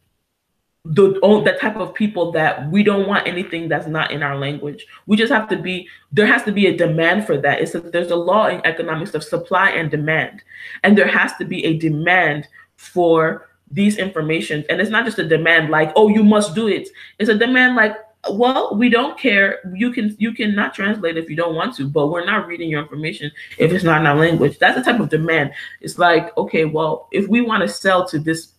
the 0.84 1.12
the 1.46 1.56
type 1.58 1.76
of 1.76 1.94
people 1.94 2.30
that 2.32 2.70
we 2.70 2.82
don't 2.82 3.08
want 3.08 3.26
anything 3.26 3.70
that's 3.70 3.86
not 3.86 4.10
in 4.10 4.22
our 4.22 4.36
language. 4.36 4.84
We 5.06 5.16
just 5.16 5.32
have 5.32 5.48
to 5.48 5.56
be 5.56 5.88
there 6.12 6.26
has 6.26 6.42
to 6.42 6.52
be 6.52 6.66
a 6.66 6.76
demand 6.76 7.24
for 7.24 7.38
that. 7.38 7.62
It's 7.62 7.72
that 7.72 7.90
there's 7.90 8.10
a 8.10 8.16
law 8.16 8.48
in 8.48 8.60
economics 8.66 9.14
of 9.14 9.24
supply 9.24 9.70
and 9.70 9.90
demand. 9.90 10.42
And 10.82 10.98
there 10.98 11.08
has 11.08 11.34
to 11.36 11.46
be 11.46 11.64
a 11.64 11.78
demand 11.78 12.48
for 12.76 13.48
these 13.70 13.96
information. 13.96 14.62
And 14.68 14.78
it's 14.78 14.90
not 14.90 15.06
just 15.06 15.18
a 15.18 15.26
demand 15.26 15.70
like, 15.70 15.90
oh, 15.96 16.08
you 16.08 16.22
must 16.22 16.54
do 16.54 16.68
it. 16.68 16.90
It's 17.18 17.30
a 17.30 17.38
demand 17.38 17.76
like, 17.76 17.96
well 18.30 18.76
we 18.76 18.88
don't 18.88 19.18
care. 19.18 19.60
You 19.74 19.92
can 19.92 20.14
you 20.18 20.32
can 20.32 20.54
not 20.54 20.74
translate 20.74 21.16
if 21.16 21.28
you 21.30 21.36
don't 21.36 21.54
want 21.54 21.74
to 21.76 21.88
but 21.88 22.08
we're 22.08 22.24
not 22.24 22.46
reading 22.46 22.68
your 22.68 22.82
information 22.82 23.30
if 23.58 23.72
it's 23.72 23.84
not 23.84 24.00
in 24.00 24.06
our 24.06 24.16
language. 24.16 24.58
That's 24.58 24.76
the 24.76 24.82
type 24.82 25.00
of 25.00 25.08
demand. 25.08 25.52
It's 25.80 25.98
like 25.98 26.36
okay 26.36 26.64
well 26.64 27.08
if 27.12 27.28
we 27.28 27.40
want 27.40 27.62
to 27.62 27.68
sell 27.68 28.06
to 28.08 28.18
this 28.18 28.52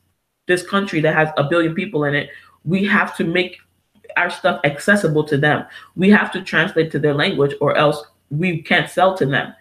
this 0.48 0.66
country 0.66 1.02
that 1.02 1.16
has 1.16 1.30
a 1.38 1.44
billion 1.44 1.74
people 1.74 2.04
in 2.04 2.14
it 2.16 2.30
we 2.64 2.84
have 2.84 3.16
to 3.18 3.24
make 3.24 3.58
our 4.18 4.30
stuff 4.30 4.60
accessible 4.64 5.24
to 5.26 5.38
them. 5.38 5.66
We 5.96 6.10
have 6.10 6.32
to 6.32 6.42
translate 6.42 6.92
to 6.92 7.00
their 7.00 7.14
language 7.14 7.54
or 7.62 7.76
else 7.76 8.04
we 8.30 8.62
can't 8.62 8.90
sell 8.90 9.16
to 9.18 9.26
them. 9.26 9.54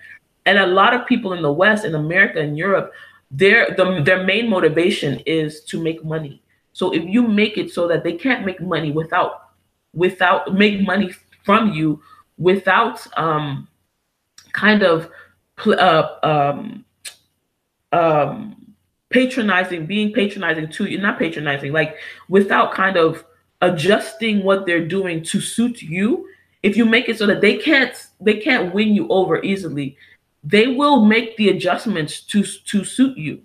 And 0.47 0.59
a 0.59 0.67
lot 0.67 0.95
of 0.95 1.07
people 1.07 1.33
in 1.33 1.43
the 1.43 1.53
west 1.53 1.85
in 1.85 1.95
america 1.95 2.39
and 2.41 2.57
europe 2.57 2.93
their 3.31 3.75
the, 3.77 4.03
their 4.05 4.23
main 4.25 4.49
motivation 4.49 5.21
is 5.27 5.65
to 5.65 5.83
make 5.83 6.05
money. 6.05 6.43
So 6.73 6.93
if 6.93 7.05
you 7.05 7.27
make 7.27 7.59
it 7.59 7.71
so 7.71 7.89
that 7.89 8.05
they 8.05 8.13
can't 8.13 8.45
make 8.45 8.61
money 8.61 8.91
without 8.91 9.44
without 9.95 10.55
make 10.55 10.81
money 10.81 11.13
from 11.45 11.73
you 11.73 12.01
without 12.39 13.07
um, 13.17 13.69
kind 14.53 14.83
of 14.83 15.11
uh, 15.67 16.09
um, 16.23 16.85
um, 17.93 18.75
patronizing, 19.11 19.87
being 19.87 20.13
patronizing 20.13 20.69
to 20.69 20.87
you, 20.87 20.99
not 20.99 21.19
patronizing, 21.19 21.73
like 21.73 21.97
without 22.29 22.73
kind 22.73 22.97
of 22.97 23.25
adjusting 23.61 24.43
what 24.43 24.67
they're 24.67 24.87
doing 24.87 25.23
to 25.23 25.41
suit 25.41 25.81
you. 25.83 26.29
If 26.63 26.77
you 26.77 26.85
make 26.87 27.09
it 27.09 27.19
so 27.19 27.27
that 27.27 27.41
they 27.41 27.59
can't 27.59 27.95
they 28.21 28.39
can't 28.39 28.75
win 28.75 28.95
you 28.95 29.07
over 29.09 29.43
easily, 29.43 29.97
they 30.43 30.67
will 30.67 31.05
make 31.05 31.37
the 31.37 31.51
adjustments 31.51 32.21
to 32.23 32.43
to 32.43 32.85
suit 32.85 33.17
you. 33.19 33.43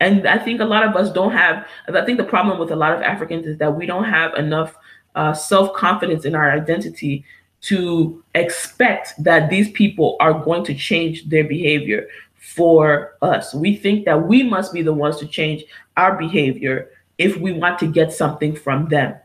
And 0.00 0.28
I 0.28 0.38
think 0.38 0.60
a 0.60 0.64
lot 0.64 0.84
of 0.84 0.94
us 0.94 1.12
don't 1.12 1.32
have. 1.32 1.66
I 1.92 2.04
think 2.04 2.18
the 2.18 2.24
problem 2.24 2.58
with 2.58 2.70
a 2.70 2.76
lot 2.76 2.92
of 2.92 3.02
Africans 3.02 3.46
is 3.46 3.58
that 3.58 3.74
we 3.74 3.86
don't 3.86 4.04
have 4.04 4.34
enough 4.34 4.76
uh, 5.14 5.32
self 5.32 5.74
confidence 5.74 6.24
in 6.24 6.34
our 6.34 6.50
identity 6.50 7.24
to 7.60 8.22
expect 8.34 9.14
that 9.22 9.50
these 9.50 9.70
people 9.72 10.16
are 10.20 10.32
going 10.32 10.64
to 10.64 10.74
change 10.74 11.28
their 11.28 11.44
behavior 11.44 12.06
for 12.36 13.16
us. 13.20 13.52
We 13.52 13.76
think 13.76 14.04
that 14.04 14.26
we 14.26 14.42
must 14.42 14.72
be 14.72 14.82
the 14.82 14.92
ones 14.92 15.16
to 15.18 15.26
change 15.26 15.64
our 15.96 16.16
behavior 16.16 16.90
if 17.18 17.36
we 17.36 17.52
want 17.52 17.78
to 17.80 17.86
get 17.86 18.12
something 18.12 18.54
from 18.54 18.88
them. 18.88 19.16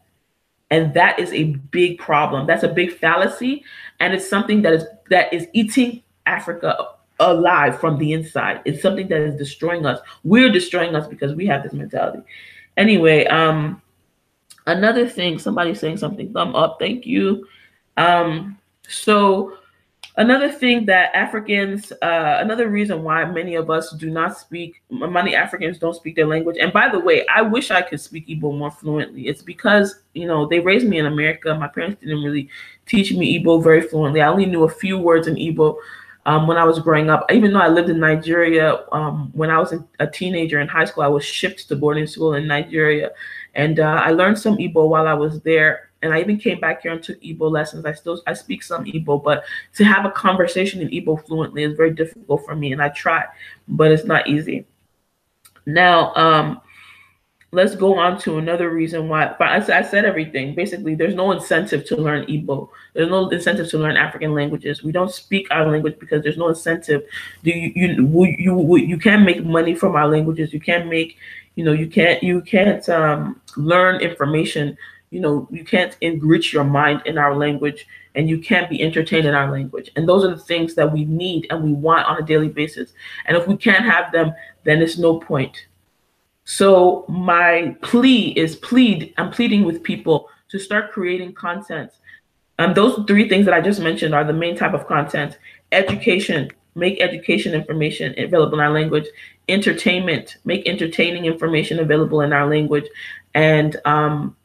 And 0.72 0.94
that 0.96 1.20
is 1.20 1.32
a 1.32 1.54
big 1.72 2.00
problem. 2.00 2.48
That's 2.48 2.64
a 2.64 2.68
big 2.68 2.92
fallacy. 2.98 3.64
And 4.00 4.14
it's 4.14 4.28
something 4.28 4.64
that 4.64 4.74
is 4.74 4.86
that 5.12 5.32
is 5.32 5.48
eating 5.54 6.02
Africa 6.26 6.76
alive 7.20 7.80
from 7.80 8.00
the 8.00 8.14
inside. 8.14 8.62
It's 8.66 8.82
something 8.82 9.08
that 9.10 9.22
is 9.22 9.36
destroying 9.36 9.86
us. 9.86 10.00
We're 10.24 10.52
destroying 10.52 10.96
us 10.96 11.08
because 11.08 11.36
we 11.36 11.46
have 11.46 11.62
this 11.62 11.74
mentality. 11.74 12.24
Anyway, 12.76 13.26
um, 13.28 13.83
another 14.68 15.08
thing, 15.08 15.40
somebody 15.40 15.74
saying 15.76 15.98
something, 15.98 16.32
thumb 16.34 16.56
up, 16.56 16.78
thank 16.80 17.06
you. 17.06 17.48
Um, 17.98 18.58
so 18.88 19.58
another 20.18 20.52
thing 20.52 20.86
that 20.86 21.16
Africans, 21.16 21.92
uh, 22.02 22.38
another 22.42 22.68
reason 22.70 23.04
why 23.04 23.26
many 23.26 23.56
of 23.56 23.70
us 23.70 23.92
do 23.92 24.10
not 24.10 24.38
speak, 24.38 24.82
many 24.90 25.36
Africans 25.36 25.80
don't 25.80 25.96
speak 25.96 26.16
their 26.16 26.28
language. 26.28 26.58
And 26.60 26.72
by 26.72 26.90
the 26.90 27.00
way, 27.00 27.26
I 27.28 27.42
wish 27.42 27.72
I 27.72 27.82
could 27.82 28.00
speak 28.00 28.28
Igbo 28.28 28.58
more 28.58 28.72
fluently. 28.72 29.28
It's 29.28 29.42
because, 29.42 30.02
you 30.14 30.28
know, 30.28 30.48
they 30.48 30.60
raised 30.60 30.88
me 30.88 31.00
in 31.00 31.06
America. 31.08 31.54
My 31.56 31.68
parents 31.68 32.02
didn't 32.02 32.24
really 32.24 32.50
teach 32.86 33.14
me 33.14 33.40
Igbo 33.44 33.64
very 33.64 33.82
fluently. 33.82 34.22
I 34.22 34.28
only 34.28 34.46
knew 34.46 34.64
a 34.64 34.70
few 34.70 34.98
words 34.98 35.28
in 35.28 35.36
Igbo. 35.36 35.78
Um, 36.26 36.48
when 36.48 36.56
I 36.56 36.64
was 36.64 36.80
growing 36.80 37.10
up, 37.10 37.30
even 37.34 37.52
though 37.52 37.60
I 37.60 37.68
lived 37.68 37.90
in 37.90 38.00
Nigeria, 38.00 38.86
um, 38.94 39.30
when 39.34 39.50
I 39.50 39.60
was 39.60 39.74
a 40.00 40.08
teenager 40.08 40.62
in 40.62 40.70
high 40.70 40.86
school, 40.86 41.04
I 41.04 41.08
was 41.08 41.26
shipped 41.26 41.68
to 41.68 41.76
boarding 41.76 42.08
school 42.08 42.36
in 42.36 42.48
Nigeria. 42.48 43.12
And 43.56 43.80
uh, 43.80 44.02
I 44.04 44.12
learned 44.12 44.40
some 44.40 44.58
Igbo 44.58 44.88
while 44.90 45.08
I 45.08 45.14
was 45.14 45.42
there 45.42 45.90
and 46.04 46.14
I 46.14 46.20
even 46.20 46.38
came 46.38 46.60
back 46.60 46.82
here 46.84 46.92
and 46.92 47.02
took 47.02 47.20
Igbo 47.22 47.50
lessons. 47.50 47.86
I 47.86 47.94
still 47.94 48.22
I 48.28 48.34
speak 48.34 48.62
some 48.62 48.84
Igbo, 48.84 49.24
but 49.24 49.46
to 49.76 49.86
have 49.86 50.06
a 50.06 50.12
conversation 50.12 50.82
in 50.82 50.90
Igbo 50.90 51.26
fluently 51.26 51.64
is 51.64 51.76
very 51.76 51.94
difficult 51.94 52.46
for 52.46 52.56
me, 52.56 52.74
and 52.74 52.82
I 52.82 52.90
try, 52.90 53.24
but 53.68 53.92
it's 53.92 54.04
not 54.04 54.28
easy. 54.28 54.66
Now, 55.66 56.14
um, 56.16 56.60
let's 57.52 57.74
go 57.74 57.98
on 57.98 58.20
to 58.20 58.38
another 58.38 58.70
reason 58.70 59.08
why. 59.08 59.28
I, 59.40 59.56
I 59.60 59.82
said 59.82 60.04
everything. 60.04 60.56
Basically, 60.56 60.94
there's 60.94 61.16
no 61.16 61.32
incentive 61.32 61.86
to 61.86 61.96
learn 61.96 62.26
Igbo. 62.26 62.68
There's 62.94 63.10
no 63.10 63.30
incentive 63.30 63.70
to 63.70 63.78
learn 63.78 63.96
African 63.96 64.34
languages. 64.34 64.84
We 64.84 64.92
don't 64.92 65.12
speak 65.12 65.48
our 65.52 65.66
language 65.72 65.98
because 66.00 66.22
there's 66.22 66.38
no 66.38 66.50
incentive. 66.50 67.04
Do 67.46 67.52
you 67.52 67.72
you 67.76 68.26
you 68.26 68.60
you, 68.68 68.76
you 68.78 68.98
can't 68.98 69.24
make 69.24 69.46
money 69.46 69.74
from 69.74 69.96
our 69.96 70.10
languages. 70.10 70.52
You 70.52 70.60
can't 70.60 70.90
make 70.90 71.18
you 71.56 71.64
know 71.64 71.72
you 71.72 71.88
can't 71.88 72.22
you 72.24 72.42
can't 72.42 72.88
um, 72.90 73.42
learn 73.58 74.02
information 74.02 74.78
you 75.14 75.20
know, 75.20 75.48
you 75.52 75.64
can't 75.64 75.96
enrich 76.02 76.52
your 76.52 76.64
mind 76.64 77.04
in 77.06 77.20
our 77.20 77.36
language 77.36 77.86
and 78.16 78.28
you 78.28 78.40
can't 78.40 78.68
be 78.68 78.82
entertained 78.82 79.28
in 79.28 79.36
our 79.36 79.52
language. 79.52 79.92
And 79.96 80.10
those 80.10 80.26
are 80.26 80.34
the 80.34 80.42
things 80.42 80.74
that 80.74 80.92
we 80.92 81.06
need 81.06 81.46
and 81.52 81.64
we 81.64 81.72
want 81.72 82.08
on 82.08 82.18
a 82.18 82.26
daily 82.26 82.50
basis. 82.50 82.94
And 83.28 83.38
if 83.38 83.48
we 83.48 83.56
can't 83.56 83.86
have 83.86 84.12
them, 84.12 84.34
then 84.64 84.82
it's 84.82 84.98
no 84.98 85.20
point. 85.20 85.68
So 86.46 87.06
my 87.08 87.78
plea 87.84 88.30
is 88.30 88.56
plead, 88.56 89.14
I'm 89.18 89.30
pleading 89.30 89.66
with 89.66 89.84
people 89.84 90.30
to 90.50 90.58
start 90.58 90.92
creating 90.92 91.34
content. 91.34 91.92
Um, 92.58 92.74
those 92.74 93.00
three 93.06 93.30
things 93.30 93.46
that 93.46 93.54
I 93.54 93.62
just 93.62 93.82
mentioned 93.82 94.16
are 94.16 94.24
the 94.24 94.34
main 94.34 94.58
type 94.58 94.74
of 94.74 94.88
content. 94.88 95.38
Education, 95.72 96.50
make 96.76 97.02
education 97.02 97.54
information 97.54 98.14
available 98.18 98.60
in 98.60 98.66
our 98.66 98.72
language. 98.72 99.06
Entertainment, 99.50 100.38
make 100.46 100.68
entertaining 100.68 101.26
information 101.26 101.80
available 101.80 102.22
in 102.22 102.34
our 102.34 102.48
language. 102.50 102.86
And 103.34 103.76
um, 103.86 104.36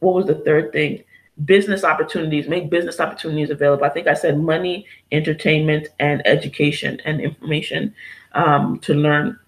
what 0.00 0.14
was 0.14 0.26
the 0.26 0.36
third 0.36 0.72
thing? 0.72 1.02
Business 1.44 1.84
opportunities, 1.84 2.48
make 2.48 2.70
business 2.70 2.98
opportunities 3.00 3.50
available. 3.50 3.84
I 3.84 3.90
think 3.90 4.06
I 4.06 4.14
said 4.14 4.38
money, 4.38 4.86
entertainment, 5.12 5.88
and 5.98 6.26
education 6.26 7.00
and 7.04 7.20
information 7.20 7.94
um, 8.32 8.78
to 8.80 8.94
learn. 8.94 9.38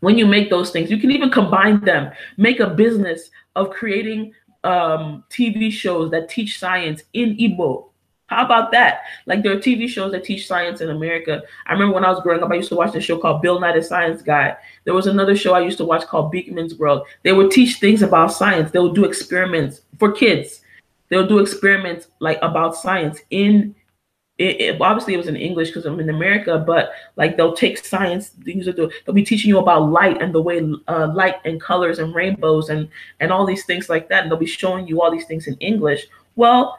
When 0.00 0.18
you 0.18 0.26
make 0.26 0.50
those 0.50 0.70
things, 0.70 0.90
you 0.90 0.98
can 0.98 1.10
even 1.10 1.30
combine 1.30 1.80
them. 1.84 2.10
Make 2.36 2.60
a 2.60 2.70
business 2.70 3.30
of 3.54 3.70
creating 3.70 4.32
um, 4.64 5.24
TV 5.30 5.70
shows 5.70 6.10
that 6.12 6.28
teach 6.28 6.58
science 6.58 7.02
in 7.12 7.36
Igbo 7.36 7.91
how 8.26 8.44
about 8.44 8.72
that? 8.72 9.02
Like 9.26 9.42
there 9.42 9.52
are 9.52 9.60
TV 9.60 9.88
shows 9.88 10.12
that 10.12 10.24
teach 10.24 10.46
science 10.46 10.80
in 10.80 10.90
America. 10.90 11.42
I 11.66 11.72
remember 11.72 11.94
when 11.94 12.04
I 12.04 12.10
was 12.10 12.22
growing 12.22 12.42
up, 12.42 12.50
I 12.50 12.54
used 12.54 12.70
to 12.70 12.76
watch 12.76 12.92
the 12.92 13.00
show 13.00 13.18
called 13.18 13.42
Bill 13.42 13.60
Nye 13.60 13.76
the 13.76 13.82
Science 13.82 14.22
Guy. 14.22 14.56
There 14.84 14.94
was 14.94 15.06
another 15.06 15.36
show 15.36 15.54
I 15.54 15.60
used 15.60 15.78
to 15.78 15.84
watch 15.84 16.06
called 16.06 16.32
Beakman's 16.32 16.76
World. 16.76 17.06
They 17.22 17.32
would 17.32 17.50
teach 17.50 17.76
things 17.76 18.02
about 18.02 18.32
science. 18.32 18.70
They 18.70 18.78
would 18.78 18.94
do 18.94 19.04
experiments 19.04 19.82
for 19.98 20.12
kids. 20.12 20.62
They 21.08 21.18
would 21.18 21.28
do 21.28 21.40
experiments 21.40 22.08
like 22.20 22.38
about 22.40 22.74
science 22.74 23.20
in 23.30 23.74
it, 24.38 24.60
it, 24.60 24.80
obviously 24.80 25.14
it 25.14 25.18
was 25.18 25.28
in 25.28 25.36
English 25.36 25.68
because 25.68 25.84
I'm 25.84 26.00
in 26.00 26.08
America, 26.08 26.58
but 26.58 26.92
like 27.16 27.36
they'll 27.36 27.54
take 27.54 27.84
science 27.84 28.30
things 28.30 28.66
they'll 28.66 29.14
be 29.14 29.22
teaching 29.22 29.50
you 29.50 29.58
about 29.58 29.90
light 29.90 30.20
and 30.22 30.34
the 30.34 30.40
way 30.40 30.58
uh, 30.88 31.12
light 31.12 31.36
and 31.44 31.60
colors 31.60 31.98
and 31.98 32.14
rainbows 32.14 32.70
and 32.70 32.88
and 33.20 33.30
all 33.30 33.44
these 33.44 33.66
things 33.66 33.88
like 33.88 34.08
that, 34.08 34.22
and 34.22 34.30
they'll 34.30 34.38
be 34.38 34.46
showing 34.46 34.86
you 34.88 35.02
all 35.02 35.10
these 35.10 35.26
things 35.26 35.46
in 35.46 35.54
English. 35.56 36.06
Well, 36.34 36.78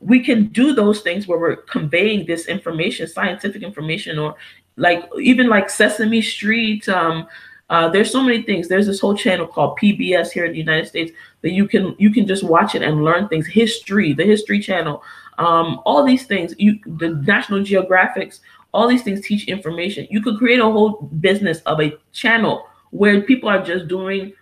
we 0.00 0.20
can 0.20 0.46
do 0.46 0.74
those 0.74 1.02
things 1.02 1.28
where 1.28 1.38
we're 1.38 1.56
conveying 1.56 2.26
this 2.26 2.46
information, 2.46 3.06
scientific 3.06 3.62
information, 3.62 4.18
or 4.18 4.34
like 4.76 5.08
even 5.20 5.48
like 5.48 5.68
Sesame 5.68 6.22
Street. 6.22 6.88
Um, 6.88 7.28
uh, 7.68 7.88
there's 7.88 8.10
so 8.10 8.22
many 8.22 8.42
things. 8.42 8.66
There's 8.66 8.86
this 8.86 8.98
whole 8.98 9.14
channel 9.14 9.46
called 9.46 9.78
PBS 9.78 10.32
here 10.32 10.44
in 10.44 10.52
the 10.52 10.58
United 10.58 10.88
States 10.88 11.12
that 11.42 11.52
you 11.52 11.68
can 11.68 11.94
you 11.98 12.10
can 12.10 12.26
just 12.26 12.42
watch 12.42 12.74
it 12.74 12.82
and 12.82 13.04
learn 13.04 13.28
things. 13.28 13.46
History, 13.46 14.12
the 14.12 14.24
History 14.24 14.58
Channel, 14.58 15.02
um, 15.38 15.80
all 15.84 16.04
these 16.04 16.26
things. 16.26 16.54
You 16.58 16.78
the 16.84 17.10
National 17.26 17.60
Geographics, 17.60 18.40
all 18.72 18.88
these 18.88 19.02
things 19.02 19.20
teach 19.20 19.48
information. 19.48 20.06
You 20.10 20.22
could 20.22 20.38
create 20.38 20.60
a 20.60 20.64
whole 20.64 21.02
business 21.20 21.60
of 21.60 21.80
a 21.80 21.96
channel 22.12 22.66
where 22.90 23.20
people 23.20 23.48
are 23.48 23.62
just 23.62 23.86
doing 23.86 24.32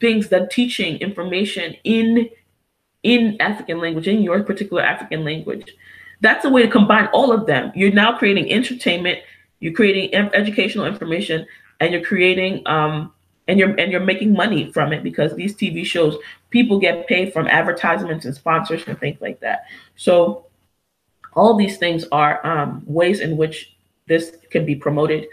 things 0.00 0.28
that 0.28 0.50
teaching 0.50 0.96
information 0.98 1.74
in 1.84 2.28
in 3.08 3.40
African 3.40 3.78
language, 3.78 4.06
in 4.06 4.22
your 4.22 4.42
particular 4.42 4.82
African 4.82 5.24
language. 5.24 5.74
That's 6.20 6.44
a 6.44 6.50
way 6.50 6.62
to 6.62 6.68
combine 6.68 7.06
all 7.14 7.32
of 7.32 7.46
them. 7.46 7.72
You're 7.74 7.92
now 7.92 8.18
creating 8.18 8.52
entertainment, 8.52 9.20
you're 9.60 9.72
creating 9.72 10.14
educational 10.14 10.84
information, 10.84 11.46
and 11.80 11.92
you're 11.92 12.04
creating 12.04 12.62
um, 12.66 13.12
and 13.46 13.58
you're 13.58 13.70
and 13.80 13.90
you're 13.90 14.04
making 14.04 14.34
money 14.34 14.70
from 14.72 14.92
it 14.92 15.02
because 15.02 15.34
these 15.34 15.54
TV 15.54 15.86
shows, 15.86 16.16
people 16.50 16.78
get 16.78 17.06
paid 17.06 17.32
from 17.32 17.46
advertisements 17.46 18.26
and 18.26 18.34
sponsors 18.34 18.82
and 18.86 19.00
things 19.00 19.18
like 19.22 19.40
that. 19.40 19.64
So 19.96 20.44
all 21.32 21.56
these 21.56 21.78
things 21.78 22.04
are 22.12 22.44
um, 22.46 22.82
ways 22.86 23.20
in 23.20 23.38
which 23.38 23.74
this 24.06 24.36
can 24.50 24.66
be 24.66 24.74
promoted. 24.74 25.28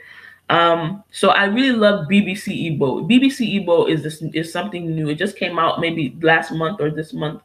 Um, 0.49 1.03
so 1.11 1.29
I 1.29 1.45
really 1.45 1.75
love 1.75 2.07
BBC 2.07 2.77
Igbo. 2.77 3.09
BBC 3.09 3.65
Igbo 3.65 3.89
is 3.89 4.03
this 4.03 4.21
is 4.21 4.51
something 4.51 4.93
new. 4.95 5.09
It 5.09 5.15
just 5.15 5.37
came 5.37 5.57
out 5.57 5.79
maybe 5.79 6.15
last 6.21 6.51
month 6.51 6.79
or 6.81 6.91
this 6.91 7.13
month. 7.13 7.41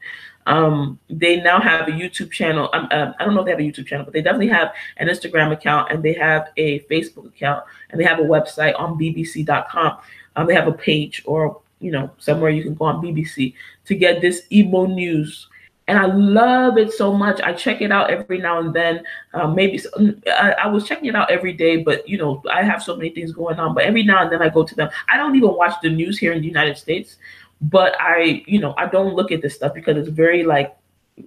Um, 0.46 0.98
they 1.08 1.40
now 1.40 1.60
have 1.60 1.88
a 1.88 1.92
YouTube 1.92 2.30
channel. 2.30 2.68
Um, 2.72 2.88
uh, 2.90 3.12
I 3.18 3.24
don't 3.24 3.34
know 3.34 3.40
if 3.40 3.46
they 3.46 3.52
have 3.52 3.60
a 3.60 3.62
YouTube 3.62 3.86
channel, 3.86 4.04
but 4.04 4.12
they 4.12 4.22
definitely 4.22 4.48
have 4.48 4.72
an 4.96 5.08
Instagram 5.08 5.52
account 5.52 5.90
and 5.92 6.02
they 6.02 6.12
have 6.14 6.48
a 6.56 6.80
Facebook 6.80 7.26
account 7.28 7.64
and 7.90 8.00
they 8.00 8.04
have 8.04 8.18
a 8.18 8.22
website 8.24 8.78
on 8.78 8.98
BBC.com. 8.98 9.98
Um, 10.36 10.46
they 10.46 10.54
have 10.54 10.68
a 10.68 10.72
page 10.72 11.22
or 11.26 11.60
you 11.80 11.90
know 11.90 12.10
somewhere 12.18 12.50
you 12.50 12.62
can 12.62 12.74
go 12.74 12.84
on 12.86 13.02
BBC 13.02 13.54
to 13.86 13.94
get 13.94 14.20
this 14.20 14.42
Igbo 14.50 14.92
news 14.92 15.48
and 15.90 15.98
I 15.98 16.06
love 16.06 16.78
it 16.78 16.92
so 16.92 17.12
much. 17.12 17.40
I 17.40 17.52
check 17.52 17.82
it 17.82 17.90
out 17.90 18.10
every 18.10 18.38
now 18.38 18.60
and 18.60 18.72
then. 18.72 19.02
Um, 19.34 19.56
maybe 19.56 19.80
I, 20.28 20.52
I, 20.52 20.66
was 20.68 20.86
checking 20.86 21.06
it 21.06 21.16
out 21.16 21.32
every 21.32 21.52
day, 21.52 21.78
but 21.78 22.08
you 22.08 22.16
know 22.16 22.40
I 22.48 22.62
have 22.62 22.80
so 22.80 22.94
many 22.94 23.10
things 23.10 23.32
going 23.32 23.58
on. 23.58 23.74
But 23.74 23.84
every 23.84 24.04
now 24.04 24.22
and 24.22 24.30
then 24.30 24.40
I 24.40 24.50
go 24.50 24.62
to 24.62 24.74
them. 24.76 24.88
I 25.08 25.16
don't 25.16 25.34
even 25.34 25.52
watch 25.52 25.74
the 25.82 25.90
news 25.90 26.16
here 26.16 26.32
in 26.32 26.42
the 26.42 26.46
United 26.46 26.78
States, 26.78 27.16
but 27.60 28.00
I, 28.00 28.44
you 28.46 28.60
know, 28.60 28.72
I 28.78 28.86
don't 28.86 29.14
look 29.14 29.32
at 29.32 29.42
this 29.42 29.56
stuff 29.56 29.74
because 29.74 29.96
it's 29.96 30.08
very 30.08 30.44
like, 30.44 30.76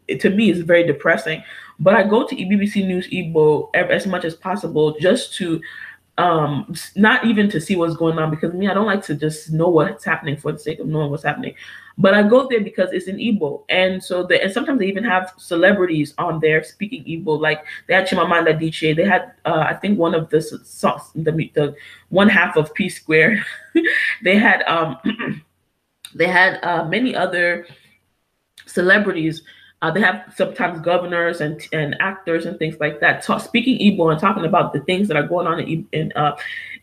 it, 0.08 0.22
to 0.22 0.30
me, 0.30 0.50
it's 0.50 0.62
very 0.62 0.88
depressing. 0.88 1.44
But 1.78 1.96
I 1.96 2.04
go 2.04 2.26
to 2.26 2.34
BBC 2.34 2.88
News 2.88 3.10
Igbo 3.10 3.70
as 3.76 4.08
much 4.08 4.24
as 4.24 4.34
possible 4.34 4.96
just 4.98 5.36
to 5.36 5.60
um 6.20 6.74
not 6.96 7.26
even 7.26 7.50
to 7.50 7.60
see 7.60 7.76
what's 7.76 7.96
going 7.96 8.20
on 8.20 8.30
because 8.30 8.54
me 8.54 8.68
i 8.68 8.74
don't 8.76 8.86
like 8.86 9.04
to 9.04 9.16
just 9.16 9.52
know 9.52 9.68
what's 9.68 10.06
happening 10.06 10.38
for 10.38 10.52
the 10.52 10.60
sake 10.60 10.78
of 10.78 10.86
knowing 10.86 11.10
what's 11.10 11.24
happening 11.24 11.56
but 11.98 12.14
I 12.14 12.24
go 12.24 12.48
there 12.48 12.62
because 12.62 12.92
it's 12.92 13.08
in 13.08 13.18
Igbo. 13.18 13.64
And 13.70 14.04
so 14.04 14.24
the, 14.24 14.42
and 14.42 14.52
sometimes 14.52 14.80
they 14.80 14.88
even 14.88 15.04
have 15.04 15.34
celebrities 15.38 16.14
on 16.18 16.40
there 16.40 16.64
speaking 16.64 17.04
Igbo. 17.04 17.40
Like 17.40 17.64
they 17.88 17.94
had 17.94 18.08
Chimamanda 18.08 18.58
Adichie. 18.58 18.96
They 18.96 19.06
had 19.06 19.34
uh, 19.46 19.66
I 19.68 19.76
think 19.76 20.00
one 20.00 20.16
of 20.16 20.30
the 20.30 20.40
the 21.16 21.32
the 21.54 21.76
one 22.10 22.30
half 22.30 22.58
of 22.58 22.74
P 22.74 22.90
Square. 22.90 23.46
they 24.24 24.38
had 24.38 24.64
um 24.64 24.98
they 26.16 26.28
had 26.28 26.60
uh, 26.64 26.86
many 26.86 27.16
other 27.16 27.68
celebrities. 28.66 29.44
Uh, 29.82 29.92
they 29.92 30.00
have 30.00 30.34
sometimes 30.36 30.80
governors 30.80 31.42
and 31.42 31.62
and 31.74 31.96
actors 32.00 32.46
and 32.46 32.58
things 32.58 32.80
like 32.80 33.02
that 33.02 33.22
talk, 33.22 33.42
speaking 33.42 33.78
Igbo 33.78 34.12
and 34.12 34.20
talking 34.20 34.46
about 34.46 34.74
the 34.74 34.80
things 34.82 35.08
that 35.10 35.18
are 35.18 35.28
going 35.28 35.46
on 35.46 35.60
in 35.60 35.88
in 35.92 36.12
uh, 36.16 36.36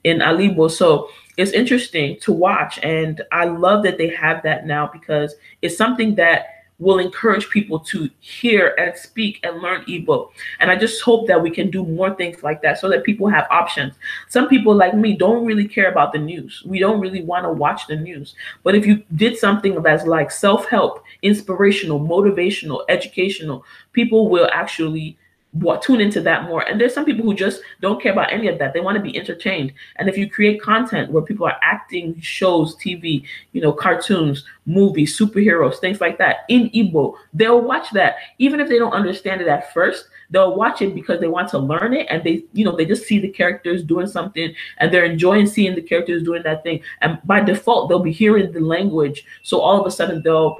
in 0.04 0.18
Alibo. 0.18 0.70
So 0.70 1.08
it's 1.40 1.52
interesting 1.52 2.18
to 2.20 2.32
watch. 2.32 2.78
And 2.82 3.22
I 3.32 3.46
love 3.46 3.82
that 3.84 3.98
they 3.98 4.08
have 4.08 4.42
that 4.42 4.66
now 4.66 4.90
because 4.92 5.34
it's 5.62 5.76
something 5.76 6.14
that 6.16 6.46
will 6.78 6.98
encourage 6.98 7.48
people 7.50 7.78
to 7.78 8.08
hear 8.20 8.74
and 8.78 8.96
speak 8.96 9.38
and 9.42 9.60
learn 9.60 9.84
Igbo. 9.84 10.30
And 10.60 10.70
I 10.70 10.76
just 10.76 11.02
hope 11.02 11.26
that 11.28 11.40
we 11.42 11.50
can 11.50 11.70
do 11.70 11.84
more 11.84 12.14
things 12.14 12.42
like 12.42 12.62
that 12.62 12.78
so 12.78 12.88
that 12.88 13.04
people 13.04 13.28
have 13.28 13.46
options. 13.50 13.94
Some 14.28 14.48
people 14.48 14.74
like 14.74 14.94
me 14.94 15.16
don't 15.16 15.44
really 15.44 15.68
care 15.68 15.90
about 15.90 16.12
the 16.12 16.18
news. 16.18 16.62
We 16.64 16.78
don't 16.78 17.00
really 17.00 17.22
want 17.22 17.44
to 17.44 17.52
watch 17.52 17.86
the 17.86 17.96
news. 17.96 18.34
But 18.62 18.74
if 18.74 18.86
you 18.86 19.02
did 19.16 19.36
something 19.36 19.80
that's 19.82 20.06
like 20.06 20.30
self-help, 20.30 21.04
inspirational, 21.22 22.00
motivational, 22.00 22.84
educational, 22.88 23.64
people 23.92 24.28
will 24.30 24.48
actually 24.52 25.18
what 25.52 25.82
tune 25.82 26.00
into 26.00 26.20
that 26.20 26.44
more. 26.44 26.62
And 26.62 26.80
there's 26.80 26.94
some 26.94 27.04
people 27.04 27.24
who 27.24 27.34
just 27.34 27.62
don't 27.80 28.00
care 28.00 28.12
about 28.12 28.32
any 28.32 28.46
of 28.46 28.58
that. 28.58 28.72
They 28.72 28.80
want 28.80 28.96
to 28.96 29.02
be 29.02 29.16
entertained. 29.16 29.72
And 29.96 30.08
if 30.08 30.16
you 30.16 30.30
create 30.30 30.62
content 30.62 31.10
where 31.10 31.24
people 31.24 31.46
are 31.46 31.56
acting 31.62 32.20
shows, 32.20 32.76
TV, 32.76 33.24
you 33.52 33.60
know, 33.60 33.72
cartoons, 33.72 34.44
movies, 34.66 35.18
superheroes, 35.18 35.78
things 35.78 36.00
like 36.00 36.18
that 36.18 36.44
in 36.48 36.70
Igbo, 36.70 37.14
they'll 37.34 37.60
watch 37.60 37.90
that. 37.92 38.16
Even 38.38 38.60
if 38.60 38.68
they 38.68 38.78
don't 38.78 38.92
understand 38.92 39.40
it 39.40 39.48
at 39.48 39.72
first, 39.74 40.06
they'll 40.30 40.54
watch 40.54 40.82
it 40.82 40.94
because 40.94 41.18
they 41.18 41.26
want 41.26 41.48
to 41.48 41.58
learn 41.58 41.94
it 41.94 42.06
and 42.08 42.22
they, 42.22 42.44
you 42.52 42.64
know, 42.64 42.76
they 42.76 42.86
just 42.86 43.04
see 43.04 43.18
the 43.18 43.28
characters 43.28 43.82
doing 43.82 44.06
something 44.06 44.54
and 44.78 44.94
they're 44.94 45.04
enjoying 45.04 45.46
seeing 45.46 45.74
the 45.74 45.82
characters 45.82 46.22
doing 46.22 46.44
that 46.44 46.62
thing. 46.62 46.80
And 47.00 47.18
by 47.24 47.40
default, 47.40 47.88
they'll 47.88 47.98
be 47.98 48.12
hearing 48.12 48.52
the 48.52 48.60
language. 48.60 49.24
So 49.42 49.60
all 49.60 49.80
of 49.80 49.86
a 49.86 49.90
sudden 49.90 50.22
they'll 50.22 50.58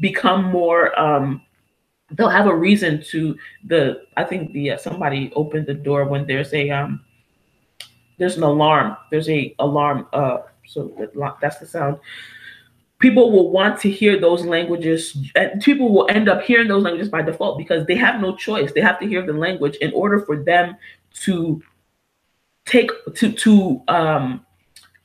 become 0.00 0.44
more 0.44 0.98
um 0.98 1.42
they'll 2.12 2.28
have 2.28 2.46
a 2.46 2.54
reason 2.54 3.02
to 3.02 3.36
the 3.64 4.02
i 4.16 4.24
think 4.24 4.52
the 4.52 4.70
uh, 4.70 4.76
somebody 4.76 5.32
opened 5.34 5.66
the 5.66 5.74
door 5.74 6.04
when 6.04 6.26
there's 6.26 6.52
a 6.54 6.70
um 6.70 7.00
there's 8.22 8.36
an 8.36 8.44
alarm. 8.44 8.96
There's 9.10 9.28
a 9.28 9.54
alarm 9.58 10.06
uh 10.12 10.38
so 10.66 10.92
that's 11.40 11.58
the 11.58 11.66
sound. 11.66 11.98
People 13.00 13.32
will 13.32 13.50
want 13.50 13.80
to 13.80 13.90
hear 13.90 14.18
those 14.18 14.44
languages 14.44 15.16
and 15.34 15.60
people 15.60 15.92
will 15.92 16.06
end 16.08 16.28
up 16.28 16.42
hearing 16.42 16.68
those 16.68 16.84
languages 16.84 17.08
by 17.08 17.22
default 17.22 17.58
because 17.58 17.84
they 17.86 17.96
have 17.96 18.20
no 18.20 18.36
choice. 18.36 18.72
They 18.72 18.80
have 18.80 19.00
to 19.00 19.06
hear 19.06 19.26
the 19.26 19.32
language 19.32 19.74
in 19.76 19.92
order 19.92 20.20
for 20.20 20.36
them 20.36 20.76
to 21.24 21.60
take 22.64 22.90
to 23.16 23.32
to 23.32 23.82
um 23.88 24.46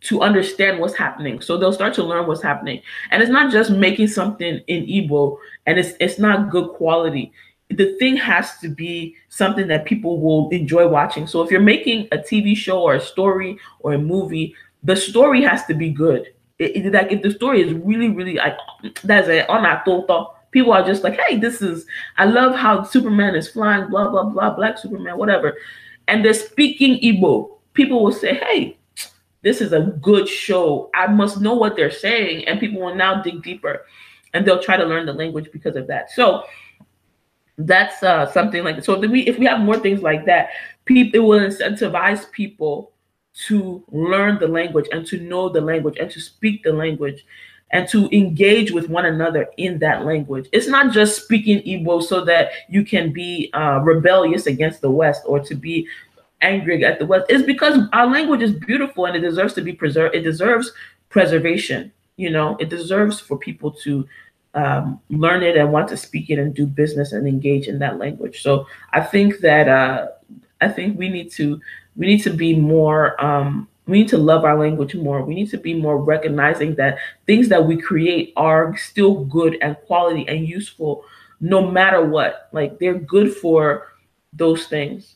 to 0.01 0.21
understand 0.21 0.79
what's 0.79 0.95
happening. 0.95 1.41
So 1.41 1.57
they'll 1.57 1.73
start 1.73 1.93
to 1.95 2.03
learn 2.03 2.27
what's 2.27 2.41
happening. 2.41 2.81
And 3.11 3.21
it's 3.21 3.31
not 3.31 3.51
just 3.51 3.71
making 3.71 4.07
something 4.07 4.61
in 4.67 4.85
Igbo 4.85 5.37
and 5.65 5.79
it's 5.79 5.93
it's 5.99 6.19
not 6.19 6.49
good 6.49 6.69
quality. 6.69 7.31
The 7.69 7.97
thing 7.97 8.15
has 8.15 8.57
to 8.59 8.69
be 8.69 9.15
something 9.29 9.67
that 9.67 9.85
people 9.85 10.21
will 10.21 10.49
enjoy 10.49 10.87
watching. 10.87 11.27
So 11.27 11.41
if 11.41 11.51
you're 11.51 11.59
making 11.59 12.07
a 12.11 12.17
TV 12.17 12.55
show 12.55 12.81
or 12.81 12.93
a 12.95 13.01
story 13.01 13.57
or 13.79 13.93
a 13.93 13.97
movie, 13.97 14.55
the 14.83 14.95
story 14.95 15.41
has 15.43 15.65
to 15.65 15.73
be 15.73 15.89
good. 15.89 16.27
It, 16.59 16.85
it, 16.85 16.93
like 16.93 17.11
if 17.11 17.21
the 17.21 17.31
story 17.31 17.61
is 17.61 17.73
really, 17.73 18.09
really 18.09 18.35
like 18.35 18.57
that's 19.03 19.27
a 19.27 19.47
on 19.51 19.63
that 19.63 19.83
people 20.51 20.73
are 20.73 20.85
just 20.85 21.03
like, 21.03 21.19
hey, 21.27 21.37
this 21.37 21.61
is 21.61 21.85
I 22.17 22.25
love 22.25 22.55
how 22.55 22.83
Superman 22.83 23.35
is 23.35 23.49
flying, 23.49 23.89
blah 23.89 24.09
blah 24.09 24.23
blah, 24.23 24.55
black 24.55 24.77
Superman, 24.77 25.17
whatever. 25.17 25.57
And 26.07 26.23
they're 26.23 26.33
speaking 26.33 26.99
Igbo. 27.01 27.57
People 27.73 28.03
will 28.03 28.13
say, 28.13 28.35
hey, 28.35 28.76
this 29.41 29.61
is 29.61 29.73
a 29.73 29.81
good 30.01 30.27
show. 30.27 30.89
I 30.93 31.07
must 31.07 31.41
know 31.41 31.53
what 31.53 31.75
they're 31.75 31.91
saying. 31.91 32.47
And 32.47 32.59
people 32.59 32.81
will 32.81 32.95
now 32.95 33.21
dig 33.21 33.43
deeper 33.43 33.85
and 34.33 34.45
they'll 34.45 34.61
try 34.61 34.77
to 34.77 34.85
learn 34.85 35.05
the 35.05 35.13
language 35.13 35.49
because 35.51 35.75
of 35.75 35.87
that. 35.87 36.11
So 36.11 36.43
that's 37.57 38.03
uh, 38.03 38.31
something 38.31 38.63
like 38.63 38.83
so 38.83 39.01
if 39.01 39.09
we 39.09 39.21
if 39.21 39.39
we 39.39 39.45
have 39.45 39.59
more 39.59 39.79
things 39.79 40.01
like 40.01 40.25
that, 40.25 40.49
people 40.85 41.19
it 41.19 41.23
will 41.23 41.39
incentivize 41.39 42.29
people 42.31 42.91
to 43.47 43.83
learn 43.91 44.39
the 44.39 44.47
language 44.47 44.87
and 44.91 45.05
to 45.07 45.19
know 45.19 45.49
the 45.49 45.61
language 45.61 45.97
and 45.99 46.09
to 46.11 46.19
speak 46.19 46.63
the 46.63 46.73
language 46.73 47.25
and 47.71 47.87
to 47.89 48.07
engage 48.15 48.71
with 48.71 48.89
one 48.89 49.05
another 49.05 49.47
in 49.57 49.77
that 49.79 50.05
language. 50.05 50.47
It's 50.51 50.67
not 50.67 50.93
just 50.93 51.23
speaking 51.23 51.59
Igbo 51.63 52.01
so 52.01 52.23
that 52.25 52.49
you 52.69 52.85
can 52.85 53.11
be 53.11 53.49
uh, 53.53 53.79
rebellious 53.83 54.47
against 54.47 54.81
the 54.81 54.89
West 54.89 55.23
or 55.25 55.39
to 55.41 55.53
be 55.53 55.87
angry 56.41 56.83
at 56.85 56.99
the 56.99 57.05
West 57.05 57.29
is 57.29 57.43
because 57.43 57.79
our 57.93 58.07
language 58.07 58.41
is 58.41 58.51
beautiful 58.51 59.05
and 59.05 59.15
it 59.15 59.21
deserves 59.21 59.53
to 59.55 59.61
be 59.61 59.73
preserved. 59.73 60.15
It 60.15 60.21
deserves 60.21 60.71
preservation. 61.09 61.91
You 62.17 62.31
know, 62.31 62.57
it 62.59 62.69
deserves 62.69 63.19
for 63.19 63.37
people 63.37 63.71
to 63.83 64.07
um, 64.53 64.99
learn 65.09 65.43
it 65.43 65.55
and 65.55 65.71
want 65.71 65.87
to 65.89 65.97
speak 65.97 66.29
it 66.29 66.39
and 66.39 66.53
do 66.53 66.65
business 66.65 67.11
and 67.11 67.27
engage 67.27 67.67
in 67.67 67.79
that 67.79 67.99
language. 67.99 68.41
So 68.41 68.67
I 68.93 69.01
think 69.01 69.39
that 69.39 69.67
uh, 69.67 70.07
I 70.61 70.69
think 70.69 70.97
we 70.97 71.09
need 71.09 71.31
to 71.33 71.59
we 71.95 72.07
need 72.07 72.23
to 72.23 72.31
be 72.31 72.55
more 72.55 73.23
um, 73.23 73.67
we 73.87 73.99
need 73.99 74.09
to 74.09 74.17
love 74.17 74.43
our 74.43 74.57
language 74.57 74.95
more. 74.95 75.23
We 75.23 75.35
need 75.35 75.49
to 75.51 75.57
be 75.57 75.73
more 75.73 75.97
recognizing 75.97 76.75
that 76.75 76.97
things 77.25 77.49
that 77.49 77.65
we 77.65 77.77
create 77.77 78.33
are 78.35 78.75
still 78.77 79.23
good 79.25 79.57
and 79.61 79.77
quality 79.85 80.27
and 80.27 80.47
useful 80.47 81.05
no 81.39 81.69
matter 81.69 82.03
what. 82.03 82.49
Like 82.51 82.79
they're 82.79 82.99
good 82.99 83.33
for 83.35 83.93
those 84.33 84.67
things. 84.67 85.15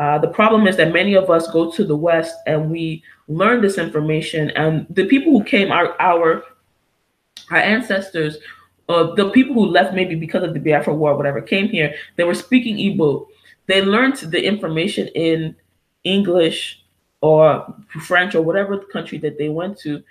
Uh, 0.00 0.16
the 0.16 0.28
problem 0.28 0.66
is 0.66 0.78
that 0.78 0.94
many 0.94 1.14
of 1.14 1.28
us 1.28 1.46
go 1.48 1.70
to 1.70 1.84
the 1.84 1.94
West 1.94 2.34
and 2.46 2.70
we 2.70 3.02
learn 3.28 3.60
this 3.60 3.76
information, 3.76 4.48
and 4.52 4.86
the 4.88 5.04
people 5.04 5.30
who 5.30 5.44
came, 5.44 5.70
our 5.70 5.94
our 6.00 6.42
our 7.50 7.58
ancestors, 7.58 8.38
uh, 8.88 9.14
the 9.14 9.28
people 9.28 9.52
who 9.52 9.66
left 9.66 9.92
maybe 9.94 10.14
because 10.14 10.42
of 10.42 10.54
the 10.54 10.58
Biafra 10.58 10.94
War, 10.94 11.12
or 11.12 11.16
whatever, 11.18 11.42
came 11.42 11.68
here. 11.68 11.94
They 12.16 12.24
were 12.24 12.34
speaking 12.34 12.78
Igbo. 12.78 13.26
They 13.66 13.82
learned 13.82 14.16
the 14.16 14.42
information 14.42 15.08
in 15.08 15.54
English 16.04 16.82
or 17.20 17.74
French 18.00 18.34
or 18.34 18.40
whatever 18.40 18.78
country 18.78 19.18
that 19.18 19.36
they 19.36 19.50
went 19.50 19.76
to, 19.80 20.02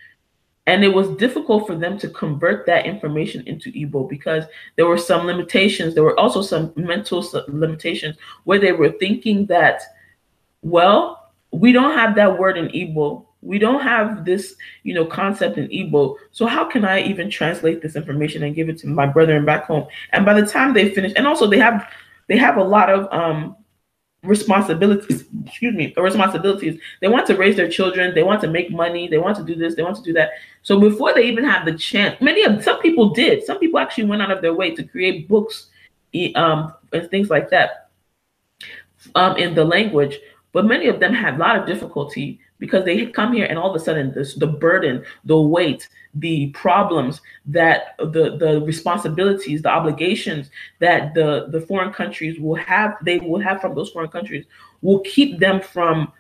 and 0.70 0.84
it 0.84 0.94
was 0.94 1.10
difficult 1.18 1.66
for 1.66 1.74
them 1.76 1.98
to 1.98 2.08
convert 2.10 2.68
that 2.68 2.86
information 2.86 3.42
into 3.48 3.72
Igbo 3.72 4.08
because 4.08 4.44
there 4.76 4.86
were 4.86 5.00
some 5.00 5.26
limitations. 5.26 5.96
There 5.96 6.04
were 6.04 6.18
also 6.20 6.44
some 6.44 6.72
mental 6.76 7.28
limitations 7.48 8.18
where 8.44 8.60
they 8.60 8.72
were 8.72 8.92
thinking 8.92 9.48
that, 9.48 9.82
well, 10.62 11.32
we 11.52 11.72
don't 11.72 11.98
have 11.98 12.14
that 12.18 12.38
word 12.38 12.56
in 12.56 12.68
Igbo. 12.68 13.26
We 13.42 13.58
don't 13.58 13.82
have 13.82 14.26
this, 14.26 14.56
you 14.84 14.94
know, 14.94 15.06
concept 15.06 15.58
in 15.58 15.70
Igbo. 15.70 16.18
So 16.34 16.46
how 16.46 16.66
can 16.66 16.86
I 16.86 17.02
even 17.02 17.32
translate 17.32 17.82
this 17.82 17.96
information 17.96 18.44
and 18.44 18.54
give 18.54 18.70
it 18.70 18.78
to 18.80 18.88
my 18.88 19.08
brethren 19.08 19.46
back 19.46 19.66
home? 19.66 19.88
And 20.12 20.24
by 20.24 20.40
the 20.40 20.46
time 20.46 20.76
they 20.76 20.94
finish, 20.94 21.14
and 21.16 21.26
also 21.26 21.48
they 21.48 21.58
have 21.58 21.84
they 22.28 22.38
have 22.38 22.58
a 22.58 22.64
lot 22.64 22.92
of 22.92 23.12
um 23.12 23.56
responsibilities 24.24 25.24
excuse 25.46 25.74
me 25.74 25.94
the 25.96 26.02
responsibilities. 26.02 26.80
They 27.00 27.08
want 27.08 27.26
to 27.28 27.38
raise 27.38 27.56
their 27.56 27.70
children 27.70 28.14
they 28.14 28.24
want 28.24 28.42
to 28.42 28.48
make 28.48 28.70
money 28.70 29.08
they 29.08 29.18
want 29.18 29.38
to 29.38 29.44
do 29.44 29.56
this 29.56 29.76
they 29.76 29.84
want 29.84 29.96
to 29.96 30.04
do 30.04 30.14
that. 30.14 30.32
So 30.62 30.80
before 30.80 31.14
they 31.14 31.24
even 31.24 31.46
have 31.46 31.66
the 31.66 31.78
chance 31.78 32.20
many 32.22 32.44
of 32.44 32.62
some 32.64 32.82
people 32.82 33.12
did. 33.12 33.46
Some 33.46 33.60
people 33.60 33.80
actually 33.80 34.06
went 34.06 34.22
out 34.22 34.32
of 34.32 34.42
their 34.42 34.54
way 34.54 34.76
to 34.76 34.84
create 34.84 35.30
books 35.30 35.68
um, 36.36 36.74
and 36.92 37.10
things 37.10 37.30
like 37.30 37.50
that 37.52 37.90
um, 39.16 39.38
in 39.38 39.56
the 39.56 39.64
language. 39.64 40.20
But 40.52 40.66
many 40.66 40.88
of 40.88 41.00
them 41.00 41.14
had 41.14 41.36
a 41.36 41.38
lot 41.38 41.58
of 41.58 41.66
difficulty 41.66 42.40
because 42.58 42.84
they 42.84 43.06
come 43.06 43.34
here 43.34 43.46
and 43.46 43.58
all 43.58 43.70
of 43.70 43.82
a 43.82 43.84
sudden 43.84 44.12
this 44.14 44.36
the 44.36 44.48
burden 44.48 45.04
the 45.24 45.40
weight 45.40 45.88
the 46.16 46.48
problems 46.52 47.22
that 47.46 47.96
the 48.00 48.36
the 48.38 48.62
responsibilities 48.66 49.62
the 49.62 49.70
obligations 49.70 50.50
that 50.80 51.14
the 51.14 51.48
the 51.52 51.62
foreign 51.62 51.94
countries 51.94 52.40
will 52.40 52.56
have 52.56 52.98
they 53.04 53.20
will 53.20 53.40
have 53.40 53.62
from 53.62 53.76
those 53.76 53.92
foreign 53.92 54.10
countries 54.10 54.46
will 54.82 55.00
keep 55.02 55.40
them 55.40 55.62
from 55.62 56.12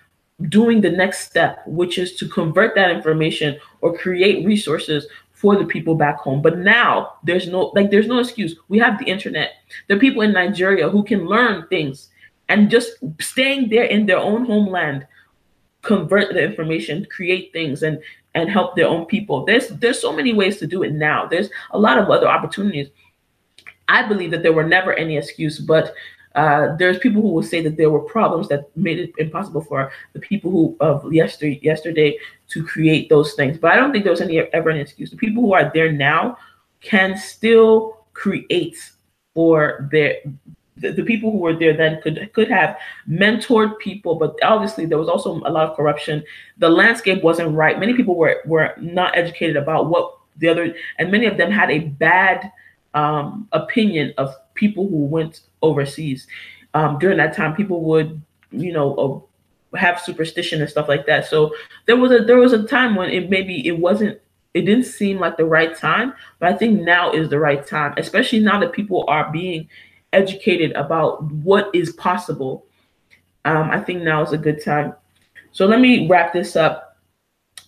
doing 0.47 0.79
the 0.79 0.89
next 0.89 1.27
step 1.27 1.63
which 1.65 1.97
is 1.97 2.15
to 2.15 2.27
convert 2.29 2.75
that 2.75 2.91
information 2.91 3.57
or 3.81 3.97
create 3.97 4.45
resources 4.45 5.07
for 5.39 5.55
the 5.55 5.63
people 5.63 5.95
back 5.95 6.17
home. 6.17 6.41
But 6.41 6.57
now 6.57 7.13
there's 7.23 7.47
no 7.47 7.71
like 7.73 7.91
there's 7.91 8.07
no 8.07 8.19
excuse. 8.19 8.57
We 8.67 8.77
have 8.79 8.99
the 8.99 9.05
internet. 9.05 9.51
There 9.87 9.95
are 9.95 9.99
people 9.99 10.21
in 10.21 10.33
nigeria 10.33 10.89
who 10.89 11.01
can 11.01 11.27
learn 11.27 11.65
things 11.67 12.09
and 12.49 12.69
just 12.69 12.91
staying 13.21 13.69
there 13.69 13.85
in 13.85 14.05
their 14.05 14.17
own 14.17 14.45
homeland 14.45 15.07
convert 15.81 16.33
the 16.33 16.43
information 16.43 17.07
create 17.09 17.53
things 17.53 17.83
and 17.83 18.01
and 18.39 18.49
help 18.49 18.75
their 18.75 18.87
own 18.87 19.05
people. 19.05 19.45
There's 19.45 19.69
there's 19.69 20.01
so 20.01 20.11
many 20.11 20.33
ways 20.33 20.57
to 20.57 20.67
do 20.67 20.83
it 20.83 20.93
now. 20.93 21.25
There's 21.25 21.49
a 21.71 21.79
lot 21.79 21.97
of 21.97 22.09
other 22.09 22.27
opportunities. 22.27 22.89
I 23.87 24.07
believe 24.07 24.31
that 24.31 24.43
there 24.43 24.53
were 24.53 24.63
never 24.63 24.93
any 24.93 25.17
excuse 25.17 25.59
but 25.59 25.93
uh, 26.35 26.75
there's 26.77 26.99
people 26.99 27.21
who 27.21 27.29
will 27.29 27.43
say 27.43 27.61
that 27.61 27.75
there 27.75 27.89
were 27.89 27.99
problems 27.99 28.47
that 28.47 28.65
made 28.77 28.99
it 28.99 29.11
impossible 29.17 29.61
for 29.61 29.91
the 30.13 30.19
people 30.19 30.51
who 30.51 30.77
of 30.79 31.11
yesterday 31.11 31.59
yesterday 31.63 32.17
to 32.47 32.63
create 32.63 33.09
those 33.09 33.33
things. 33.33 33.57
But 33.57 33.71
i 33.71 33.75
don't 33.75 33.91
think 33.91 34.03
there 34.03 34.11
was 34.11 34.21
any 34.21 34.39
ever 34.39 34.69
an 34.69 34.77
excuse. 34.77 35.09
The 35.09 35.17
people 35.17 35.41
who 35.41 35.53
are 35.53 35.71
there 35.73 35.91
now 35.91 36.37
can 36.81 37.17
still 37.17 38.05
create 38.13 38.77
for 39.33 39.89
their 39.91 40.17
the, 40.79 40.91
the, 40.91 41.03
people 41.03 41.31
who 41.31 41.37
were 41.37 41.55
there 41.55 41.75
then 41.75 42.01
could 42.01 42.29
could 42.33 42.49
have 42.49 42.77
mentored 43.09 43.77
people, 43.79 44.15
but 44.15 44.35
obviously 44.43 44.85
there 44.85 44.97
was 44.97 45.09
also 45.09 45.41
a 45.45 45.51
lot 45.51 45.69
of 45.69 45.75
corruption. 45.75 46.23
The 46.57 46.69
landscape 46.69 47.23
wasn't 47.23 47.55
right. 47.55 47.79
Many 47.79 47.93
people 47.93 48.15
were 48.15 48.41
were 48.45 48.73
not 48.77 49.17
educated 49.17 49.57
about 49.57 49.89
what 49.89 50.17
the 50.37 50.47
other, 50.47 50.73
and 50.97 51.11
many 51.11 51.25
of 51.25 51.37
them 51.37 51.51
had 51.51 51.69
a 51.69 51.79
bad 51.79 52.51
um, 52.93 53.47
opinion 53.51 54.13
of 54.17 54.33
people 54.53 54.87
who 54.87 55.05
went 55.05 55.41
overseas. 55.61 56.27
Um, 56.73 56.99
during 56.99 57.17
that 57.17 57.35
time, 57.35 57.55
people 57.55 57.81
would, 57.85 58.21
you 58.51 58.71
know, 58.71 58.95
uh, 58.95 59.77
have 59.77 59.99
superstition 59.99 60.61
and 60.61 60.69
stuff 60.69 60.87
like 60.87 61.05
that. 61.05 61.25
So 61.25 61.53
there 61.85 61.97
was 61.97 62.11
a 62.11 62.19
there 62.19 62.37
was 62.37 62.53
a 62.53 62.63
time 62.63 62.95
when 62.95 63.09
it 63.09 63.29
maybe 63.29 63.67
it 63.67 63.79
wasn't 63.79 64.19
it 64.53 64.61
didn't 64.61 64.85
seem 64.85 65.19
like 65.19 65.37
the 65.37 65.45
right 65.45 65.75
time, 65.75 66.13
but 66.39 66.51
I 66.51 66.57
think 66.57 66.81
now 66.81 67.11
is 67.11 67.29
the 67.29 67.39
right 67.39 67.65
time, 67.65 67.93
especially 67.97 68.39
now 68.39 68.59
that 68.59 68.73
people 68.73 69.05
are 69.07 69.31
being 69.31 69.69
educated 70.13 70.71
about 70.73 71.23
what 71.31 71.69
is 71.73 71.93
possible. 71.93 72.65
Um, 73.45 73.69
I 73.71 73.79
think 73.79 74.03
now 74.03 74.21
is 74.21 74.33
a 74.33 74.37
good 74.37 74.63
time. 74.63 74.93
So 75.51 75.65
let 75.65 75.79
me 75.79 76.07
wrap 76.07 76.33
this 76.33 76.55
up. 76.55 76.97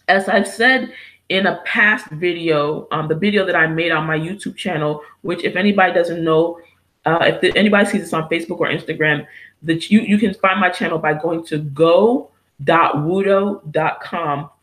As 0.07 0.27
I've 0.29 0.47
said 0.47 0.93
in 1.29 1.45
a 1.47 1.61
past 1.65 2.07
video, 2.11 2.87
um, 2.91 3.07
the 3.07 3.15
video 3.15 3.45
that 3.45 3.55
I 3.55 3.67
made 3.67 3.91
on 3.91 4.05
my 4.05 4.19
YouTube 4.19 4.55
channel, 4.57 5.01
which 5.21 5.43
if 5.43 5.55
anybody 5.55 5.93
doesn't 5.93 6.23
know, 6.23 6.59
uh, 7.05 7.19
if 7.21 7.41
the, 7.41 7.57
anybody 7.57 7.85
sees 7.89 8.01
this 8.01 8.13
on 8.13 8.29
Facebook 8.29 8.59
or 8.59 8.67
Instagram, 8.67 9.25
that 9.63 9.89
you, 9.89 10.01
you 10.01 10.17
can 10.17 10.33
find 10.35 10.59
my 10.59 10.69
channel 10.69 10.97
by 10.99 11.13
going 11.13 11.45
to 11.45 11.59
go.wudo.com 11.59 12.29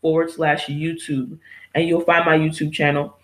forward 0.01 0.29
slash 0.29 0.67
YouTube, 0.67 1.39
and 1.73 1.87
you'll 1.87 2.01
find 2.01 2.25
my 2.25 2.37
YouTube 2.37 2.71
channel. 2.71 3.17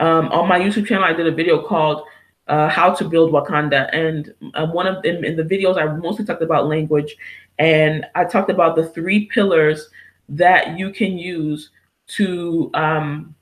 Um, 0.00 0.28
on 0.28 0.48
my 0.48 0.58
YouTube 0.58 0.86
channel, 0.86 1.04
I 1.04 1.12
did 1.12 1.26
a 1.26 1.32
video 1.32 1.62
called 1.62 2.02
uh, 2.48 2.68
"How 2.68 2.94
to 2.94 3.04
Build 3.04 3.32
Wakanda," 3.32 3.88
and 3.92 4.34
uh, 4.54 4.66
one 4.66 4.86
of 4.86 5.02
them 5.02 5.24
in 5.24 5.36
the 5.36 5.42
videos, 5.42 5.76
I 5.76 5.84
mostly 5.96 6.24
talked 6.24 6.42
about 6.42 6.66
language, 6.66 7.16
and 7.58 8.06
I 8.14 8.24
talked 8.24 8.50
about 8.50 8.76
the 8.76 8.86
three 8.86 9.26
pillars 9.26 9.88
that 10.28 10.78
you 10.78 10.90
can 10.90 11.18
use 11.18 11.70
to 12.08 12.70
um, 12.74 13.34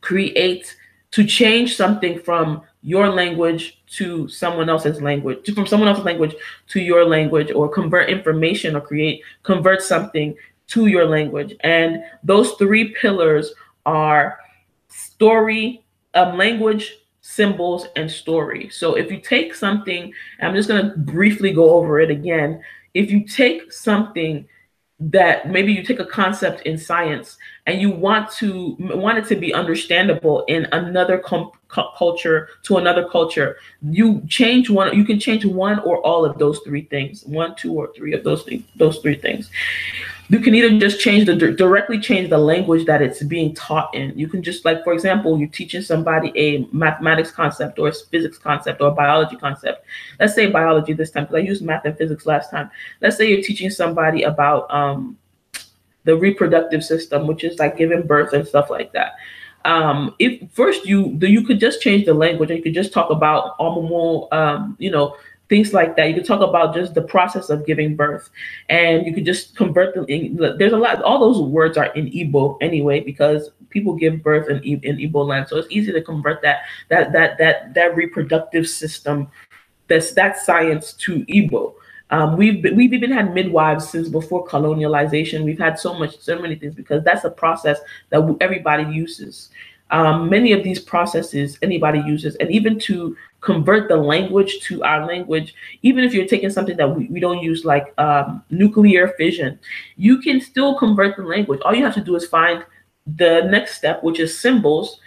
create 0.00 0.76
to 1.12 1.24
change 1.24 1.76
something 1.76 2.18
from 2.18 2.62
your 2.82 3.08
language 3.08 3.82
to 3.86 4.28
someone 4.28 4.68
else's 4.68 5.00
language, 5.00 5.48
from 5.54 5.66
someone 5.66 5.88
else's 5.88 6.04
language 6.04 6.34
to 6.68 6.80
your 6.80 7.04
language, 7.04 7.52
or 7.52 7.68
convert 7.68 8.10
information 8.10 8.76
or 8.76 8.80
create, 8.80 9.22
convert 9.42 9.80
something 9.80 10.36
to 10.66 10.86
your 10.86 11.06
language. 11.06 11.54
And 11.60 12.02
those 12.22 12.52
three 12.52 12.92
pillars 12.94 13.52
are 13.86 14.38
story, 14.88 15.84
um, 16.14 16.36
language, 16.36 16.98
symbols, 17.26 17.86
and 17.96 18.10
story. 18.10 18.68
So 18.68 18.96
if 18.96 19.10
you 19.10 19.18
take 19.18 19.54
something, 19.54 20.12
I'm 20.42 20.54
just 20.54 20.68
going 20.68 20.84
to 20.84 20.98
briefly 20.98 21.52
go 21.52 21.70
over 21.70 21.98
it 21.98 22.10
again. 22.10 22.62
If 22.92 23.10
you 23.10 23.24
take 23.24 23.72
something 23.72 24.46
that 25.00 25.48
maybe 25.48 25.72
you 25.72 25.82
take 25.82 26.00
a 26.00 26.04
concept 26.04 26.60
in 26.66 26.76
science 26.76 27.38
and 27.66 27.80
you 27.80 27.90
want 27.90 28.30
to 28.30 28.76
want 28.78 29.18
it 29.18 29.26
to 29.26 29.36
be 29.36 29.54
understandable 29.54 30.44
in 30.48 30.66
another 30.72 31.18
com- 31.18 31.50
culture 31.68 32.48
to 32.62 32.76
another 32.76 33.08
culture. 33.08 33.56
You 33.82 34.22
change 34.28 34.68
one 34.70 34.96
you 34.96 35.04
can 35.04 35.18
change 35.18 35.44
one 35.44 35.78
or 35.80 35.98
all 35.98 36.24
of 36.24 36.38
those 36.38 36.60
three 36.60 36.82
things 36.82 37.24
one 37.24 37.56
two 37.56 37.72
or 37.72 37.92
three 37.96 38.12
of 38.12 38.22
those 38.22 38.42
things 38.42 38.64
those 38.76 38.98
three 38.98 39.16
things. 39.16 39.50
You 40.28 40.40
can 40.40 40.54
either 40.54 40.78
just 40.78 41.00
change 41.00 41.26
the 41.26 41.34
directly 41.34 41.98
change 41.98 42.30
the 42.30 42.38
language 42.38 42.86
that 42.86 43.02
it's 43.02 43.22
being 43.22 43.54
taught 43.54 43.94
in. 43.94 44.16
You 44.18 44.28
can 44.28 44.42
just 44.42 44.64
like 44.64 44.84
for 44.84 44.92
example 44.92 45.38
you're 45.38 45.48
teaching 45.48 45.82
somebody 45.82 46.32
a 46.36 46.68
mathematics 46.70 47.30
concept 47.30 47.78
or 47.78 47.88
a 47.88 47.94
physics 47.94 48.38
concept 48.38 48.82
or 48.82 48.88
a 48.88 48.92
biology 48.92 49.36
concept. 49.36 49.86
Let's 50.20 50.34
say 50.34 50.50
biology 50.50 50.92
this 50.92 51.10
time 51.10 51.24
because 51.24 51.36
i 51.36 51.40
used 51.40 51.64
math 51.64 51.86
and 51.86 51.96
physics 51.96 52.26
last 52.26 52.50
time. 52.50 52.70
Let's 53.00 53.16
say 53.16 53.28
you're 53.28 53.42
teaching 53.42 53.70
somebody 53.70 54.22
about 54.22 54.70
um, 54.72 55.16
the 56.04 56.16
reproductive 56.16 56.84
system 56.84 57.26
which 57.26 57.44
is 57.44 57.58
like 57.58 57.76
giving 57.76 58.06
birth 58.06 58.32
and 58.32 58.46
stuff 58.46 58.70
like 58.70 58.92
that 58.92 59.14
um, 59.64 60.14
if 60.18 60.50
first 60.52 60.84
you 60.84 61.18
you 61.22 61.42
could 61.42 61.58
just 61.58 61.80
change 61.80 62.04
the 62.04 62.12
language 62.12 62.50
and 62.50 62.58
you 62.58 62.62
could 62.62 62.74
just 62.74 62.92
talk 62.92 63.10
about 63.10 63.56
almost 63.58 64.30
um, 64.32 64.76
you 64.78 64.90
know 64.90 65.16
things 65.48 65.72
like 65.72 65.96
that. 65.96 66.08
You 66.08 66.14
could 66.14 66.26
talk 66.26 66.40
about 66.40 66.74
just 66.74 66.94
the 66.94 67.02
process 67.02 67.50
of 67.50 67.66
giving 67.66 67.96
birth, 67.96 68.30
and 68.68 69.06
you 69.06 69.14
could 69.14 69.24
just 69.24 69.56
convert 69.56 69.94
them. 69.94 70.04
In, 70.08 70.36
there's 70.58 70.72
a 70.72 70.76
lot. 70.76 71.02
All 71.02 71.18
those 71.20 71.40
words 71.40 71.76
are 71.76 71.92
in 71.94 72.06
Igbo 72.10 72.58
anyway 72.60 73.00
because 73.00 73.50
people 73.70 73.94
give 73.94 74.22
birth 74.22 74.48
in 74.48 74.62
in 74.62 74.96
Igbo 74.96 75.26
land, 75.26 75.48
so 75.48 75.56
it's 75.56 75.68
easy 75.70 75.92
to 75.92 76.02
convert 76.02 76.42
that 76.42 76.62
that 76.88 77.12
that 77.12 77.38
that 77.38 77.74
that 77.74 77.96
reproductive 77.96 78.68
system, 78.68 79.28
that's 79.88 80.12
that 80.14 80.38
science 80.38 80.92
to 80.94 81.24
Igbo. 81.26 81.74
Um, 82.10 82.36
we've 82.36 82.62
been, 82.62 82.76
we've 82.76 82.92
even 82.92 83.10
had 83.10 83.34
midwives 83.34 83.88
since 83.88 84.08
before 84.08 84.46
colonialization. 84.46 85.44
We've 85.44 85.58
had 85.58 85.78
so 85.78 85.94
much, 85.98 86.18
so 86.20 86.38
many 86.38 86.54
things 86.54 86.74
because 86.74 87.02
that's 87.02 87.24
a 87.24 87.30
process 87.30 87.78
that 88.10 88.36
everybody 88.40 88.84
uses. 88.84 89.50
Um, 89.90 90.28
many 90.28 90.52
of 90.52 90.64
these 90.64 90.80
processes 90.80 91.58
anybody 91.62 92.00
uses, 92.00 92.36
and 92.36 92.50
even 92.50 92.78
to 92.80 93.16
convert 93.40 93.88
the 93.88 93.96
language 93.96 94.60
to 94.62 94.82
our 94.82 95.06
language, 95.06 95.54
even 95.82 96.04
if 96.04 96.14
you're 96.14 96.26
taking 96.26 96.50
something 96.50 96.76
that 96.78 96.96
we, 96.96 97.06
we 97.06 97.20
don't 97.20 97.42
use 97.42 97.64
like 97.64 97.92
um, 97.98 98.42
nuclear 98.50 99.08
fission, 99.18 99.58
you 99.96 100.20
can 100.20 100.40
still 100.40 100.76
convert 100.78 101.16
the 101.16 101.22
language. 101.22 101.60
All 101.64 101.74
you 101.74 101.84
have 101.84 101.94
to 101.94 102.00
do 102.00 102.16
is 102.16 102.26
find 102.26 102.64
the 103.06 103.42
next 103.50 103.76
step, 103.76 104.02
which 104.02 104.18
is 104.18 104.38
symbols 104.38 105.00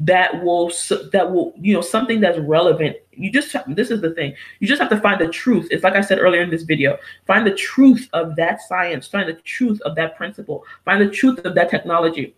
that 0.00 0.42
will 0.42 0.72
that 1.12 1.30
will 1.30 1.52
you 1.60 1.74
know 1.74 1.82
something 1.82 2.20
that's 2.20 2.38
relevant. 2.38 2.96
You 3.12 3.30
just 3.30 3.54
this 3.68 3.90
is 3.90 4.00
the 4.00 4.14
thing. 4.14 4.34
You 4.58 4.66
just 4.66 4.80
have 4.80 4.90
to 4.90 5.00
find 5.00 5.20
the 5.20 5.28
truth. 5.28 5.68
It's 5.70 5.84
like 5.84 5.94
i 5.94 6.00
said 6.00 6.18
earlier 6.18 6.40
in 6.40 6.50
this 6.50 6.62
video. 6.62 6.96
Find 7.26 7.46
the 7.46 7.54
truth 7.54 8.08
of 8.14 8.34
that 8.36 8.62
science. 8.62 9.06
Find 9.06 9.28
the 9.28 9.34
truth 9.34 9.80
of 9.82 9.94
that 9.96 10.16
principle. 10.16 10.64
Find 10.86 11.02
the 11.02 11.10
truth 11.10 11.44
of 11.44 11.54
that 11.54 11.70
technology. 11.70 12.34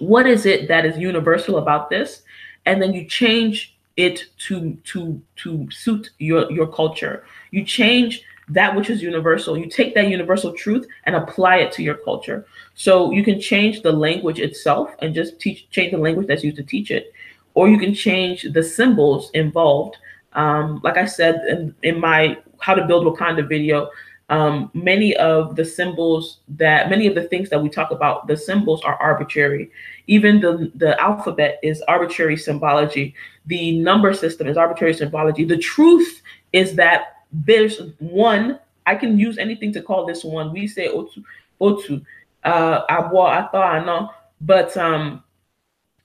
What 0.00 0.26
is 0.26 0.44
it 0.44 0.66
that 0.68 0.84
is 0.84 0.98
universal 0.98 1.58
about 1.58 1.88
this? 1.88 2.22
And 2.66 2.82
then 2.82 2.92
you 2.92 3.04
change 3.04 3.76
it 3.96 4.24
to 4.48 4.76
to 4.84 5.22
to 5.36 5.70
suit 5.70 6.10
your 6.18 6.50
your 6.50 6.66
culture. 6.66 7.24
You 7.52 7.64
change 7.64 8.24
that 8.52 8.74
which 8.74 8.90
is 8.90 9.02
universal. 9.02 9.58
You 9.58 9.68
take 9.68 9.94
that 9.94 10.08
universal 10.08 10.52
truth 10.52 10.86
and 11.04 11.16
apply 11.16 11.56
it 11.58 11.72
to 11.72 11.82
your 11.82 11.96
culture. 11.96 12.46
So 12.74 13.10
you 13.10 13.24
can 13.24 13.40
change 13.40 13.82
the 13.82 13.92
language 13.92 14.38
itself 14.38 14.90
and 15.00 15.14
just 15.14 15.40
teach 15.40 15.68
change 15.70 15.92
the 15.92 15.98
language 15.98 16.26
that's 16.26 16.44
used 16.44 16.56
to 16.56 16.62
teach 16.62 16.90
it. 16.90 17.12
Or 17.54 17.68
you 17.68 17.78
can 17.78 17.94
change 17.94 18.46
the 18.52 18.62
symbols 18.62 19.30
involved. 19.34 19.96
Um, 20.34 20.80
like 20.82 20.96
i 20.96 21.04
said 21.04 21.42
in, 21.46 21.74
in 21.82 22.00
my 22.00 22.38
how 22.58 22.74
to 22.74 22.86
build 22.86 23.04
wakanda 23.04 23.46
video 23.46 23.90
um, 24.32 24.70
many 24.72 25.14
of 25.16 25.56
the 25.56 25.64
symbols 25.64 26.38
that 26.56 26.88
many 26.88 27.06
of 27.06 27.14
the 27.14 27.24
things 27.24 27.50
that 27.50 27.62
we 27.62 27.68
talk 27.68 27.90
about 27.90 28.26
the 28.26 28.36
symbols 28.36 28.80
are 28.82 28.96
arbitrary. 28.96 29.70
Even 30.06 30.40
the 30.40 30.72
the 30.76 30.98
alphabet 30.98 31.58
is 31.62 31.82
arbitrary 31.82 32.38
symbology. 32.38 33.14
The 33.44 33.78
number 33.80 34.14
system 34.14 34.46
is 34.46 34.56
arbitrary 34.56 34.94
symbology. 34.94 35.44
The 35.44 35.58
truth 35.58 36.22
is 36.54 36.74
that 36.76 37.21
there's 37.32 37.80
one 37.98 38.58
i 38.86 38.94
can 38.94 39.18
use 39.18 39.38
anything 39.38 39.72
to 39.72 39.82
call 39.82 40.06
this 40.06 40.24
one. 40.24 40.52
We 40.52 40.66
say 40.66 40.88
otu 40.88 41.24
otu 41.60 42.04
uh 42.44 42.80
thought 42.88 43.54
I 43.54 43.84
know 43.84 44.10
but 44.40 44.76
um 44.76 45.22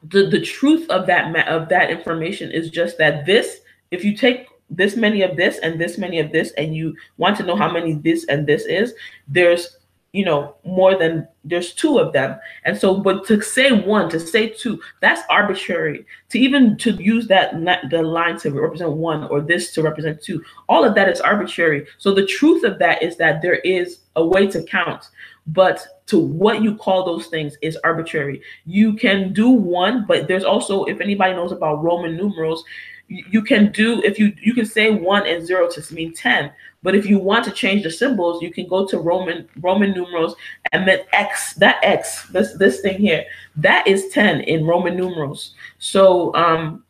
the 0.03 0.27
the 0.27 0.41
truth 0.41 0.89
of 0.89 1.07
that 1.07 1.35
of 1.47 1.69
that 1.69 1.89
information 1.89 2.51
is 2.51 2.69
just 2.69 2.97
that 2.99 3.25
this 3.25 3.61
if 3.91 4.03
you 4.03 4.15
take 4.15 4.47
this 4.69 4.95
many 4.95 5.21
of 5.21 5.37
this 5.37 5.59
and 5.59 5.79
this 5.79 5.97
many 5.97 6.19
of 6.19 6.31
this 6.31 6.51
and 6.51 6.75
you 6.75 6.95
want 7.17 7.37
to 7.37 7.43
know 7.43 7.55
how 7.55 7.71
many 7.71 7.93
this 7.93 8.25
and 8.25 8.45
this 8.45 8.65
is 8.65 8.93
there's 9.27 9.77
you 10.13 10.25
know 10.25 10.55
more 10.63 10.97
than 10.97 11.27
there's 11.43 11.73
two 11.73 11.99
of 11.99 12.13
them. 12.13 12.39
And 12.65 12.77
so 12.77 12.99
but 12.99 13.25
to 13.27 13.41
say 13.41 13.71
one 13.71 14.09
to 14.09 14.19
say 14.19 14.49
two 14.49 14.81
that's 15.01 15.21
arbitrary. 15.29 16.05
To 16.29 16.39
even 16.39 16.77
to 16.77 16.91
use 16.91 17.27
that 17.27 17.53
the 17.89 18.01
line 18.01 18.37
to 18.39 18.51
represent 18.51 18.91
one 18.91 19.25
or 19.25 19.41
this 19.41 19.71
to 19.73 19.81
represent 19.81 20.21
two 20.21 20.43
all 20.69 20.83
of 20.83 20.95
that 20.95 21.09
is 21.09 21.21
arbitrary. 21.21 21.85
So 21.97 22.13
the 22.13 22.25
truth 22.25 22.63
of 22.63 22.79
that 22.79 23.03
is 23.03 23.17
that 23.17 23.41
there 23.41 23.59
is 23.59 23.99
a 24.15 24.25
way 24.25 24.47
to 24.47 24.63
count 24.63 25.09
but 25.47 26.01
to 26.07 26.19
what 26.19 26.61
you 26.61 26.75
call 26.75 27.05
those 27.05 27.27
things 27.27 27.55
is 27.61 27.77
arbitrary. 27.83 28.41
You 28.65 28.93
can 28.93 29.33
do 29.33 29.49
one 29.49 30.05
but 30.07 30.27
there's 30.27 30.43
also 30.43 30.85
if 30.85 30.99
anybody 31.01 31.33
knows 31.33 31.51
about 31.51 31.83
roman 31.83 32.15
numerals 32.15 32.63
you 33.07 33.41
can 33.41 33.71
do 33.71 34.01
if 34.03 34.19
you 34.19 34.33
you 34.41 34.53
can 34.53 34.65
say 34.65 34.91
one 34.91 35.25
and 35.25 35.45
zero 35.45 35.69
to 35.69 35.93
mean 35.93 36.13
10 36.13 36.51
but 36.83 36.93
if 36.93 37.05
you 37.05 37.17
want 37.19 37.45
to 37.45 37.51
change 37.51 37.83
the 37.83 37.91
symbols 37.91 38.41
you 38.41 38.51
can 38.51 38.67
go 38.67 38.85
to 38.85 38.99
roman 38.99 39.47
roman 39.61 39.91
numerals 39.91 40.35
and 40.73 40.85
then 40.87 40.99
x 41.13 41.53
that 41.53 41.79
x 41.83 42.27
this 42.29 42.53
this 42.57 42.81
thing 42.81 42.97
here 42.97 43.23
that 43.55 43.87
is 43.87 44.09
10 44.09 44.41
in 44.41 44.65
roman 44.65 44.95
numerals. 44.95 45.53
So 45.77 46.33
um 46.35 46.83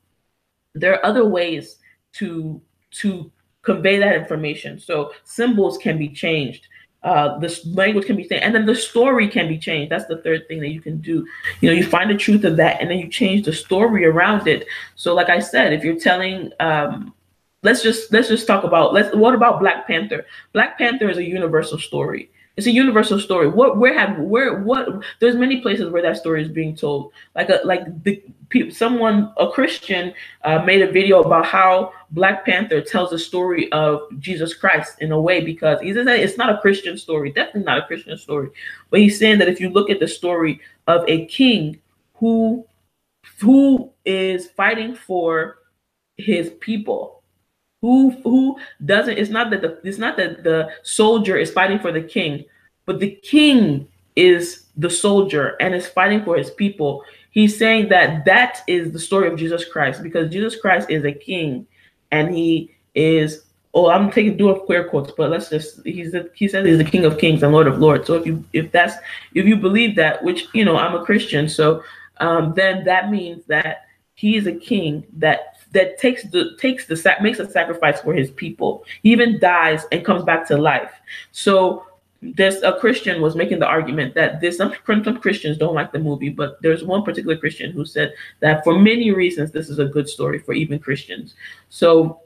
there 0.74 0.94
are 0.94 1.06
other 1.06 1.26
ways 1.26 1.78
to 2.14 2.62
to 2.92 3.32
convey 3.62 3.98
that 4.00 4.16
information. 4.16 4.80
So 4.80 5.12
symbols 5.24 5.78
can 5.78 5.98
be 5.98 6.10
changed 6.10 6.68
uh, 7.08 7.40
language 7.72 8.06
can 8.06 8.18
be 8.18 8.24
changed, 8.28 8.44
and 8.44 8.54
then 8.54 8.66
the 8.66 8.76
story 8.76 9.30
can 9.30 9.48
be 9.48 9.58
changed. 9.58 9.90
That's 9.90 10.08
the 10.08 10.18
third 10.18 10.46
thing 10.50 10.60
that 10.60 10.72
you 10.72 10.82
can 10.82 10.98
do. 10.98 11.26
You 11.62 11.70
know, 11.70 11.76
you 11.76 11.86
find 11.86 12.10
the 12.10 12.18
truth 12.18 12.44
of 12.44 12.58
that, 12.58 12.82
and 12.82 12.92
then 12.92 13.00
you 13.00 13.08
change 13.08 13.46
the 13.46 13.54
story 13.54 14.06
around 14.06 14.46
it. 14.46 14.68
So, 14.96 15.16
like 15.16 15.30
I 15.30 15.40
said, 15.40 15.72
if 15.72 15.86
you're 15.86 16.00
telling, 16.00 16.52
um, 16.60 17.14
let's 17.64 17.82
just 17.82 18.12
let's 18.12 18.28
just 18.28 18.46
talk 18.46 18.66
about 18.66 18.94
let's. 18.94 19.16
What 19.16 19.36
about 19.36 19.62
Black 19.62 19.88
Panther? 19.88 20.26
Black 20.52 20.78
Panther 20.78 21.10
is 21.10 21.18
a 21.18 21.24
universal 21.24 21.80
story. 21.80 22.30
It's 22.58 22.66
a 22.66 22.72
universal 22.72 23.20
story. 23.20 23.48
What 23.48 23.78
where 23.78 23.98
have 23.98 24.18
where 24.18 24.64
what? 24.64 25.04
There's 25.20 25.36
many 25.36 25.62
places 25.62 25.92
where 25.92 26.02
that 26.02 26.18
story 26.18 26.42
is 26.42 26.50
being 26.50 26.76
told. 26.76 27.12
Like 27.36 27.50
a 27.50 27.62
like 27.64 28.04
the 28.04 28.22
someone 28.72 29.32
a 29.38 29.48
Christian 29.52 30.12
uh, 30.44 30.64
made 30.64 30.82
a 30.82 30.92
video 30.92 31.22
about 31.22 31.46
how 31.46 31.94
Black 32.12 32.46
Panther 32.46 32.82
tells 32.82 33.12
the 33.12 33.20
story 33.20 33.72
of 33.72 34.02
Jesus 34.20 34.56
Christ 34.56 35.02
in 35.02 35.12
a 35.12 35.22
way 35.22 35.42
because 35.42 35.80
he 35.82 35.94
says 35.94 36.08
it's 36.08 36.38
not 36.38 36.50
a 36.50 36.58
Christian 36.58 36.98
story, 36.98 37.32
definitely 37.32 37.64
not 37.64 37.78
a 37.78 37.86
Christian 37.86 38.18
story. 38.18 38.50
But 38.90 39.02
he's 39.02 39.20
saying 39.20 39.38
that 39.38 39.50
if 39.50 39.60
you 39.62 39.70
look 39.70 39.92
at 39.92 40.00
the 40.00 40.08
story 40.08 40.60
of 40.88 41.08
a 41.08 41.28
king 41.28 41.80
who 42.16 42.66
who 43.40 43.92
is 44.04 44.48
fighting 44.48 44.96
for 44.96 45.60
his 46.18 46.50
people 46.60 47.17
who 47.88 48.12
who 48.24 48.58
doesn't 48.84 49.18
it's 49.18 49.30
not 49.30 49.50
that 49.50 49.62
the 49.62 49.80
it's 49.84 49.98
not 49.98 50.18
that 50.18 50.44
the 50.44 50.70
soldier 50.84 51.38
is 51.38 51.50
fighting 51.52 51.80
for 51.80 51.92
the 51.92 52.02
king 52.02 52.44
but 52.86 53.00
the 53.00 53.12
king 53.24 53.88
is 54.18 54.66
the 54.76 54.90
soldier 54.90 55.56
and 55.62 55.74
is 55.76 55.88
fighting 55.88 56.24
for 56.24 56.36
his 56.36 56.50
people. 56.50 57.04
He's 57.32 57.56
saying 57.58 57.90
that 57.90 58.26
that 58.26 58.62
is 58.68 58.92
the 58.92 59.00
story 59.00 59.28
of 59.30 59.38
jesus 59.38 59.64
christ 59.64 60.02
because 60.02 60.32
jesus 60.32 60.60
christ 60.60 60.90
is 60.90 61.06
a 61.06 61.12
king 61.12 61.68
and 62.12 62.34
he 62.36 62.72
is 62.96 63.44
oh 63.76 63.92
i'm 63.92 64.10
taking 64.10 64.36
doing 64.36 64.60
queer 64.66 64.90
quotes 64.90 65.12
but 65.12 65.30
let's 65.30 65.50
just 65.50 65.86
he's 65.86 66.14
the, 66.14 66.32
he 66.34 66.48
says 66.48 66.66
he's 66.66 66.80
the 66.80 66.84
king 66.84 67.06
of 67.06 67.20
kings 67.20 67.44
and 67.44 67.54
lord 67.54 67.68
of 67.68 67.78
lords. 67.78 68.08
So 68.08 68.16
if 68.16 68.26
you 68.26 68.44
if 68.54 68.72
that's 68.72 68.96
if 69.36 69.46
you 69.46 69.56
believe 69.56 69.96
that 69.98 70.24
which 70.24 70.48
you 70.54 70.66
know 70.66 70.78
i'm 70.78 70.96
a 70.96 71.06
christian 71.06 71.48
so 71.48 71.84
um, 72.20 72.54
then 72.56 72.84
that 72.86 73.12
means 73.12 73.46
that 73.46 73.86
he 74.16 74.36
is 74.36 74.48
a 74.48 74.54
king 74.54 75.06
that 75.18 75.57
that 75.78 76.00
takes 76.00 76.24
the 76.24 76.58
takes 76.58 76.88
the 76.88 76.98
sac 76.98 77.22
makes 77.22 77.38
a 77.38 77.48
sacrifice 77.48 78.02
for 78.02 78.12
his 78.14 78.32
people. 78.32 78.84
He 79.04 79.12
even 79.12 79.40
dies 79.40 79.86
and 79.92 80.04
comes 80.04 80.24
back 80.24 80.48
to 80.48 80.58
life. 80.58 80.92
So 81.32 81.86
this 82.24 82.64
a 82.64 82.74
Christian 82.80 83.22
was 83.22 83.36
making 83.36 83.60
the 83.60 83.68
argument 83.68 84.16
that 84.16 84.42
there's 84.42 84.58
some, 84.58 84.74
some 84.88 85.20
Christians 85.20 85.56
don't 85.60 85.76
like 85.76 85.92
the 85.92 86.00
movie, 86.00 86.30
but 86.30 86.60
there's 86.64 86.84
one 86.84 87.04
particular 87.04 87.38
Christian 87.38 87.72
who 87.72 87.86
said 87.86 88.14
that 88.40 88.64
for 88.64 88.80
many 88.80 89.12
reasons 89.12 89.52
this 89.52 89.70
is 89.70 89.78
a 89.78 89.86
good 89.86 90.10
story 90.10 90.40
for 90.40 90.54
even 90.54 90.80
Christians. 90.80 91.36
So 91.70 92.22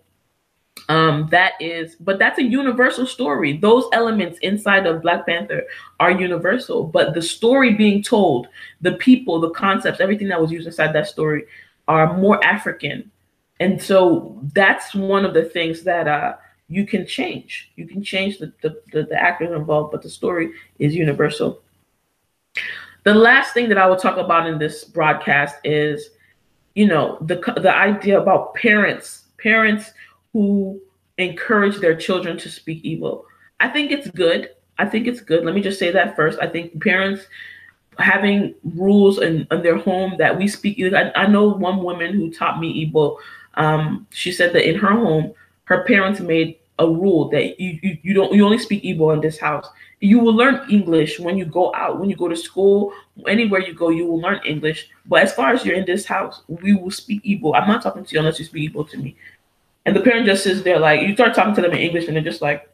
um 0.87 1.27
that 1.29 1.53
is 1.59 1.97
but 1.99 2.17
that's 2.17 2.39
a 2.39 2.43
universal 2.43 3.05
story 3.05 3.57
those 3.57 3.83
elements 3.91 4.39
inside 4.39 4.87
of 4.87 5.01
black 5.01 5.25
panther 5.25 5.63
are 5.99 6.11
universal 6.11 6.85
but 6.85 7.13
the 7.13 7.21
story 7.21 7.73
being 7.73 8.01
told 8.01 8.47
the 8.79 8.93
people 8.93 9.39
the 9.39 9.49
concepts 9.49 9.99
everything 9.99 10.29
that 10.29 10.41
was 10.41 10.49
used 10.49 10.65
inside 10.65 10.93
that 10.93 11.05
story 11.05 11.43
are 11.89 12.17
more 12.17 12.43
african 12.43 13.11
and 13.61 13.79
so 13.79 14.39
that's 14.53 14.95
one 14.95 15.23
of 15.23 15.35
the 15.35 15.43
things 15.43 15.83
that 15.83 16.07
uh, 16.07 16.33
you 16.67 16.83
can 16.83 17.05
change. 17.05 17.71
You 17.75 17.87
can 17.87 18.01
change 18.01 18.39
the, 18.39 18.51
the, 18.63 18.81
the, 18.91 19.03
the 19.03 19.15
actors 19.21 19.51
involved, 19.51 19.91
but 19.91 20.01
the 20.01 20.09
story 20.09 20.49
is 20.79 20.95
universal. 20.95 21.61
The 23.03 23.13
last 23.13 23.53
thing 23.53 23.69
that 23.69 23.77
I 23.77 23.85
will 23.85 23.97
talk 23.97 24.17
about 24.17 24.47
in 24.47 24.57
this 24.57 24.83
broadcast 24.83 25.57
is, 25.63 26.09
you 26.73 26.87
know, 26.87 27.19
the 27.21 27.35
the 27.61 27.73
idea 27.73 28.19
about 28.19 28.55
parents, 28.55 29.25
parents 29.37 29.91
who 30.33 30.81
encourage 31.19 31.77
their 31.77 31.95
children 31.95 32.39
to 32.39 32.49
speak 32.49 32.83
Igbo. 32.83 33.25
I 33.59 33.67
think 33.67 33.91
it's 33.91 34.09
good. 34.09 34.49
I 34.79 34.85
think 34.87 35.05
it's 35.05 35.21
good. 35.21 35.45
Let 35.45 35.53
me 35.53 35.61
just 35.61 35.77
say 35.77 35.91
that 35.91 36.15
first. 36.15 36.39
I 36.41 36.47
think 36.47 36.81
parents 36.81 37.27
having 37.99 38.55
rules 38.63 39.19
in, 39.21 39.45
in 39.51 39.61
their 39.61 39.77
home 39.77 40.15
that 40.17 40.35
we 40.35 40.47
speak. 40.47 40.81
I, 40.93 41.11
I 41.11 41.27
know 41.27 41.47
one 41.49 41.83
woman 41.83 42.15
who 42.15 42.31
taught 42.31 42.59
me 42.59 42.89
Igbo 42.89 43.17
um, 43.55 44.07
she 44.11 44.31
said 44.31 44.53
that 44.53 44.67
in 44.67 44.75
her 44.79 44.91
home, 44.91 45.33
her 45.65 45.83
parents 45.83 46.19
made 46.19 46.57
a 46.79 46.87
rule 46.87 47.29
that 47.29 47.59
you, 47.59 47.79
you, 47.83 47.97
you 48.01 48.13
don't 48.13 48.33
you 48.33 48.43
only 48.43 48.57
speak 48.57 48.83
Igbo 48.83 49.13
in 49.13 49.21
this 49.21 49.37
house. 49.37 49.67
You 49.99 50.19
will 50.19 50.33
learn 50.33 50.67
English 50.69 51.19
when 51.19 51.37
you 51.37 51.45
go 51.45 51.73
out, 51.75 51.99
when 51.99 52.09
you 52.09 52.15
go 52.15 52.27
to 52.27 52.35
school, 52.35 52.91
anywhere 53.27 53.61
you 53.61 53.73
go, 53.73 53.89
you 53.89 54.05
will 54.07 54.19
learn 54.19 54.39
English. 54.45 54.89
But 55.05 55.21
as 55.21 55.33
far 55.33 55.53
as 55.53 55.63
you're 55.63 55.75
in 55.75 55.85
this 55.85 56.05
house, 56.05 56.41
we 56.47 56.73
will 56.73 56.89
speak 56.89 57.23
Igbo. 57.23 57.55
I'm 57.55 57.67
not 57.67 57.83
talking 57.83 58.03
to 58.03 58.11
you 58.13 58.19
unless 58.19 58.39
you 58.39 58.45
speak 58.45 58.73
Igbo 58.73 58.89
to 58.89 58.97
me. 58.97 59.15
And 59.85 59.95
the 59.95 60.01
parent 60.01 60.25
just 60.25 60.43
sits 60.43 60.61
there 60.61 60.79
like 60.79 61.01
you 61.01 61.13
start 61.13 61.35
talking 61.35 61.53
to 61.55 61.61
them 61.61 61.71
in 61.71 61.79
English 61.79 62.07
and 62.07 62.15
they're 62.15 62.23
just 62.23 62.41
like, 62.41 62.67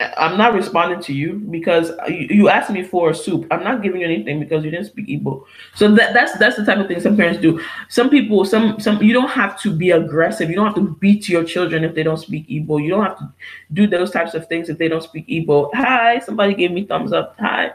I'm 0.00 0.36
not 0.36 0.54
responding 0.54 1.00
to 1.02 1.12
you 1.12 1.34
because 1.50 1.92
you, 2.08 2.26
you 2.30 2.48
asked 2.48 2.70
me 2.70 2.82
for 2.82 3.10
a 3.10 3.14
soup. 3.14 3.46
I'm 3.50 3.62
not 3.62 3.82
giving 3.82 4.00
you 4.00 4.06
anything 4.06 4.40
because 4.40 4.64
you 4.64 4.70
didn't 4.70 4.86
speak 4.86 5.06
Igbo. 5.06 5.44
So 5.74 5.94
that, 5.94 6.12
that's 6.12 6.36
that's 6.38 6.56
the 6.56 6.64
type 6.64 6.78
of 6.78 6.88
thing 6.88 7.00
some 7.00 7.16
parents 7.16 7.40
do. 7.40 7.60
Some 7.88 8.10
people, 8.10 8.44
some 8.44 8.80
some 8.80 9.02
you 9.02 9.12
don't 9.12 9.28
have 9.30 9.60
to 9.62 9.74
be 9.74 9.90
aggressive. 9.90 10.48
You 10.50 10.56
don't 10.56 10.66
have 10.66 10.74
to 10.76 10.96
beat 11.00 11.28
your 11.28 11.44
children 11.44 11.84
if 11.84 11.94
they 11.94 12.02
don't 12.02 12.16
speak 12.16 12.48
Igbo. 12.48 12.82
You 12.82 12.90
don't 12.90 13.04
have 13.04 13.18
to 13.18 13.32
do 13.72 13.86
those 13.86 14.10
types 14.10 14.34
of 14.34 14.46
things 14.48 14.68
if 14.68 14.78
they 14.78 14.88
don't 14.88 15.02
speak 15.02 15.26
Igbo. 15.28 15.70
Hi, 15.74 16.18
somebody 16.18 16.54
gave 16.54 16.72
me 16.72 16.84
thumbs 16.84 17.12
up. 17.12 17.36
Hi. 17.38 17.72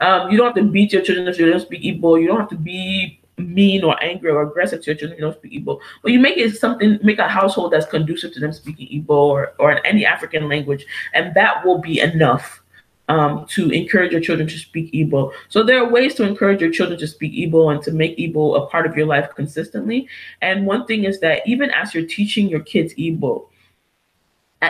Um, 0.00 0.30
you 0.30 0.36
don't 0.36 0.46
have 0.46 0.64
to 0.64 0.70
beat 0.70 0.92
your 0.92 1.02
children 1.02 1.26
if 1.28 1.36
they 1.36 1.44
don't 1.44 1.60
speak 1.60 1.82
Igbo. 1.82 2.20
You 2.20 2.28
don't 2.28 2.40
have 2.40 2.50
to 2.50 2.56
be 2.56 3.17
mean 3.38 3.84
or 3.84 4.02
angry 4.02 4.30
or 4.30 4.42
aggressive 4.42 4.82
to 4.82 4.90
your 4.90 4.96
children 4.96 5.20
don't 5.20 5.34
speak 5.36 5.52
Igbo. 5.52 5.80
But 6.02 6.12
you 6.12 6.18
make 6.18 6.36
it 6.36 6.56
something, 6.56 6.98
make 7.02 7.18
a 7.18 7.28
household 7.28 7.72
that's 7.72 7.86
conducive 7.86 8.32
to 8.34 8.40
them 8.40 8.52
speaking 8.52 8.88
Igbo 8.88 9.10
or, 9.10 9.52
or 9.58 9.72
in 9.72 9.84
any 9.84 10.04
African 10.04 10.48
language, 10.48 10.86
and 11.14 11.34
that 11.34 11.64
will 11.64 11.78
be 11.78 12.00
enough 12.00 12.62
um, 13.08 13.46
to 13.48 13.70
encourage 13.70 14.12
your 14.12 14.20
children 14.20 14.48
to 14.48 14.58
speak 14.58 14.92
Igbo. 14.92 15.32
So 15.48 15.62
there 15.62 15.82
are 15.82 15.88
ways 15.90 16.14
to 16.16 16.24
encourage 16.24 16.60
your 16.60 16.70
children 16.70 16.98
to 17.00 17.06
speak 17.06 17.32
Igbo 17.32 17.72
and 17.72 17.82
to 17.82 17.92
make 17.92 18.18
Igbo 18.18 18.62
a 18.62 18.66
part 18.66 18.86
of 18.86 18.96
your 18.96 19.06
life 19.06 19.30
consistently. 19.34 20.08
And 20.42 20.66
one 20.66 20.86
thing 20.86 21.04
is 21.04 21.20
that 21.20 21.46
even 21.46 21.70
as 21.70 21.94
you're 21.94 22.06
teaching 22.06 22.48
your 22.48 22.60
kids 22.60 22.94
Igbo, 22.94 23.46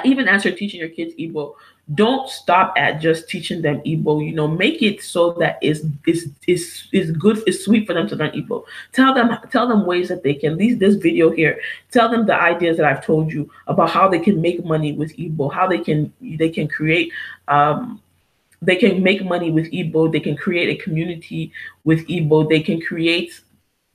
even 0.05 0.29
as 0.29 0.45
you're 0.45 0.55
teaching 0.55 0.81
your 0.81 0.91
kids 0.91 1.15
Igbo, 1.19 1.55
don't 1.95 2.29
stop 2.29 2.75
at 2.77 3.01
just 3.01 3.29
teaching 3.29 3.63
them 3.63 3.81
Igbo. 3.81 4.25
You 4.25 4.35
know, 4.35 4.47
make 4.47 4.83
it 4.83 5.03
so 5.03 5.33
that 5.35 5.59
it's 5.63 5.81
is 6.07 6.31
is 6.47 6.87
is 6.93 7.11
good, 7.13 7.43
it's 7.47 7.65
sweet 7.65 7.87
for 7.87 7.95
them 7.95 8.07
to 8.09 8.17
learn 8.17 8.31
Igbo. 8.33 8.65
Tell 8.93 9.15
them 9.15 9.39
tell 9.51 9.67
them 9.67 9.87
ways 9.87 10.09
that 10.09 10.23
they 10.23 10.35
can. 10.35 10.57
These 10.57 10.79
this 10.79 10.97
video 10.97 11.31
here. 11.31 11.61
Tell 11.91 12.11
them 12.11 12.27
the 12.27 12.35
ideas 12.35 12.77
that 12.77 12.87
I've 12.87 13.05
told 13.05 13.33
you 13.33 13.51
about 13.67 13.91
how 13.91 14.09
they 14.09 14.19
can 14.19 14.41
make 14.41 14.65
money 14.65 14.93
with 14.93 15.17
Igbo, 15.17 15.53
how 15.53 15.67
they 15.67 15.79
can 15.79 16.13
they 16.21 16.51
can 16.51 16.69
create 16.69 17.11
um 17.49 18.03
they 18.61 18.77
can 18.77 19.03
make 19.03 19.25
money 19.25 19.51
with 19.51 19.71
Igbo. 19.71 20.11
They 20.13 20.21
can 20.21 20.37
create 20.37 20.69
a 20.69 20.83
community 20.83 21.53
with 21.85 22.07
Igbo. 22.09 22.49
They 22.49 22.61
can 22.61 22.81
create 22.81 23.41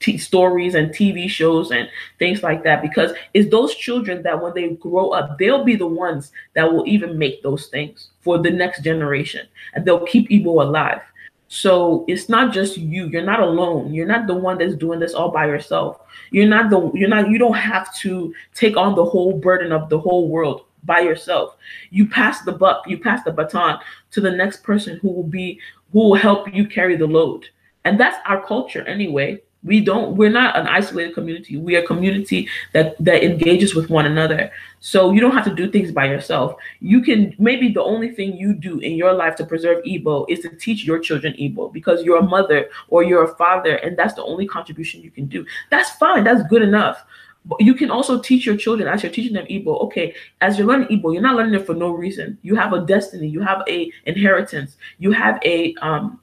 t- 0.04 0.18
stories 0.18 0.74
and 0.74 0.90
TV 0.90 1.28
shows 1.28 1.70
and 1.70 1.88
things 2.18 2.42
like 2.42 2.62
that 2.62 2.82
because 2.82 3.12
it's 3.32 3.50
those 3.50 3.74
children 3.74 4.22
that 4.22 4.40
when 4.42 4.52
they 4.54 4.68
grow 4.70 5.10
up, 5.10 5.38
they'll 5.38 5.64
be 5.64 5.76
the 5.76 5.86
ones 5.86 6.30
that 6.52 6.70
will 6.70 6.86
even 6.86 7.18
make 7.18 7.42
those 7.42 7.68
things 7.68 8.10
for 8.20 8.36
the 8.38 8.50
next 8.50 8.82
generation 8.82 9.46
and 9.72 9.84
they'll 9.84 10.04
keep 10.06 10.28
Igbo 10.28 10.62
alive. 10.62 11.00
So 11.48 12.04
it's 12.06 12.28
not 12.28 12.52
just 12.52 12.76
you. 12.76 13.06
You're 13.06 13.24
not 13.24 13.40
alone. 13.40 13.94
You're 13.94 14.06
not 14.06 14.26
the 14.26 14.34
one 14.34 14.58
that's 14.58 14.74
doing 14.74 15.00
this 15.00 15.14
all 15.14 15.30
by 15.30 15.46
yourself. 15.46 16.00
You're 16.30 16.48
not 16.48 16.68
the 16.68 16.90
you're 16.94 17.08
not 17.08 17.30
you 17.30 17.38
don't 17.38 17.54
have 17.56 17.94
to 17.98 18.34
take 18.54 18.76
on 18.76 18.94
the 18.94 19.04
whole 19.04 19.38
burden 19.38 19.70
of 19.72 19.88
the 19.88 19.98
whole 19.98 20.28
world 20.28 20.62
by 20.82 21.00
yourself. 21.00 21.56
You 21.90 22.08
pass 22.08 22.42
the 22.42 22.52
buck, 22.52 22.84
you 22.88 22.98
pass 22.98 23.22
the 23.24 23.32
baton 23.32 23.78
to 24.10 24.20
the 24.20 24.30
next 24.32 24.62
person 24.62 24.98
who 25.00 25.10
will 25.10 25.22
be 25.40 25.60
who 25.92 26.00
will 26.00 26.14
help 26.14 26.52
you 26.52 26.66
carry 26.66 26.96
the 26.96 27.06
load. 27.06 27.46
And 27.84 28.00
that's 28.00 28.18
our 28.26 28.44
culture 28.44 28.82
anyway 28.88 29.40
we 29.64 29.80
don't 29.80 30.16
we're 30.16 30.30
not 30.30 30.56
an 30.56 30.66
isolated 30.66 31.14
community 31.14 31.56
we 31.56 31.76
are 31.76 31.82
a 31.82 31.86
community 31.86 32.48
that 32.72 32.96
that 32.98 33.24
engages 33.24 33.74
with 33.74 33.90
one 33.90 34.06
another 34.06 34.50
so 34.80 35.12
you 35.12 35.20
don't 35.20 35.32
have 35.32 35.44
to 35.44 35.54
do 35.54 35.70
things 35.70 35.90
by 35.90 36.04
yourself 36.04 36.54
you 36.80 37.00
can 37.00 37.34
maybe 37.38 37.68
the 37.70 37.82
only 37.82 38.10
thing 38.10 38.36
you 38.36 38.52
do 38.52 38.78
in 38.80 38.92
your 38.92 39.12
life 39.12 39.34
to 39.34 39.44
preserve 39.44 39.82
igbo 39.84 40.24
is 40.28 40.40
to 40.40 40.50
teach 40.56 40.84
your 40.84 40.98
children 40.98 41.32
igbo 41.34 41.72
because 41.72 42.02
you're 42.04 42.18
a 42.18 42.22
mother 42.22 42.68
or 42.88 43.02
you're 43.02 43.24
a 43.24 43.34
father 43.36 43.76
and 43.76 43.96
that's 43.96 44.14
the 44.14 44.22
only 44.24 44.46
contribution 44.46 45.02
you 45.02 45.10
can 45.10 45.26
do 45.26 45.44
that's 45.70 45.90
fine 45.92 46.22
that's 46.22 46.46
good 46.48 46.62
enough 46.62 47.04
but 47.46 47.60
you 47.60 47.74
can 47.74 47.90
also 47.90 48.20
teach 48.20 48.46
your 48.46 48.56
children 48.56 48.88
as 48.88 49.02
you're 49.02 49.12
teaching 49.12 49.34
them 49.34 49.46
Igbo. 49.46 49.78
Okay, 49.82 50.14
as 50.40 50.56
you're 50.56 50.66
learning 50.66 50.88
Igbo, 50.88 51.12
you're 51.12 51.22
not 51.22 51.36
learning 51.36 51.60
it 51.60 51.66
for 51.66 51.74
no 51.74 51.90
reason. 51.90 52.38
You 52.42 52.54
have 52.54 52.72
a 52.72 52.80
destiny. 52.80 53.28
You 53.28 53.42
have 53.42 53.62
a 53.68 53.92
inheritance. 54.06 54.76
You 54.98 55.12
have 55.12 55.38
a 55.44 55.74
um, 55.82 56.20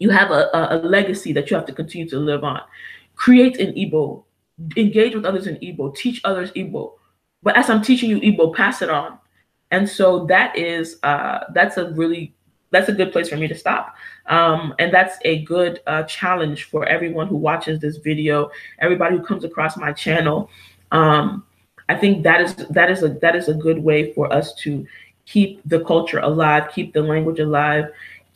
you 0.00 0.10
have 0.10 0.30
a, 0.32 0.50
a, 0.52 0.76
legacy 0.82 1.32
that 1.34 1.50
you 1.50 1.56
have 1.56 1.66
to 1.66 1.72
continue 1.72 2.08
to 2.08 2.18
live 2.18 2.42
on. 2.42 2.60
Create 3.14 3.60
an 3.60 3.74
Igbo, 3.74 4.24
engage 4.76 5.14
with 5.14 5.26
others 5.26 5.46
in 5.46 5.56
Igbo, 5.56 5.94
teach 5.94 6.20
others 6.24 6.50
Igbo. 6.52 6.94
But 7.42 7.56
as 7.56 7.70
I'm 7.70 7.82
teaching 7.82 8.10
you 8.10 8.18
Igbo, 8.18 8.54
pass 8.54 8.82
it 8.82 8.90
on. 8.90 9.18
And 9.70 9.88
so 9.88 10.24
that 10.26 10.56
is 10.56 10.98
uh, 11.04 11.40
that's 11.54 11.76
a 11.76 11.92
really 11.92 12.34
that's 12.72 12.88
a 12.88 12.92
good 12.92 13.12
place 13.12 13.28
for 13.28 13.36
me 13.36 13.46
to 13.46 13.54
stop. 13.54 13.94
Um, 14.26 14.74
and 14.78 14.92
that's 14.92 15.18
a 15.24 15.42
good 15.42 15.80
uh, 15.86 16.04
challenge 16.04 16.64
for 16.64 16.86
everyone 16.86 17.26
who 17.26 17.36
watches 17.36 17.80
this 17.80 17.96
video, 17.98 18.50
everybody 18.78 19.16
who 19.16 19.22
comes 19.22 19.44
across 19.44 19.76
my 19.76 19.92
channel. 19.92 20.50
Um, 20.92 21.44
I 21.88 21.96
think 21.96 22.22
that 22.22 22.40
is 22.40 22.54
that 22.54 22.90
is 22.90 23.02
a 23.02 23.08
that 23.20 23.36
is 23.36 23.48
a 23.48 23.54
good 23.54 23.78
way 23.82 24.12
for 24.14 24.32
us 24.32 24.54
to 24.62 24.86
keep 25.26 25.60
the 25.66 25.84
culture 25.84 26.20
alive, 26.20 26.70
keep 26.72 26.92
the 26.94 27.02
language 27.02 27.38
alive, 27.38 27.86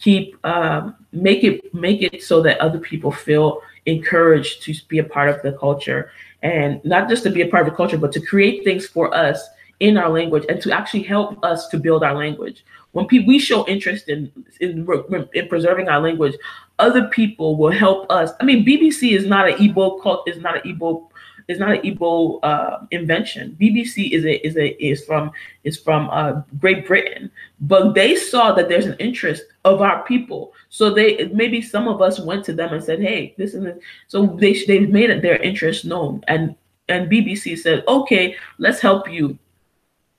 keep 0.00 0.36
um, 0.44 0.96
make 1.12 1.44
it 1.44 1.72
make 1.74 2.02
it 2.02 2.22
so 2.22 2.42
that 2.42 2.58
other 2.60 2.78
people 2.78 3.12
feel 3.12 3.60
encouraged 3.86 4.62
to 4.62 4.74
be 4.88 4.98
a 4.98 5.04
part 5.04 5.28
of 5.28 5.42
the 5.42 5.52
culture. 5.52 6.10
And 6.42 6.84
not 6.84 7.08
just 7.08 7.22
to 7.24 7.30
be 7.30 7.42
a 7.42 7.48
part 7.48 7.66
of 7.66 7.72
the 7.72 7.76
culture 7.76 7.98
but 7.98 8.12
to 8.12 8.20
create 8.20 8.64
things 8.64 8.86
for 8.86 9.14
us 9.14 9.48
in 9.80 9.96
our 9.96 10.08
language 10.08 10.44
and 10.48 10.60
to 10.62 10.70
actually 10.70 11.02
help 11.02 11.42
us 11.44 11.68
to 11.68 11.78
build 11.78 12.04
our 12.04 12.14
language. 12.14 12.64
When 12.92 13.06
people 13.06 13.26
we 13.26 13.38
show 13.38 13.66
interest 13.66 14.08
in, 14.08 14.30
in 14.60 14.86
in 15.32 15.48
preserving 15.48 15.88
our 15.88 16.00
language 16.00 16.36
other 16.78 17.06
people 17.08 17.56
will 17.56 17.70
help 17.70 18.10
us. 18.10 18.30
I 18.40 18.44
mean 18.44 18.64
bbc 18.64 19.16
is 19.16 19.26
not 19.26 19.48
an 19.48 19.56
igbo 19.58 20.02
cult 20.02 20.28
is 20.28 20.38
not 20.40 20.56
an 20.56 20.62
igbo 20.62 21.08
is 21.48 21.58
not 21.58 21.76
an 21.76 21.82
Igbo 21.82 22.40
uh, 22.42 22.86
invention. 22.90 23.56
BBC 23.60 24.10
is 24.12 24.24
a 24.24 24.46
is 24.46 24.56
a 24.56 24.82
is 24.82 25.04
from 25.04 25.30
is 25.64 25.78
from 25.78 26.08
uh, 26.10 26.42
Great 26.58 26.86
Britain, 26.86 27.30
but 27.60 27.94
they 27.94 28.16
saw 28.16 28.52
that 28.52 28.68
there's 28.68 28.86
an 28.86 28.96
interest 28.98 29.44
of 29.64 29.82
our 29.82 30.02
people. 30.04 30.52
So 30.70 30.90
they 30.92 31.26
maybe 31.32 31.60
some 31.60 31.88
of 31.88 32.00
us 32.00 32.18
went 32.20 32.44
to 32.46 32.52
them 32.52 32.72
and 32.72 32.82
said, 32.82 33.00
"Hey, 33.00 33.34
this 33.36 33.54
is 33.54 33.66
so 34.08 34.26
they 34.26 34.64
they 34.66 34.80
made 34.80 35.10
it 35.10 35.22
their 35.22 35.36
interest 35.36 35.84
known, 35.84 36.22
and 36.28 36.54
and 36.88 37.10
BBC 37.10 37.58
said, 37.58 37.84
"Okay, 37.86 38.36
let's 38.58 38.80
help 38.80 39.10
you." 39.10 39.38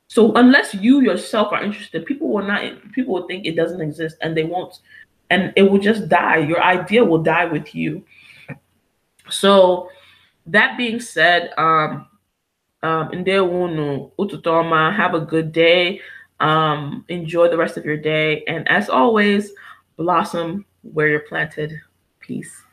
So 0.07 0.33
unless 0.35 0.73
you 0.75 1.01
yourself 1.01 1.51
are 1.51 1.63
interested, 1.63 2.05
people 2.05 2.29
will 2.29 2.43
not 2.43 2.61
people 2.93 3.15
will 3.15 3.27
think 3.27 3.45
it 3.45 3.55
doesn't 3.55 3.81
exist, 3.81 4.17
and 4.21 4.37
they 4.37 4.43
won't, 4.43 4.79
and 5.31 5.51
it 5.55 5.63
will 5.63 5.79
just 5.79 6.07
die. 6.07 6.37
Your 6.37 6.61
idea 6.61 7.03
will 7.03 7.23
die 7.23 7.45
with 7.45 7.73
you. 7.73 8.03
So 9.29 9.89
that 10.47 10.77
being 10.77 10.99
said, 10.99 11.51
um, 11.57 12.07
um, 12.83 13.09
have 14.93 15.13
a 15.13 15.19
good 15.19 15.51
day. 15.51 16.01
Um, 16.39 17.05
enjoy 17.07 17.49
the 17.49 17.57
rest 17.57 17.77
of 17.77 17.85
your 17.85 17.97
day. 17.97 18.43
And 18.47 18.67
as 18.69 18.89
always, 18.89 19.51
blossom 19.97 20.65
where 20.83 21.07
you're 21.07 21.21
planted. 21.21 21.79
Peace. 22.19 22.64